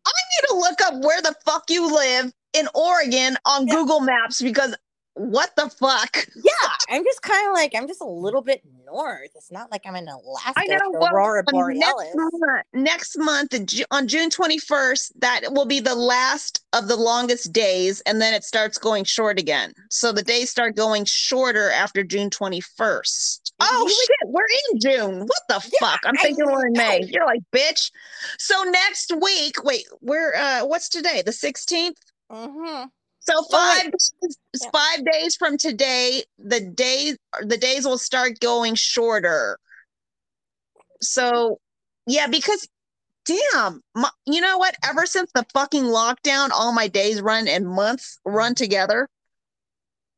I 0.05 0.11
need 0.11 0.47
to 0.49 0.55
look 0.55 0.81
up 0.81 1.03
where 1.03 1.21
the 1.21 1.35
fuck 1.45 1.63
you 1.69 1.93
live 1.93 2.33
in 2.53 2.67
Oregon 2.73 3.37
on. 3.45 3.65
Google 3.67 4.01
Maps 4.01 4.41
because 4.41 4.75
what 5.13 5.51
the 5.55 5.69
fuck? 5.69 6.25
Yeah, 6.35 6.51
I'm 6.89 7.03
just 7.03 7.21
kind 7.21 7.47
of 7.47 7.53
like 7.53 7.73
I'm 7.75 7.87
just 7.87 8.01
a 8.01 8.05
little 8.05 8.41
bit 8.41 8.61
north. 8.85 9.29
It's 9.35 9.51
not 9.51 9.69
like 9.71 9.81
I'm 9.85 9.95
in 9.95 10.07
Alaska. 10.07 10.53
I 10.55 10.65
know. 10.65 10.77
or 10.93 10.99
Well, 11.01 11.13
Aurora 11.13 11.43
Borealis. 11.43 12.07
Next 12.15 12.15
month, 12.15 12.63
next 12.73 13.17
month 13.17 13.83
on 13.91 14.07
June 14.07 14.29
21st, 14.29 15.11
that 15.19 15.41
will 15.51 15.65
be 15.65 15.79
the 15.79 15.95
last 15.95 16.63
of 16.73 16.87
the 16.87 16.95
longest 16.95 17.51
days, 17.51 18.01
and 18.01 18.21
then 18.21 18.33
it 18.33 18.43
starts 18.43 18.77
going 18.77 19.03
short 19.03 19.37
again. 19.39 19.73
So 19.89 20.11
the 20.11 20.23
days 20.23 20.49
start 20.49 20.75
going 20.75 21.05
shorter 21.05 21.69
after 21.71 22.03
June 22.03 22.29
21st. 22.29 23.51
Oh 23.59 23.83
would- 23.83 23.91
shit, 23.91 24.17
we're 24.27 24.41
in 24.73 24.79
June. 24.79 25.19
What 25.21 25.41
the 25.47 25.69
Yeah, 25.81 25.87
fuck? 25.89 25.99
I'm 26.05 26.15
I 26.17 26.21
thinking 26.21 26.45
we're 26.45 26.67
in 26.67 26.73
May. 26.73 27.03
You're 27.07 27.25
like, 27.25 27.41
bitch. 27.53 27.91
So 28.39 28.63
next 28.63 29.13
week, 29.21 29.63
wait, 29.63 29.85
we're 30.01 30.33
uh 30.35 30.65
what's 30.65 30.89
today? 30.89 31.21
The 31.25 31.31
16th? 31.31 31.95
Mm-hmm. 32.31 32.85
So 33.21 33.43
five 33.51 33.83
days, 33.83 34.13
Yeah. 34.61 34.69
five 34.71 35.05
days 35.05 35.35
from 35.35 35.57
today, 35.57 36.23
the 36.39 36.59
days 36.59 37.17
the 37.41 37.57
days 37.57 37.85
will 37.85 37.97
start 37.97 38.39
going 38.39 38.75
shorter. 38.75 39.57
So 41.01 41.59
yeah, 42.07 42.27
because 42.27 42.67
damn, 43.25 43.81
my, 43.95 44.09
you 44.25 44.41
know 44.41 44.57
what? 44.57 44.75
Ever 44.83 45.05
since 45.05 45.31
the 45.33 45.45
fucking 45.53 45.83
lockdown, 45.83 46.49
all 46.51 46.73
my 46.73 46.87
days 46.87 47.21
run 47.21 47.47
and 47.47 47.67
months 47.67 48.19
run 48.25 48.55
together. 48.55 49.07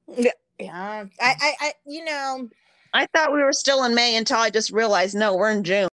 Yeah, 0.07 0.31
I, 0.59 1.09
I, 1.19 1.53
I, 1.59 1.73
you 1.85 2.05
know, 2.05 2.47
I 2.93 3.07
thought 3.07 3.33
we 3.33 3.43
were 3.43 3.53
still 3.53 3.83
in 3.83 3.93
May 3.95 4.15
until 4.15 4.37
I 4.37 4.49
just 4.49 4.71
realized 4.71 5.15
no, 5.15 5.35
we're 5.35 5.51
in 5.51 5.63
June. 5.63 5.89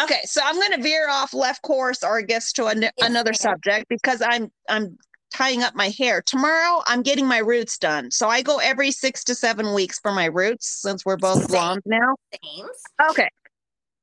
Okay, 0.00 0.20
so 0.24 0.40
I'm 0.44 0.54
going 0.54 0.72
to 0.72 0.82
veer 0.82 1.08
off 1.08 1.34
left 1.34 1.62
course, 1.62 2.02
or 2.02 2.18
I 2.18 2.22
guess 2.22 2.52
to 2.54 2.66
an- 2.66 2.90
another 3.00 3.34
subject 3.34 3.86
because 3.88 4.22
I'm 4.22 4.50
I'm 4.68 4.96
tying 5.32 5.62
up 5.62 5.74
my 5.74 5.88
hair. 5.88 6.22
Tomorrow, 6.22 6.82
I'm 6.86 7.02
getting 7.02 7.26
my 7.26 7.38
roots 7.38 7.78
done. 7.78 8.10
So 8.10 8.28
I 8.28 8.42
go 8.42 8.58
every 8.58 8.90
six 8.90 9.24
to 9.24 9.34
seven 9.34 9.74
weeks 9.74 9.98
for 9.98 10.12
my 10.12 10.26
roots 10.26 10.68
since 10.68 11.04
we're 11.04 11.16
both 11.16 11.38
Same. 11.38 11.46
blonde 11.48 11.82
now. 11.86 12.14
Thames. 12.42 12.78
Okay, 13.10 13.28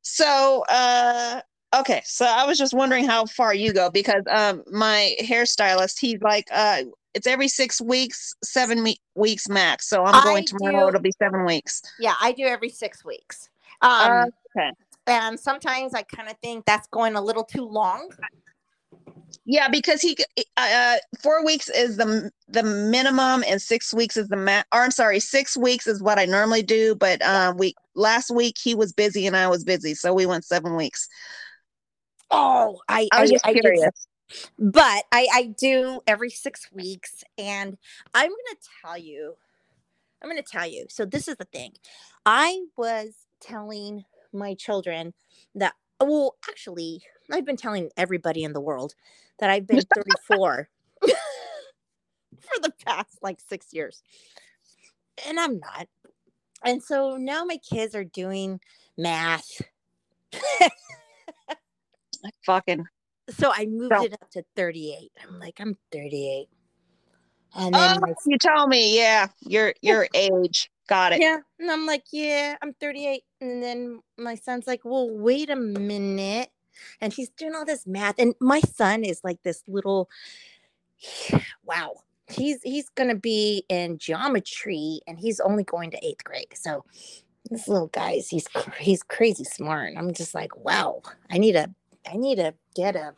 so 0.02 0.64
uh, 0.70 1.42
okay, 1.76 2.02
so 2.06 2.26
I 2.26 2.46
was 2.46 2.58
just 2.58 2.74
wondering 2.74 3.06
how 3.06 3.26
far 3.26 3.54
you 3.54 3.74
go 3.74 3.90
because 3.90 4.24
um, 4.30 4.64
my 4.72 5.16
hairstylist, 5.22 6.00
he's 6.00 6.22
like, 6.22 6.48
uh, 6.52 6.84
it's 7.14 7.28
every 7.28 7.48
six 7.48 7.82
weeks, 7.82 8.34
seven 8.44 8.84
me- 8.84 9.00
weeks 9.16 9.50
max. 9.50 9.88
So 9.90 10.04
I'm 10.06 10.16
I 10.16 10.24
going 10.24 10.46
tomorrow. 10.46 10.84
do- 10.86 10.88
It'll 10.90 11.02
be 11.02 11.12
seven 11.18 11.46
weeks. 11.46 11.82
Yeah, 12.00 12.14
I 12.22 12.32
do 12.32 12.44
every 12.44 12.70
six 12.70 13.04
weeks. 13.06 13.50
Um, 13.82 14.30
okay. 14.58 14.72
and 15.08 15.40
sometimes 15.40 15.94
I 15.94 16.04
kind 16.04 16.30
of 16.30 16.36
think 16.44 16.66
that's 16.66 16.88
going 16.90 17.16
a 17.16 17.22
little 17.22 17.44
too 17.44 17.64
long. 17.66 18.10
Yeah, 19.46 19.68
because 19.70 20.02
he 20.02 20.18
uh 20.58 20.98
four 21.22 21.44
weeks 21.46 21.70
is 21.70 21.98
the 21.98 22.32
the 22.48 22.64
minimum 22.64 23.44
and 23.48 23.62
six 23.62 23.94
weeks 23.94 24.18
is 24.18 24.28
the 24.28 24.38
ma 24.38 24.64
or 24.74 24.82
I'm 24.84 24.92
sorry, 24.92 25.20
six 25.20 25.58
weeks 25.58 25.88
is 25.88 26.02
what 26.02 26.20
I 26.20 26.26
normally 26.26 26.64
do, 26.64 26.96
but 26.96 27.22
um 27.22 27.58
we 27.58 27.74
last 27.96 28.30
week 28.30 28.56
he 28.62 28.76
was 28.76 28.94
busy 28.94 29.26
and 29.28 29.36
I 29.36 29.48
was 29.48 29.64
busy, 29.64 29.96
so 29.96 30.14
we 30.14 30.26
went 30.26 30.46
seven 30.46 30.76
weeks. 30.76 31.08
Oh, 32.32 32.80
I, 32.88 33.08
I 33.12 33.22
was 33.22 33.32
just 33.32 33.46
I 33.46 33.54
did 33.54 33.62
curious. 33.62 34.08
but 34.60 35.04
I, 35.12 35.28
I 35.34 35.54
do 35.58 36.02
every 36.06 36.30
six 36.30 36.72
weeks 36.72 37.24
and 37.38 37.78
i'm 38.14 38.30
gonna 38.30 38.60
tell 38.84 38.98
you 38.98 39.36
i'm 40.22 40.30
gonna 40.30 40.44
tell 40.44 40.68
you 40.68 40.86
so 40.90 41.06
this 41.06 41.28
is 41.28 41.36
the 41.38 41.46
thing 41.46 41.72
i 42.26 42.62
was 42.78 43.16
telling 43.42 44.04
my 44.32 44.54
children 44.54 45.14
that 45.56 45.74
well 46.00 46.36
actually 46.48 47.02
i've 47.32 47.46
been 47.46 47.58
telling 47.58 47.90
everybody 47.98 48.44
in 48.44 48.54
the 48.54 48.62
world 48.62 48.96
that 49.40 49.50
i've 49.50 49.68
been 49.68 49.82
34 49.82 50.70
for 51.02 52.62
the 52.62 52.74
past 52.86 53.18
like 53.22 53.40
six 53.40 53.68
years 53.74 54.04
and 55.28 55.40
i'm 55.40 55.60
not 55.60 55.88
and 56.64 56.84
so 56.84 57.18
now 57.18 57.44
my 57.44 57.58
kids 57.58 57.96
are 57.96 58.04
doing 58.04 58.60
math 58.98 59.62
I 60.34 60.70
fucking 62.46 62.86
so 63.30 63.52
i 63.56 63.66
moved 63.66 63.94
it 64.04 64.14
up 64.14 64.30
to 64.32 64.44
38 64.56 65.12
i'm 65.24 65.40
like 65.40 65.60
i'm 65.60 65.78
38 65.92 66.48
and 67.56 67.74
then 67.74 67.98
Oh, 67.98 68.00
my 68.02 68.14
you 68.26 68.38
tell 68.38 68.68
me, 68.68 68.96
yeah, 68.98 69.28
your 69.42 69.74
your 69.82 70.08
age. 70.14 70.70
Got 70.88 71.14
it. 71.14 71.22
Yeah. 71.22 71.38
And 71.60 71.70
I'm 71.70 71.86
like, 71.86 72.04
yeah, 72.12 72.56
I'm 72.62 72.74
38. 72.74 73.24
And 73.42 73.62
then 73.62 74.00
my 74.18 74.36
son's 74.36 74.66
like, 74.66 74.82
well, 74.84 75.10
wait 75.10 75.50
a 75.50 75.56
minute. 75.56 76.50
And 77.02 77.14
he's 77.14 77.30
doing 77.30 77.56
all 77.56 77.66
this 77.66 77.88
math. 77.88 78.16
And 78.18 78.36
my 78.40 78.60
son 78.62 79.04
is 79.04 79.22
like 79.24 79.42
this 79.44 79.64
little, 79.68 80.10
wow. 81.64 81.94
He's 82.32 82.62
he's 82.62 82.90
gonna 82.90 83.16
be 83.16 83.66
in 83.70 83.98
geometry 83.98 85.02
and 85.08 85.18
he's 85.18 85.40
only 85.40 85.64
going 85.64 85.90
to 85.92 86.06
eighth 86.06 86.24
grade. 86.24 86.54
So 86.54 86.86
this 87.50 87.68
little 87.68 87.88
guy's 87.88 88.30
he's 88.30 88.48
he's 88.80 89.02
crazy 89.02 89.44
smart. 89.44 89.90
And 89.90 89.98
I'm 89.98 90.14
just 90.14 90.36
like, 90.36 90.56
wow, 90.58 91.02
I 91.32 91.40
need 91.40 91.56
a 91.56 91.74
I 92.08 92.18
need 92.18 92.36
to 92.36 92.54
get 92.76 92.96
a 92.96 93.14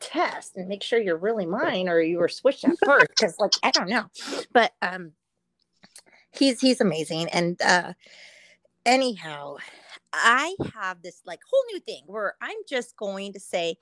test 0.00 0.56
and 0.56 0.68
make 0.68 0.82
sure 0.82 1.00
you're 1.00 1.16
really 1.16 1.46
mine 1.46 1.88
or 1.88 2.00
you 2.00 2.18
were 2.18 2.28
switched 2.28 2.64
at 2.64 2.76
first. 2.84 3.14
Cause 3.20 3.36
like 3.38 3.52
I 3.62 3.70
don't 3.70 3.88
know. 3.88 4.04
But 4.52 4.72
um 4.80 5.12
he's 6.30 6.60
he's 6.60 6.80
amazing 6.80 7.28
and 7.28 7.60
uh 7.62 7.92
anyhow 8.84 9.56
i 10.12 10.54
have 10.74 11.02
this 11.02 11.22
like 11.26 11.40
whole 11.48 11.64
new 11.72 11.80
thing 11.80 12.02
where 12.06 12.34
i'm 12.40 12.56
just 12.68 12.96
going 12.96 13.32
to 13.32 13.40
say 13.40 13.76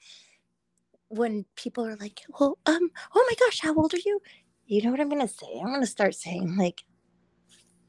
when 1.08 1.44
people 1.56 1.84
are 1.86 1.96
like 1.96 2.20
well 2.38 2.58
um 2.66 2.90
oh 3.14 3.26
my 3.28 3.34
gosh 3.46 3.60
how 3.60 3.74
old 3.74 3.92
are 3.94 3.98
you? 4.04 4.20
You 4.66 4.82
know 4.82 4.90
what 4.92 5.00
i'm 5.00 5.08
gonna 5.08 5.28
say? 5.28 5.58
I'm 5.60 5.72
gonna 5.72 5.86
start 5.86 6.14
saying 6.14 6.56
like 6.56 6.84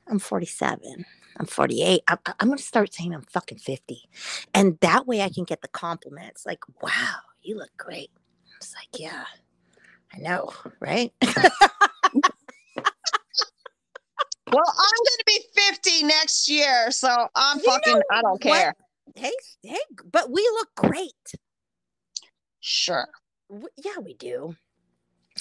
i'm 0.08 0.20
47 0.20 1.06
i'm 1.38 1.46
48 1.46 2.02
i'm, 2.08 2.18
I'm 2.40 2.48
gonna 2.50 2.58
start 2.58 2.94
saying 2.94 3.14
i'm 3.14 3.22
fucking 3.22 3.60
50 3.60 4.02
and 4.54 4.78
that 4.82 5.06
way 5.08 5.22
i 5.22 5.30
can 5.30 5.44
get 5.44 5.62
the 5.62 5.68
compliments 5.68 6.46
like 6.46 6.64
wow 6.82 7.16
you 7.42 7.58
look 7.58 7.72
great. 7.78 8.12
It's 8.58 8.76
like 8.76 9.00
yeah 9.00 9.26
i 10.14 10.20
know 10.20 10.52
right 10.80 11.14
Well, 14.52 14.64
I'm 14.68 15.00
gonna 15.06 15.24
be 15.26 15.40
50 15.56 16.04
next 16.04 16.50
year, 16.50 16.92
so 16.92 17.28
I'm 17.36 17.58
You 17.60 17.64
fucking 17.66 18.02
I 18.12 18.22
don't 18.22 18.32
what? 18.32 18.42
care. 18.42 18.74
hey 19.16 19.32
hey 19.64 19.80
but 20.12 20.32
we 20.32 20.42
look 20.54 20.70
great 20.76 21.12
Sure. 22.62 23.08
W- 23.50 23.68
yeah, 23.84 23.98
we 24.02 24.14
do. 24.14 24.56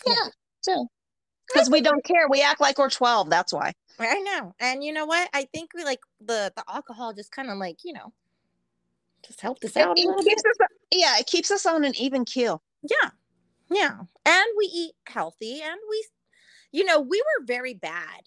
Yeah. 0.06 0.14
So 0.62 0.88
because 1.46 1.68
we 1.68 1.80
don't 1.82 2.02
care. 2.04 2.28
We 2.28 2.40
act 2.42 2.60
like 2.60 2.78
we're 2.78 2.88
12. 2.90 3.28
That's 3.28 3.52
why. 3.52 3.74
I 3.98 4.20
know. 4.20 4.54
And 4.58 4.82
you 4.82 4.92
know 4.92 5.04
what? 5.04 5.28
I 5.34 5.46
think 5.52 5.70
we 5.74 5.84
like 5.84 6.00
the 6.20 6.50
the 6.56 6.64
alcohol 6.68 7.12
just 7.12 7.30
kind 7.30 7.50
of 7.50 7.58
like, 7.58 7.78
you 7.84 7.92
know, 7.92 8.12
just 9.26 9.40
helped 9.42 9.64
us 9.64 9.76
It, 9.76 9.82
out 9.82 9.98
a 9.98 10.00
it 10.00 10.24
keeps 10.24 10.42
us 10.44 10.56
yeah, 10.92 11.18
it 11.18 11.26
keeps 11.26 11.50
us 11.50 11.66
on 11.66 11.84
an 11.84 11.94
even 11.96 12.24
keel. 12.24 12.62
Yeah. 12.82 13.10
Yeah. 13.70 13.98
And 14.24 14.46
we 14.56 14.64
eat 14.64 14.92
healthy 15.06 15.60
and 15.62 15.78
we 15.90 16.06
you 16.72 16.84
know, 16.84 17.00
we 17.00 17.20
were 17.20 17.44
very 17.44 17.74
bad 17.74 18.22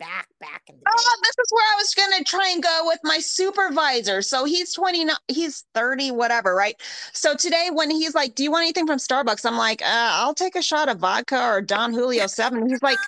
back 0.00 0.26
back 0.40 0.62
in 0.66 0.74
the 0.74 0.80
day. 0.80 0.90
Oh, 0.90 1.16
this 1.22 1.36
is 1.38 1.52
where 1.52 1.64
I 1.64 1.76
was 1.76 1.94
gonna 1.94 2.24
try 2.24 2.50
and 2.52 2.62
go 2.62 2.82
with 2.86 2.98
my 3.04 3.18
supervisor. 3.18 4.22
So 4.22 4.44
he's 4.44 4.72
29, 4.72 5.14
he's 5.28 5.64
30, 5.74 6.10
whatever, 6.10 6.54
right? 6.54 6.74
So 7.12 7.36
today 7.36 7.68
when 7.72 7.90
he's 7.90 8.14
like, 8.14 8.34
Do 8.34 8.42
you 8.42 8.50
want 8.50 8.62
anything 8.62 8.86
from 8.86 8.98
Starbucks? 8.98 9.46
I'm 9.46 9.56
like, 9.56 9.82
uh, 9.82 9.86
I'll 9.86 10.34
take 10.34 10.56
a 10.56 10.62
shot 10.62 10.88
of 10.88 10.98
vodka 10.98 11.40
or 11.40 11.60
Don 11.60 11.92
Julio 11.92 12.26
7. 12.26 12.68
He's 12.68 12.82
like, 12.82 12.98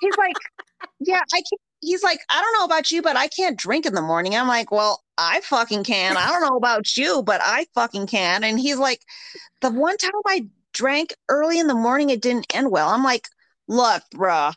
he's 0.00 0.16
like, 0.16 0.36
Yeah, 0.98 1.20
I 1.32 1.36
can't 1.36 1.60
he's 1.82 2.02
like, 2.02 2.20
I 2.30 2.40
don't 2.40 2.58
know 2.58 2.64
about 2.64 2.90
you, 2.90 3.02
but 3.02 3.16
I 3.16 3.28
can't 3.28 3.58
drink 3.58 3.84
in 3.84 3.94
the 3.94 4.02
morning. 4.02 4.34
I'm 4.34 4.48
like, 4.48 4.72
Well, 4.72 5.02
I 5.18 5.40
fucking 5.42 5.84
can. 5.84 6.16
I 6.16 6.28
don't 6.28 6.48
know 6.48 6.56
about 6.56 6.96
you, 6.96 7.22
but 7.22 7.40
I 7.44 7.66
fucking 7.74 8.06
can. 8.06 8.42
And 8.42 8.58
he's 8.58 8.78
like, 8.78 9.02
The 9.60 9.70
one 9.70 9.98
time 9.98 10.12
I 10.26 10.46
drank 10.72 11.14
early 11.28 11.58
in 11.58 11.66
the 11.66 11.74
morning, 11.74 12.08
it 12.08 12.22
didn't 12.22 12.54
end 12.54 12.70
well. 12.70 12.88
I'm 12.88 13.04
like, 13.04 13.28
Look, 13.68 14.02
bruh, 14.14 14.54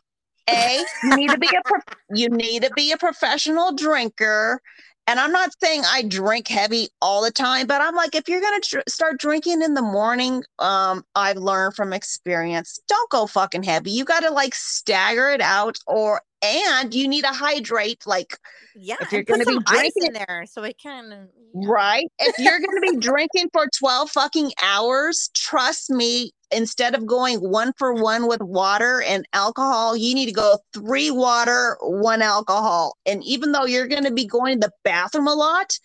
a, 0.48 0.84
you 1.04 1.16
need 1.16 1.30
to 1.30 1.38
be 1.38 1.48
a 1.48 1.62
pro- 1.64 1.80
you 2.14 2.28
need 2.28 2.62
to 2.62 2.70
be 2.74 2.92
a 2.92 2.96
professional 2.96 3.72
drinker. 3.72 4.60
And 5.08 5.20
I'm 5.20 5.30
not 5.30 5.50
saying 5.62 5.82
I 5.86 6.02
drink 6.02 6.48
heavy 6.48 6.88
all 7.00 7.22
the 7.22 7.30
time, 7.30 7.68
but 7.68 7.80
I'm 7.80 7.94
like, 7.94 8.16
if 8.16 8.28
you're 8.28 8.40
gonna 8.40 8.60
tr- 8.60 8.80
start 8.88 9.20
drinking 9.20 9.62
in 9.62 9.74
the 9.74 9.82
morning, 9.82 10.42
um, 10.58 11.04
I've 11.14 11.36
learned 11.36 11.76
from 11.76 11.92
experience, 11.92 12.80
don't 12.88 13.08
go 13.10 13.26
fucking 13.26 13.62
heavy. 13.62 13.92
You 13.92 14.04
got 14.04 14.24
to 14.24 14.30
like 14.30 14.54
stagger 14.54 15.28
it 15.28 15.40
out, 15.40 15.78
or 15.86 16.22
and 16.42 16.94
you 16.94 17.08
need 17.08 17.22
to 17.22 17.32
hydrate. 17.32 18.06
Like, 18.06 18.38
Yeah. 18.74 18.96
if 19.00 19.12
you're 19.12 19.22
gonna 19.22 19.44
be 19.46 19.58
drinking 19.64 20.06
in 20.06 20.12
there 20.12 20.44
so 20.46 20.62
it 20.62 20.78
can 20.78 21.12
uh, 21.12 21.26
right? 21.54 22.10
If 22.18 22.34
you're 22.38 22.58
gonna 22.58 22.80
be 22.80 22.96
drinking 22.96 23.50
for 23.52 23.66
12 23.78 24.10
fucking 24.10 24.52
hours, 24.62 25.30
trust 25.34 25.90
me, 25.90 26.32
instead 26.50 26.94
of 26.94 27.06
going 27.06 27.38
one 27.38 27.72
for 27.78 27.92
one 27.94 28.28
with 28.28 28.40
water 28.40 29.02
and 29.02 29.26
alcohol, 29.32 29.96
you 29.96 30.14
need 30.14 30.26
to 30.26 30.32
go 30.32 30.58
three 30.72 31.10
water, 31.10 31.76
one 31.80 32.22
alcohol. 32.22 32.96
And 33.04 33.22
even 33.24 33.52
though 33.52 33.64
you're 33.64 33.88
going 33.88 34.04
to 34.04 34.12
be 34.12 34.26
going 34.26 34.60
to 34.60 34.66
the 34.66 34.72
bathroom 34.84 35.28
a 35.28 35.34
lot, 35.34 35.78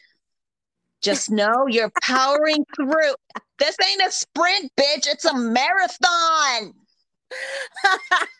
just 1.02 1.32
know 1.32 1.66
you're 1.68 1.92
powering 2.04 2.66
through. 2.76 3.16
This 3.58 3.76
ain't 3.88 4.08
a 4.08 4.12
sprint, 4.12 4.72
bitch. 4.80 5.08
It's 5.08 5.26
a 5.26 5.36
marathon. 5.36 6.74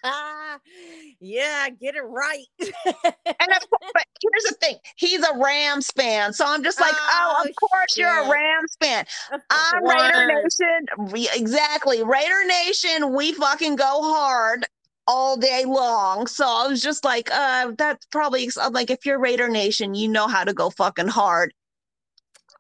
yeah, 1.20 1.70
get 1.70 1.96
it 1.96 2.04
right. 2.04 2.46
And 2.60 2.66
of 2.76 3.70
course, 3.70 3.92
but 3.94 4.06
here's 4.22 4.44
the 4.50 4.56
thing: 4.62 4.78
he's 4.96 5.22
a 5.22 5.38
Rams 5.38 5.92
fan, 5.92 6.34
so 6.34 6.46
I'm 6.48 6.64
just 6.64 6.80
like, 6.80 6.94
oh, 6.94 7.36
Oh, 7.38 7.44
of 7.48 7.56
course 7.56 7.98
you're 7.98 8.10
a 8.10 8.24
shit. 8.24 8.32
Rams 8.32 8.78
fan. 8.80 9.06
I'm 9.50 9.84
Raider. 9.86 10.28
Nation. 10.28 11.30
Exactly. 11.36 12.04
Raider 12.04 12.46
Nation, 12.46 13.14
we 13.14 13.34
fucking 13.34 13.76
go 13.76 14.02
hard 14.02 14.66
all 15.08 15.38
day 15.38 15.66
long. 15.66 16.28
So 16.28 16.46
I 16.46 16.68
was 16.68 16.82
just 16.82 17.04
like, 17.04 17.30
uh, 17.32 17.72
that's 17.78 18.06
probably 18.08 18.50
I'm 18.60 18.74
like 18.74 18.90
if 18.90 19.06
you're 19.06 19.20
Raider 19.20 19.50
Nation, 19.50 19.94
you 19.94 20.08
know 20.08 20.28
how 20.28 20.44
to 20.44 20.54
go 20.54 20.70
fucking 20.70 21.08
hard. 21.08 21.54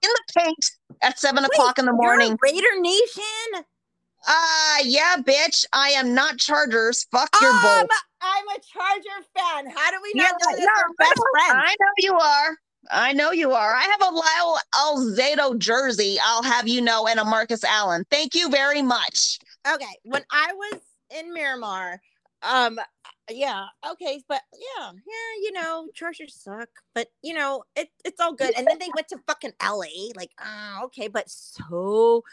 In 0.04 0.10
the 0.10 0.42
paint 0.42 0.72
at 1.04 1.20
seven 1.20 1.46
o'clock 1.46 1.78
in 1.78 1.86
the 1.86 1.94
morning. 1.94 2.38
Raider 2.42 2.80
Nation. 2.80 3.66
Uh 4.28 4.78
yeah, 4.84 5.16
bitch. 5.20 5.66
I 5.74 5.90
am 5.90 6.14
not 6.14 6.38
Chargers. 6.38 7.06
Fuck 7.12 7.30
your 7.42 7.52
I'm, 7.52 7.62
bull. 7.62 7.88
I'm 8.22 8.48
a 8.50 8.60
Charger 8.62 9.26
fan. 9.36 9.70
How 9.76 9.92
do 9.92 9.98
we 10.04 10.12
Yeah, 10.16 10.30
know 10.32 10.56
this? 10.56 10.66
no, 10.66 10.72
We're 10.88 10.94
best 11.00 11.22
friends. 11.32 11.64
I 11.66 11.76
know 11.80 11.92
you 11.98 12.14
are. 12.16 12.58
I 12.90 13.14
know 13.14 13.32
you 13.32 13.52
are. 13.52 13.76
I 13.76 13.82
have 13.84 14.02
a 14.02 14.12
Lyle 14.12 14.60
Alzado 14.76 15.58
jersey, 15.58 16.18
I'll 16.24 16.44
have 16.44 16.68
you 16.68 16.82
know, 16.82 17.08
and 17.08 17.20
a 17.20 17.26
Marcus 17.26 17.64
Allen. 17.64 18.06
Thank 18.10 18.34
you 18.36 18.50
very 18.50 18.82
much. 18.82 19.40
okay 19.72 19.86
when 20.04 20.24
i 20.32 20.52
was 20.54 20.82
in 21.16 21.32
miramar 21.34 22.02
um 22.42 22.80
yeah 23.30 23.66
okay 23.88 24.20
but 24.28 24.42
yeah 24.54 24.90
yeah 24.92 25.32
you 25.44 25.52
know 25.52 25.88
chargers 25.94 26.34
suck 26.34 26.70
but 26.96 27.08
you 27.22 27.34
know 27.36 27.64
it, 27.76 27.90
it's 28.04 28.20
all 28.20 28.34
good 28.34 28.54
and 28.58 28.66
then 28.68 28.80
they 28.80 28.90
went 28.96 29.08
to 29.08 29.20
fucking 29.28 29.54
la 29.64 29.86
like 30.16 30.32
uh, 30.40 30.80
okay 30.84 31.08
but 31.08 31.30
so 31.30 32.24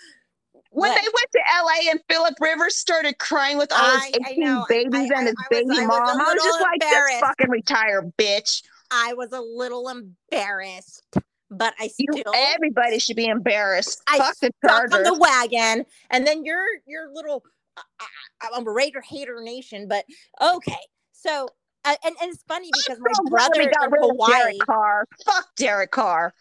When 0.71 0.91
what? 0.91 0.97
they 1.01 1.09
went 1.09 1.31
to 1.33 1.41
LA 1.65 1.91
and 1.91 2.01
Philip 2.11 2.35
Rivers 2.41 2.77
started 2.77 3.19
crying 3.19 3.57
with 3.59 3.73
all 3.73 3.79
his 3.93 4.03
I- 4.03 4.13
I 4.27 4.31
18. 4.31 4.49
I- 4.49 4.65
babies 4.69 5.11
I- 5.11 5.19
and 5.19 5.27
his 5.29 5.35
I 5.39 5.45
baby 5.51 5.69
was 5.71 5.79
mom, 5.87 6.21
I 6.21 6.35
was 6.35 6.43
just 6.45 6.61
like, 6.61 6.81
just 6.81 7.21
fucking 7.21 7.51
retire, 7.51 8.03
bitch. 8.19 8.63
i 8.91 9.13
was 9.15 9.33
a 9.33 9.41
little 9.41 9.89
embarrassed 9.89 11.05
but 11.51 11.75
i 11.79 11.89
You, 11.99 12.13
still 12.13 12.33
everybody 12.35 12.99
should 12.99 13.17
be 13.17 13.27
embarrassed. 13.27 14.03
I 14.07 14.19
Fuck 14.19 14.37
the 14.41 14.51
stuck 14.65 14.83
on 14.83 14.89
Chargers. 14.91 15.07
the 15.07 15.15
wagon 15.19 15.87
and 16.11 16.27
then 16.27 16.45
your 16.45 16.63
your 16.87 17.11
little 17.13 17.43
uh, 17.77 17.81
uh, 18.01 18.47
i'm 18.55 18.67
a 18.67 18.71
raider 18.71 19.01
hater 19.01 19.41
nation 19.43 19.89
but 19.89 20.05
okay 20.41 20.79
so 21.13 21.49
uh, 21.85 21.95
and, 22.05 22.15
and 22.21 22.33
it's 22.33 22.43
funny 22.45 22.71
because 22.73 22.99
my 23.01 23.11
So 23.15 23.23
glad 23.25 23.51
we 23.55 23.65
brother 23.65 23.73
got 23.79 23.85
in 23.87 23.93
rid 23.93 24.03
of 24.05 24.11
hawaii 24.11 24.33
Derek 24.33 24.59
Carr. 24.67 25.07
Fuck 25.25 25.49
Derek 25.57 25.91
Carr. 25.91 26.35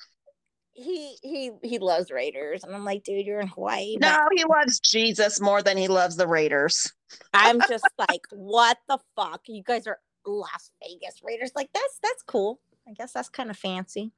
He 0.77 1.17
he 1.23 1.51
he 1.63 1.79
loves 1.79 2.11
Raiders, 2.11 2.63
and 2.63 2.73
I'm 2.73 2.85
like, 2.85 3.03
dude, 3.03 3.25
you're 3.25 3.39
in 3.39 3.47
Hawaii. 3.47 3.97
No, 3.99 4.15
he 4.35 4.43
loves 4.45 4.79
Jesus 4.79 5.41
more 5.41 5.63
than 5.63 5.75
he 5.75 5.87
loves 5.87 6.15
the 6.15 6.27
Raiders. 6.27 6.93
I'm 7.33 7.59
just 7.67 7.87
like, 7.97 8.21
what 8.31 8.77
the 8.87 8.99
fuck? 9.15 9.41
You 9.47 9.63
guys 9.63 9.87
are 9.87 9.99
Las 10.25 10.71
Vegas 10.83 11.21
Raiders. 11.23 11.51
Like 11.55 11.69
that's 11.73 11.99
that's 12.01 12.21
cool. 12.23 12.59
I 12.87 12.93
guess 12.93 13.11
that's 13.11 13.29
kind 13.29 13.49
of 13.49 13.57
fancy. 13.57 14.11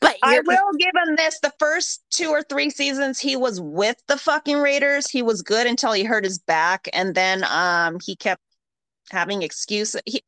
But 0.00 0.16
I 0.24 0.40
will 0.40 0.72
give 0.76 0.90
him 1.06 1.14
this. 1.14 1.38
The 1.38 1.52
first 1.60 2.02
two 2.10 2.30
or 2.30 2.42
three 2.42 2.68
seasons 2.68 3.20
he 3.20 3.36
was 3.36 3.60
with 3.60 4.02
the 4.08 4.18
fucking 4.18 4.58
Raiders, 4.58 5.08
he 5.08 5.22
was 5.22 5.42
good 5.42 5.68
until 5.68 5.92
he 5.92 6.02
hurt 6.02 6.24
his 6.24 6.40
back, 6.40 6.88
and 6.92 7.14
then 7.14 7.44
um 7.44 7.98
he 8.04 8.16
kept 8.16 8.42
having 9.12 9.42
excuses. 9.42 10.00
He, 10.06 10.24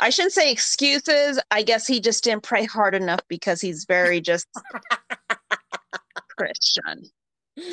I 0.00 0.10
shouldn't 0.10 0.32
say 0.32 0.50
excuses. 0.50 1.40
I 1.50 1.62
guess 1.62 1.86
he 1.86 2.00
just 2.00 2.24
didn't 2.24 2.42
pray 2.42 2.64
hard 2.64 2.94
enough 2.94 3.20
because 3.28 3.60
he's 3.60 3.84
very 3.84 4.20
just 4.20 4.46
Christian. 6.38 7.04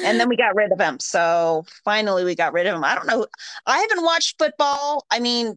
And 0.04 0.20
then 0.20 0.28
we 0.28 0.36
got 0.36 0.56
rid 0.56 0.72
of 0.72 0.80
him. 0.80 1.00
So 1.00 1.66
finally 1.86 2.24
we 2.24 2.36
got 2.36 2.54
rid 2.54 2.68
of 2.68 2.76
him. 2.76 2.84
I 2.84 2.96
don't 2.96 3.08
know. 3.08 3.26
I 3.66 3.80
haven't 3.80 4.04
watched 4.04 4.38
football. 4.38 5.06
I 5.10 5.20
mean, 5.20 5.56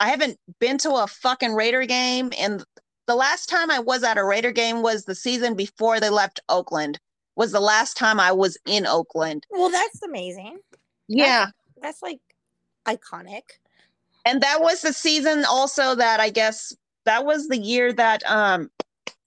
I 0.00 0.08
haven't 0.08 0.38
been 0.58 0.78
to 0.78 0.92
a 0.94 1.06
fucking 1.06 1.54
Raider 1.54 1.86
game. 1.86 2.32
And 2.38 2.64
the 3.06 3.14
last 3.14 3.48
time 3.48 3.70
I 3.70 3.78
was 3.78 4.02
at 4.02 4.18
a 4.18 4.24
Raider 4.24 4.50
game 4.50 4.82
was 4.82 5.04
the 5.04 5.14
season 5.14 5.54
before 5.54 6.00
they 6.00 6.10
left 6.10 6.40
Oakland. 6.48 6.98
Was 7.36 7.52
the 7.52 7.60
last 7.60 7.96
time 7.96 8.18
I 8.18 8.32
was 8.32 8.58
in 8.66 8.86
Oakland. 8.86 9.46
well, 9.50 9.70
that's 9.70 10.02
amazing. 10.02 10.58
Yeah. 11.08 11.46
That's 11.80 12.02
like 12.02 12.20
iconic. 12.86 13.42
And 14.24 14.42
that 14.42 14.60
was 14.60 14.82
the 14.82 14.92
season 14.92 15.44
also 15.44 15.94
that 15.94 16.20
I 16.20 16.30
guess 16.30 16.74
that 17.04 17.24
was 17.24 17.48
the 17.48 17.58
year 17.58 17.92
that 17.92 18.22
um 18.26 18.70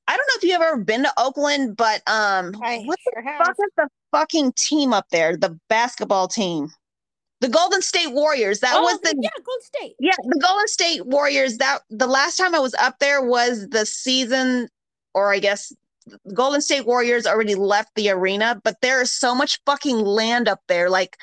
I 0.08 0.18
don't 0.18 0.28
know 0.28 0.38
if 0.38 0.44
you've 0.44 0.62
ever 0.62 0.78
been 0.78 1.04
to 1.04 1.14
Oakland, 1.18 1.78
but 1.78 2.02
um 2.08 2.56
I 2.64 2.84
what 2.86 3.00
sure 3.00 3.24
the 3.24 3.30
have. 3.30 3.48
fuck 3.48 3.56
is 3.60 3.72
the 3.78 3.88
fucking 4.12 4.54
team 4.54 4.94
up 4.94 5.08
there? 5.10 5.38
The 5.38 5.60
basketball 5.70 6.28
team. 6.28 6.70
The 7.42 7.50
Golden 7.50 7.82
State 7.82 8.14
Warriors. 8.14 8.62
That 8.62 8.76
oh, 8.76 8.84
was 8.84 9.02
the 9.02 9.16
yeah, 9.20 9.30
Gold 9.44 9.62
State. 9.64 9.96
Yeah, 10.00 10.12
the 10.24 10.40
Golden 10.40 10.68
State 10.68 11.06
Warriors. 11.06 11.58
That 11.58 11.80
the 11.90 12.08
last 12.08 12.38
time 12.38 12.56
I 12.56 12.60
was 12.60 12.74
up 12.76 13.00
there 13.00 13.22
was 13.22 13.68
the 13.70 13.86
season, 13.86 14.70
or 15.14 15.34
I 15.34 15.40
guess 15.40 15.74
Golden 16.34 16.62
State 16.62 16.86
Warriors 16.86 17.26
already 17.26 17.56
left 17.56 17.96
the 17.96 18.10
arena, 18.10 18.62
but 18.64 18.78
there 18.82 19.02
is 19.02 19.12
so 19.12 19.36
much 19.36 19.60
fucking 19.66 19.98
land 19.98 20.48
up 20.48 20.62
there. 20.68 20.90
Like 20.90 21.18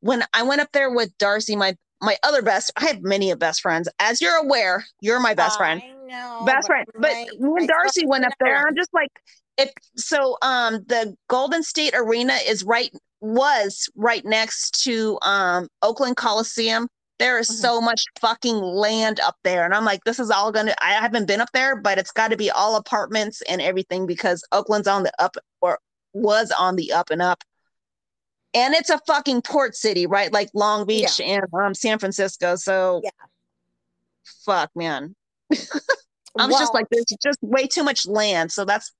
when 0.00 0.24
I 0.32 0.42
went 0.42 0.60
up 0.60 0.68
there 0.72 0.90
with 0.90 1.16
Darcy, 1.18 1.56
my 1.56 1.76
my 2.04 2.16
other 2.22 2.42
best, 2.42 2.70
I 2.76 2.86
have 2.86 3.02
many 3.02 3.30
of 3.30 3.38
best 3.38 3.60
friends. 3.60 3.88
As 3.98 4.20
you're 4.20 4.36
aware, 4.36 4.84
you're 5.00 5.20
my 5.20 5.34
best 5.34 5.56
friend 5.58 5.82
I 5.82 5.88
know. 6.06 6.42
best 6.44 6.66
friend. 6.66 6.86
But 6.94 7.12
my- 7.12 7.26
and 7.58 7.68
Darcy 7.68 8.06
went 8.06 8.24
up 8.24 8.34
there. 8.40 8.64
I'm 8.66 8.76
just 8.76 8.92
like, 8.92 9.10
if 9.56 9.70
so, 9.96 10.36
um, 10.42 10.84
the 10.86 11.16
Golden 11.28 11.62
State 11.62 11.94
Arena 11.96 12.34
is 12.46 12.64
right 12.64 12.90
was 13.20 13.88
right 13.96 14.24
next 14.26 14.82
to 14.84 15.18
um 15.22 15.68
Oakland 15.82 16.16
Coliseum. 16.16 16.88
There 17.18 17.38
is 17.38 17.48
Mhm. 17.48 17.54
so 17.54 17.80
much 17.80 18.04
fucking 18.20 18.56
land 18.56 19.20
up 19.20 19.36
there, 19.44 19.64
and 19.64 19.72
I'm 19.72 19.84
like, 19.84 20.02
this 20.04 20.18
is 20.18 20.30
all 20.30 20.52
gonna. 20.52 20.74
I 20.82 20.92
haven't 20.94 21.26
been 21.26 21.40
up 21.40 21.48
there, 21.54 21.76
but 21.76 21.96
it's 21.96 22.10
got 22.10 22.32
to 22.32 22.36
be 22.36 22.50
all 22.50 22.76
apartments 22.76 23.40
and 23.48 23.62
everything 23.62 24.06
because 24.06 24.44
Oakland's 24.52 24.88
on 24.88 25.04
the 25.04 25.12
up 25.18 25.36
or 25.62 25.78
was 26.12 26.50
on 26.58 26.76
the 26.76 26.92
up 26.92 27.10
and 27.10 27.22
up. 27.22 27.42
And 28.54 28.74
it's 28.74 28.90
a 28.90 29.00
fucking 29.06 29.42
port 29.42 29.74
city, 29.74 30.06
right? 30.06 30.32
Like 30.32 30.48
Long 30.54 30.86
Beach 30.86 31.20
and 31.20 31.42
um, 31.60 31.74
San 31.74 31.98
Francisco. 31.98 32.56
So, 32.56 33.00
Yeah. 33.02 33.10
fuck, 34.44 34.70
man. 34.74 35.14
I 36.38 36.46
was 36.46 36.56
just 36.58 36.74
like, 36.74 36.86
there's 36.90 37.04
just 37.22 37.38
way 37.42 37.66
too 37.66 37.84
much 37.84 38.06
land. 38.06 38.50
So 38.52 38.64
that's, 38.64 38.92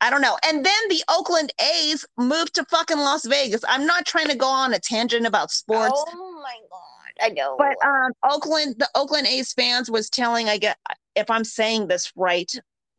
I 0.00 0.10
don't 0.10 0.20
know. 0.20 0.36
And 0.44 0.64
then 0.64 0.88
the 0.88 1.02
Oakland 1.08 1.52
A's 1.60 2.04
moved 2.18 2.54
to 2.56 2.64
fucking 2.66 2.98
Las 2.98 3.24
Vegas. 3.26 3.62
I'm 3.68 3.86
not 3.86 4.04
trying 4.06 4.28
to 4.28 4.36
go 4.36 4.46
on 4.48 4.74
a 4.74 4.78
tangent 4.78 5.26
about 5.26 5.50
sports, 5.50 5.92
Oh 6.06 6.42
my 6.42 6.56
god, 6.70 7.24
I 7.24 7.28
know. 7.30 7.56
but 7.56 7.76
um, 7.86 8.12
Oakland, 8.28 8.76
the 8.78 8.88
Oakland 8.94 9.26
A's 9.26 9.52
fans 9.52 9.90
was 9.90 10.10
telling, 10.10 10.48
I 10.48 10.58
get, 10.58 10.76
if 11.14 11.30
I'm 11.30 11.44
saying 11.44 11.86
this 11.86 12.12
right, 12.16 12.52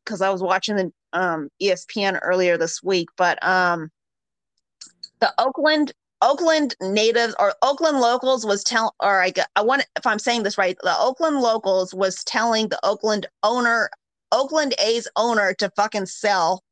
because 0.04 0.22
I 0.22 0.30
was 0.30 0.42
watching 0.42 0.76
the 0.78 0.92
um, 1.14 1.50
ESPN 1.62 2.20
earlier 2.22 2.58
this 2.58 2.82
week, 2.82 3.10
but 3.18 3.38
um, 3.46 3.92
the 5.20 5.34
Oakland 5.38 5.94
Oakland 6.22 6.76
natives 6.82 7.36
or 7.40 7.54
Oakland 7.62 8.00
locals 8.00 8.46
was 8.46 8.64
telling, 8.64 8.92
or 9.00 9.22
I 9.22 9.32
I 9.56 9.62
want 9.62 9.86
if 9.96 10.06
I'm 10.06 10.20
saying 10.20 10.44
this 10.44 10.58
right, 10.58 10.78
the 10.84 10.96
Oakland 10.98 11.42
locals 11.42 11.94
was 11.94 12.24
telling 12.24 12.70
the 12.70 12.80
Oakland 12.84 13.28
owner, 13.44 13.90
Oakland 14.32 14.74
A's 14.80 15.08
owner 15.16 15.54
to 15.56 15.70
fucking 15.76 16.08
sell 16.08 16.64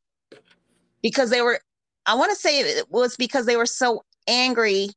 because 1.02 1.30
they 1.30 1.42
were 1.42 1.60
I 2.08 2.16
want 2.16 2.32
to 2.32 2.38
say 2.38 2.60
it 2.62 2.90
was 2.92 3.16
because 3.16 3.46
they 3.46 3.58
were 3.58 3.66
so 3.66 4.04
angry 4.28 4.90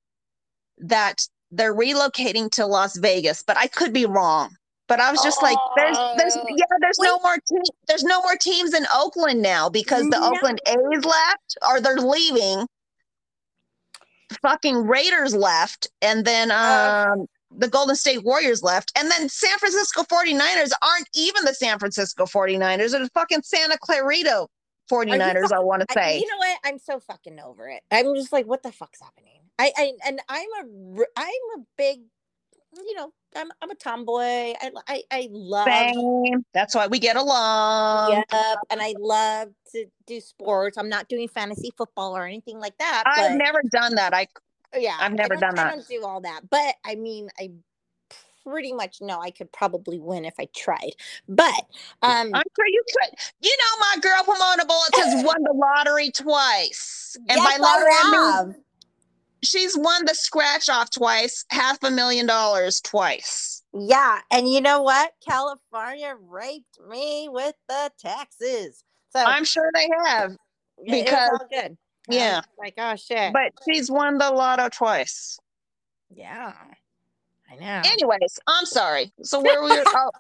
that 0.78 1.26
they're 1.50 1.74
relocating 1.74 2.50
to 2.52 2.66
Las 2.66 2.96
Vegas, 2.98 3.42
but 3.42 3.56
I 3.56 3.66
could 3.66 3.92
be 3.92 4.06
wrong. 4.06 4.54
But 4.86 5.00
I 5.00 5.10
was 5.10 5.22
just 5.22 5.42
like, 5.42 5.58
there's, 5.76 5.98
there's, 6.16 6.36
Oh. 6.36 6.44
yeah, 6.56 6.64
there's 6.80 6.98
no 6.98 7.18
more, 7.20 7.36
te- 7.36 7.70
there's 7.88 8.04
no 8.04 8.22
more 8.22 8.36
teams 8.36 8.72
in 8.72 8.86
Oakland 8.94 9.42
now 9.42 9.68
because 9.68 10.04
the 10.04 10.18
No. 10.18 10.32
Oakland 10.32 10.60
A's 10.66 11.04
left 11.04 11.58
or 11.68 11.80
they're 11.80 11.96
leaving. 11.96 12.66
Fucking 14.42 14.86
Raiders 14.86 15.34
left, 15.34 15.88
and 16.02 16.24
then 16.24 16.50
Uh. 16.50 17.06
um, 17.12 17.26
the 17.50 17.68
Golden 17.68 17.96
State 17.96 18.24
Warriors 18.24 18.62
left, 18.62 18.92
and 18.96 19.10
then 19.10 19.28
San 19.28 19.56
Francisco 19.58 20.02
49ers 20.02 20.70
aren't 20.82 21.08
even 21.14 21.44
the 21.46 21.54
San 21.54 21.78
Francisco 21.78 22.26
49ers, 22.26 22.90
they're 22.90 23.00
the 23.00 23.10
fucking 23.14 23.42
Santa 23.42 23.78
Clarita 23.78 24.46
49ers, 24.90 25.50
I 25.52 25.58
want 25.58 25.80
to 25.80 25.86
I, 25.90 25.94
say. 25.94 26.18
you 26.18 26.26
know 26.26 26.36
what? 26.36 26.58
I'm 26.64 26.78
so 26.78 27.00
fucking 27.00 27.40
over 27.40 27.68
it. 27.68 27.82
I'm 27.90 28.14
just 28.14 28.32
like, 28.32 28.46
what 28.46 28.62
the 28.62 28.72
fuck's 28.72 29.00
happening? 29.00 29.40
I, 29.58 29.72
I 29.76 29.92
and 30.06 30.20
I'm 30.28 30.48
a 30.60 31.02
I'm 31.16 31.60
a 31.60 31.64
big, 31.76 32.00
you 32.76 32.94
know, 32.94 33.12
I'm, 33.36 33.48
I'm 33.62 33.70
a 33.70 33.74
tomboy. 33.74 34.20
I, 34.22 34.70
I, 34.86 35.02
I 35.10 35.28
love. 35.30 35.68
Same. 35.68 36.44
That's 36.52 36.74
why 36.74 36.86
we 36.86 36.98
get 36.98 37.16
along. 37.16 38.10
Yep, 38.10 38.58
and 38.70 38.80
I 38.80 38.94
love 38.98 39.50
to 39.72 39.86
do 40.06 40.20
sports. 40.20 40.78
I'm 40.78 40.88
not 40.88 41.08
doing 41.08 41.28
fantasy 41.28 41.70
football 41.76 42.16
or 42.16 42.24
anything 42.24 42.58
like 42.58 42.76
that. 42.78 43.04
I've 43.06 43.36
never 43.36 43.60
done 43.70 43.94
that. 43.96 44.14
I 44.14 44.26
yeah 44.76 44.96
I've 45.00 45.12
never 45.12 45.36
done 45.36 45.54
that. 45.54 45.66
i 45.66 45.70
don't 45.70 45.88
do 45.88 46.04
all 46.04 46.20
that 46.20 46.42
but 46.50 46.74
i 46.84 46.94
mean 46.94 47.28
i 47.38 47.50
pretty 48.44 48.72
much 48.72 49.00
know 49.00 49.20
i 49.20 49.30
could 49.30 49.50
probably 49.52 49.98
win 49.98 50.24
if 50.24 50.34
i 50.38 50.46
tried 50.54 50.92
but 51.28 51.64
um 52.02 52.30
I'm 52.34 52.42
sure 52.56 52.66
you 52.66 52.82
could. 53.00 53.18
You 53.40 53.50
know, 53.50 53.80
my 53.80 54.00
girl 54.00 54.22
Pahmoanah 54.24 54.66
Bulitz 54.66 55.04
has 55.04 55.24
won 55.24 55.42
the 55.42 55.52
lottery 55.52 56.10
twice, 56.10 57.16
and 57.28 57.36
yes, 57.36 57.58
by 57.58 57.62
lottery 57.62 57.90
I 57.92 58.10
mean 58.10 58.32
have. 58.32 58.62
She's 59.42 59.76
won 59.76 60.04
the 60.04 60.14
scratch 60.14 60.68
off 60.68 60.90
twice, 60.90 61.44
half 61.50 61.82
a 61.82 61.90
million 61.90 62.26
dollars 62.26 62.80
twice. 62.80 63.62
yeah 63.72 64.18
and 64.30 64.48
you 64.48 64.60
know 64.60 64.82
what 64.82 65.12
california 65.26 66.14
raped 66.28 66.78
me 66.88 67.28
with 67.30 67.54
the 67.68 67.90
taxes 67.98 68.82
so 69.10 69.20
I'm 69.24 69.44
sure 69.44 69.70
they 69.74 69.88
have, 70.04 70.36
because- 70.84 71.30
good 71.50 71.76
yeah. 72.10 72.36
was 72.36 72.44
like 72.58 72.74
oh 72.78 72.96
shit 72.96 73.32
but 73.32 73.52
she's 73.68 73.90
won 73.90 74.18
the 74.18 74.30
lotto 74.30 74.68
twice. 74.70 75.38
yeah 76.14 76.52
i 77.50 77.56
know 77.56 77.82
Anyways, 77.84 78.38
I'm 78.46 78.66
sorry. 78.66 79.12
So 79.22 79.40
where 79.40 79.62
we 79.62 79.70
were? 79.70 79.84
Oh, 79.94 80.10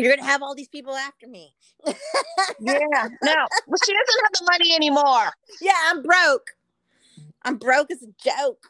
you're 0.00 0.14
gonna 0.16 0.26
have 0.26 0.42
all 0.42 0.54
these 0.54 0.68
people 0.68 0.94
after 0.94 1.26
me 1.26 1.54
yeah, 1.86 1.94
no, 2.60 3.34
well, 3.66 3.78
she 3.84 3.92
doesn't 3.92 4.22
have 4.22 4.32
the 4.32 4.48
money 4.50 4.74
anymore. 4.74 5.30
yeah 5.60 5.72
i'm 5.86 6.02
broke 6.02 6.50
i'm 7.42 7.56
broke 7.56 7.90
as 7.90 8.02
a 8.02 8.08
joke 8.22 8.66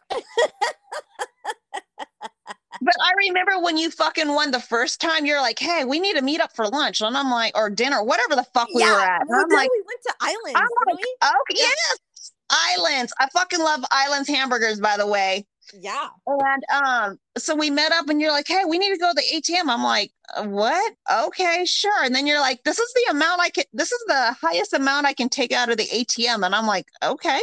But 2.83 2.95
I 3.03 3.12
remember 3.28 3.62
when 3.62 3.76
you 3.76 3.91
fucking 3.91 4.33
won 4.33 4.53
the 4.53 4.61
first 4.61 5.01
time, 5.01 5.26
you're 5.26 5.41
like, 5.41 5.59
"Hey, 5.59 5.85
we 5.85 6.01
need 6.01 6.16
to 6.16 6.22
meet 6.22 6.41
up 6.41 6.55
for 6.57 6.66
lunch," 6.66 7.03
and 7.03 7.16
I'm 7.16 7.31
like, 7.31 7.57
or 7.57 7.68
dinner, 7.68 8.03
whatever 8.03 8.35
the 8.37 8.47
fuck 8.55 8.68
we 8.74 8.83
were 8.83 9.01
at. 9.01 9.20
And 9.20 9.31
I'm 9.37 9.49
like, 9.51 9.70
we 9.70 9.83
went 9.87 10.01
to 10.07 10.14
islands 10.20 10.57
I'm 10.57 10.68
like, 10.87 10.97
we? 10.97 11.03
okay, 11.03 11.12
oh, 11.22 11.45
yes, 11.51 12.33
islands. 12.51 13.12
I 13.18 13.28
fucking 13.35 13.61
love 13.61 13.85
islands 13.93 14.28
hamburgers, 14.28 14.81
by 14.81 14.97
the 14.97 15.07
way. 15.07 15.47
Yeah 15.79 16.09
And 16.27 16.64
um, 16.85 17.18
so 17.39 17.55
we 17.55 17.71
met 17.71 17.93
up, 17.93 18.09
and 18.09 18.21
you're 18.21 18.33
like, 18.33 18.49
"Hey, 18.49 18.62
we 18.66 18.79
need 18.79 18.91
to 18.93 18.99
go 18.99 19.11
to 19.11 19.14
the 19.14 19.37
ATM." 19.37 19.68
I'm 19.68 19.83
like, 19.83 20.12
"Uh, 20.35 20.45
"What? 20.45 20.95
Okay, 21.11 21.64
sure." 21.64 22.05
And 22.05 22.14
then 22.14 22.27
you're 22.27 22.41
like, 22.41 22.62
"This 22.64 22.79
is 22.79 22.93
the 22.95 23.11
amount 23.12 23.41
I 23.41 23.51
can. 23.51 23.64
This 23.73 23.93
is 23.93 24.03
the 24.07 24.37
highest 24.41 24.73
amount 24.73 25.07
I 25.07 25.12
can 25.12 25.29
take 25.29 25.53
out 25.53 25.71
of 25.71 25.77
the 25.77 25.85
ATM." 25.93 26.45
And 26.45 26.55
I'm 26.55 26.66
like, 26.66 26.87
"Okay." 27.03 27.41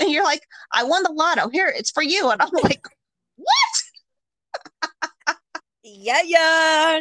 And 0.00 0.10
you're 0.10 0.24
like, 0.24 0.42
"I 0.72 0.84
won 0.84 1.02
the 1.02 1.12
lotto. 1.12 1.48
Here, 1.48 1.68
it's 1.74 1.90
for 1.90 2.02
you." 2.02 2.30
And 2.30 2.40
I'm 2.42 2.50
like, 2.62 2.86
what? 3.36 3.82
Yeah, 5.84 6.22
yeah. 6.24 7.00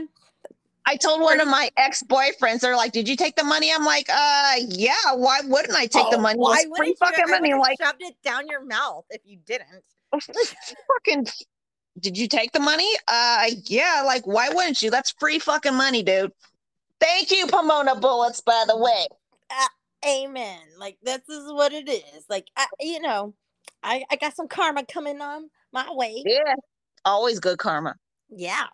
I 0.85 0.95
told 0.95 1.21
one 1.21 1.39
of 1.39 1.47
my 1.47 1.69
ex 1.77 2.03
boyfriends, 2.03 2.61
they're 2.61 2.75
like, 2.75 2.91
"Did 2.91 3.07
you 3.07 3.15
take 3.15 3.35
the 3.35 3.43
money?" 3.43 3.71
I'm 3.73 3.85
like, 3.85 4.07
"Uh, 4.11 4.53
yeah. 4.67 5.13
Why 5.13 5.41
wouldn't 5.43 5.75
I 5.77 5.85
take 5.85 6.09
the 6.09 6.17
Oh, 6.17 6.21
money? 6.21 6.39
Why 6.39 6.63
free 6.63 6.69
wouldn't 6.69 6.87
you? 6.89 6.95
fucking 6.95 7.25
I 7.27 7.31
money." 7.39 7.53
Like, 7.53 7.77
shoved 7.81 8.01
it 8.01 8.15
down 8.23 8.47
your 8.47 8.65
mouth 8.65 9.05
if 9.09 9.21
you 9.23 9.37
didn't. 9.37 9.83
fucking. 10.87 11.27
Did 11.99 12.17
you 12.17 12.27
take 12.27 12.51
the 12.51 12.59
money? 12.59 12.89
Uh, 13.07 13.47
yeah. 13.65 14.03
Like, 14.05 14.25
why 14.25 14.49
wouldn't 14.49 14.81
you? 14.81 14.89
That's 14.89 15.11
free 15.19 15.39
fucking 15.39 15.75
money, 15.75 16.03
dude. 16.03 16.31
Thank 16.99 17.31
you, 17.31 17.47
Pahmoanah 17.47 17.99
Bulitz. 17.99 18.43
By 18.45 18.63
the 18.67 18.77
way, 18.77 19.07
Amen. 20.05 20.59
Like 20.79 20.97
this 21.03 21.21
is 21.29 21.51
what 21.51 21.73
it 21.73 21.87
is. 21.87 22.25
Like 22.29 22.47
I, 22.57 22.65
you 22.79 22.99
know, 23.01 23.33
I 23.83 24.03
I 24.09 24.15
got 24.15 24.35
some 24.35 24.47
karma 24.47 24.85
coming 24.85 25.21
on 25.21 25.49
my 25.71 25.85
way. 25.91 26.23
yeah, 26.25 26.55
always 27.05 27.39
good 27.39 27.59
karma. 27.59 27.95
Yeah. 28.29 28.65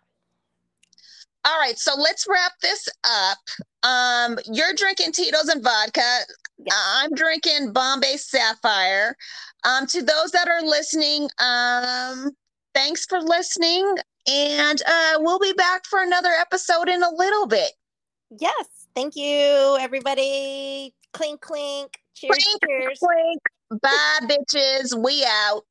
All 1.44 1.58
right, 1.58 1.78
so 1.78 1.92
let's 1.96 2.26
wrap 2.28 2.52
this 2.60 2.88
up. 3.04 3.38
Um, 3.82 4.38
you're 4.46 4.74
drinking 4.76 5.12
Tito's 5.12 5.48
and 5.48 5.62
vodka. 5.62 6.20
Yeah. 6.58 6.72
I'm 6.74 7.14
drinking 7.14 7.72
Bombay 7.72 8.16
Sapphire. 8.16 9.16
Um, 9.64 9.86
to 9.86 10.02
those 10.02 10.32
that 10.32 10.48
are 10.48 10.62
listening, 10.62 11.28
um, 11.38 12.32
thanks 12.74 13.06
for 13.06 13.20
listening, 13.20 13.96
and 14.26 14.82
uh, 14.86 15.18
we'll 15.18 15.38
be 15.38 15.52
back 15.52 15.84
for 15.86 16.02
another 16.02 16.30
episode 16.40 16.88
in 16.88 17.02
a 17.02 17.10
little 17.10 17.46
bit. 17.46 17.70
Yes. 18.38 18.66
Thank 18.94 19.14
you, 19.14 19.78
everybody. 19.80 20.92
Clink 21.12 21.40
clink. 21.40 21.98
Cheers. 22.14 22.36
Clink, 22.36 22.60
cheers. 22.66 22.98
Clink. 22.98 23.80
Bye, 23.80 24.18
bitches. 24.22 25.00
We 25.00 25.24
out. 25.24 25.62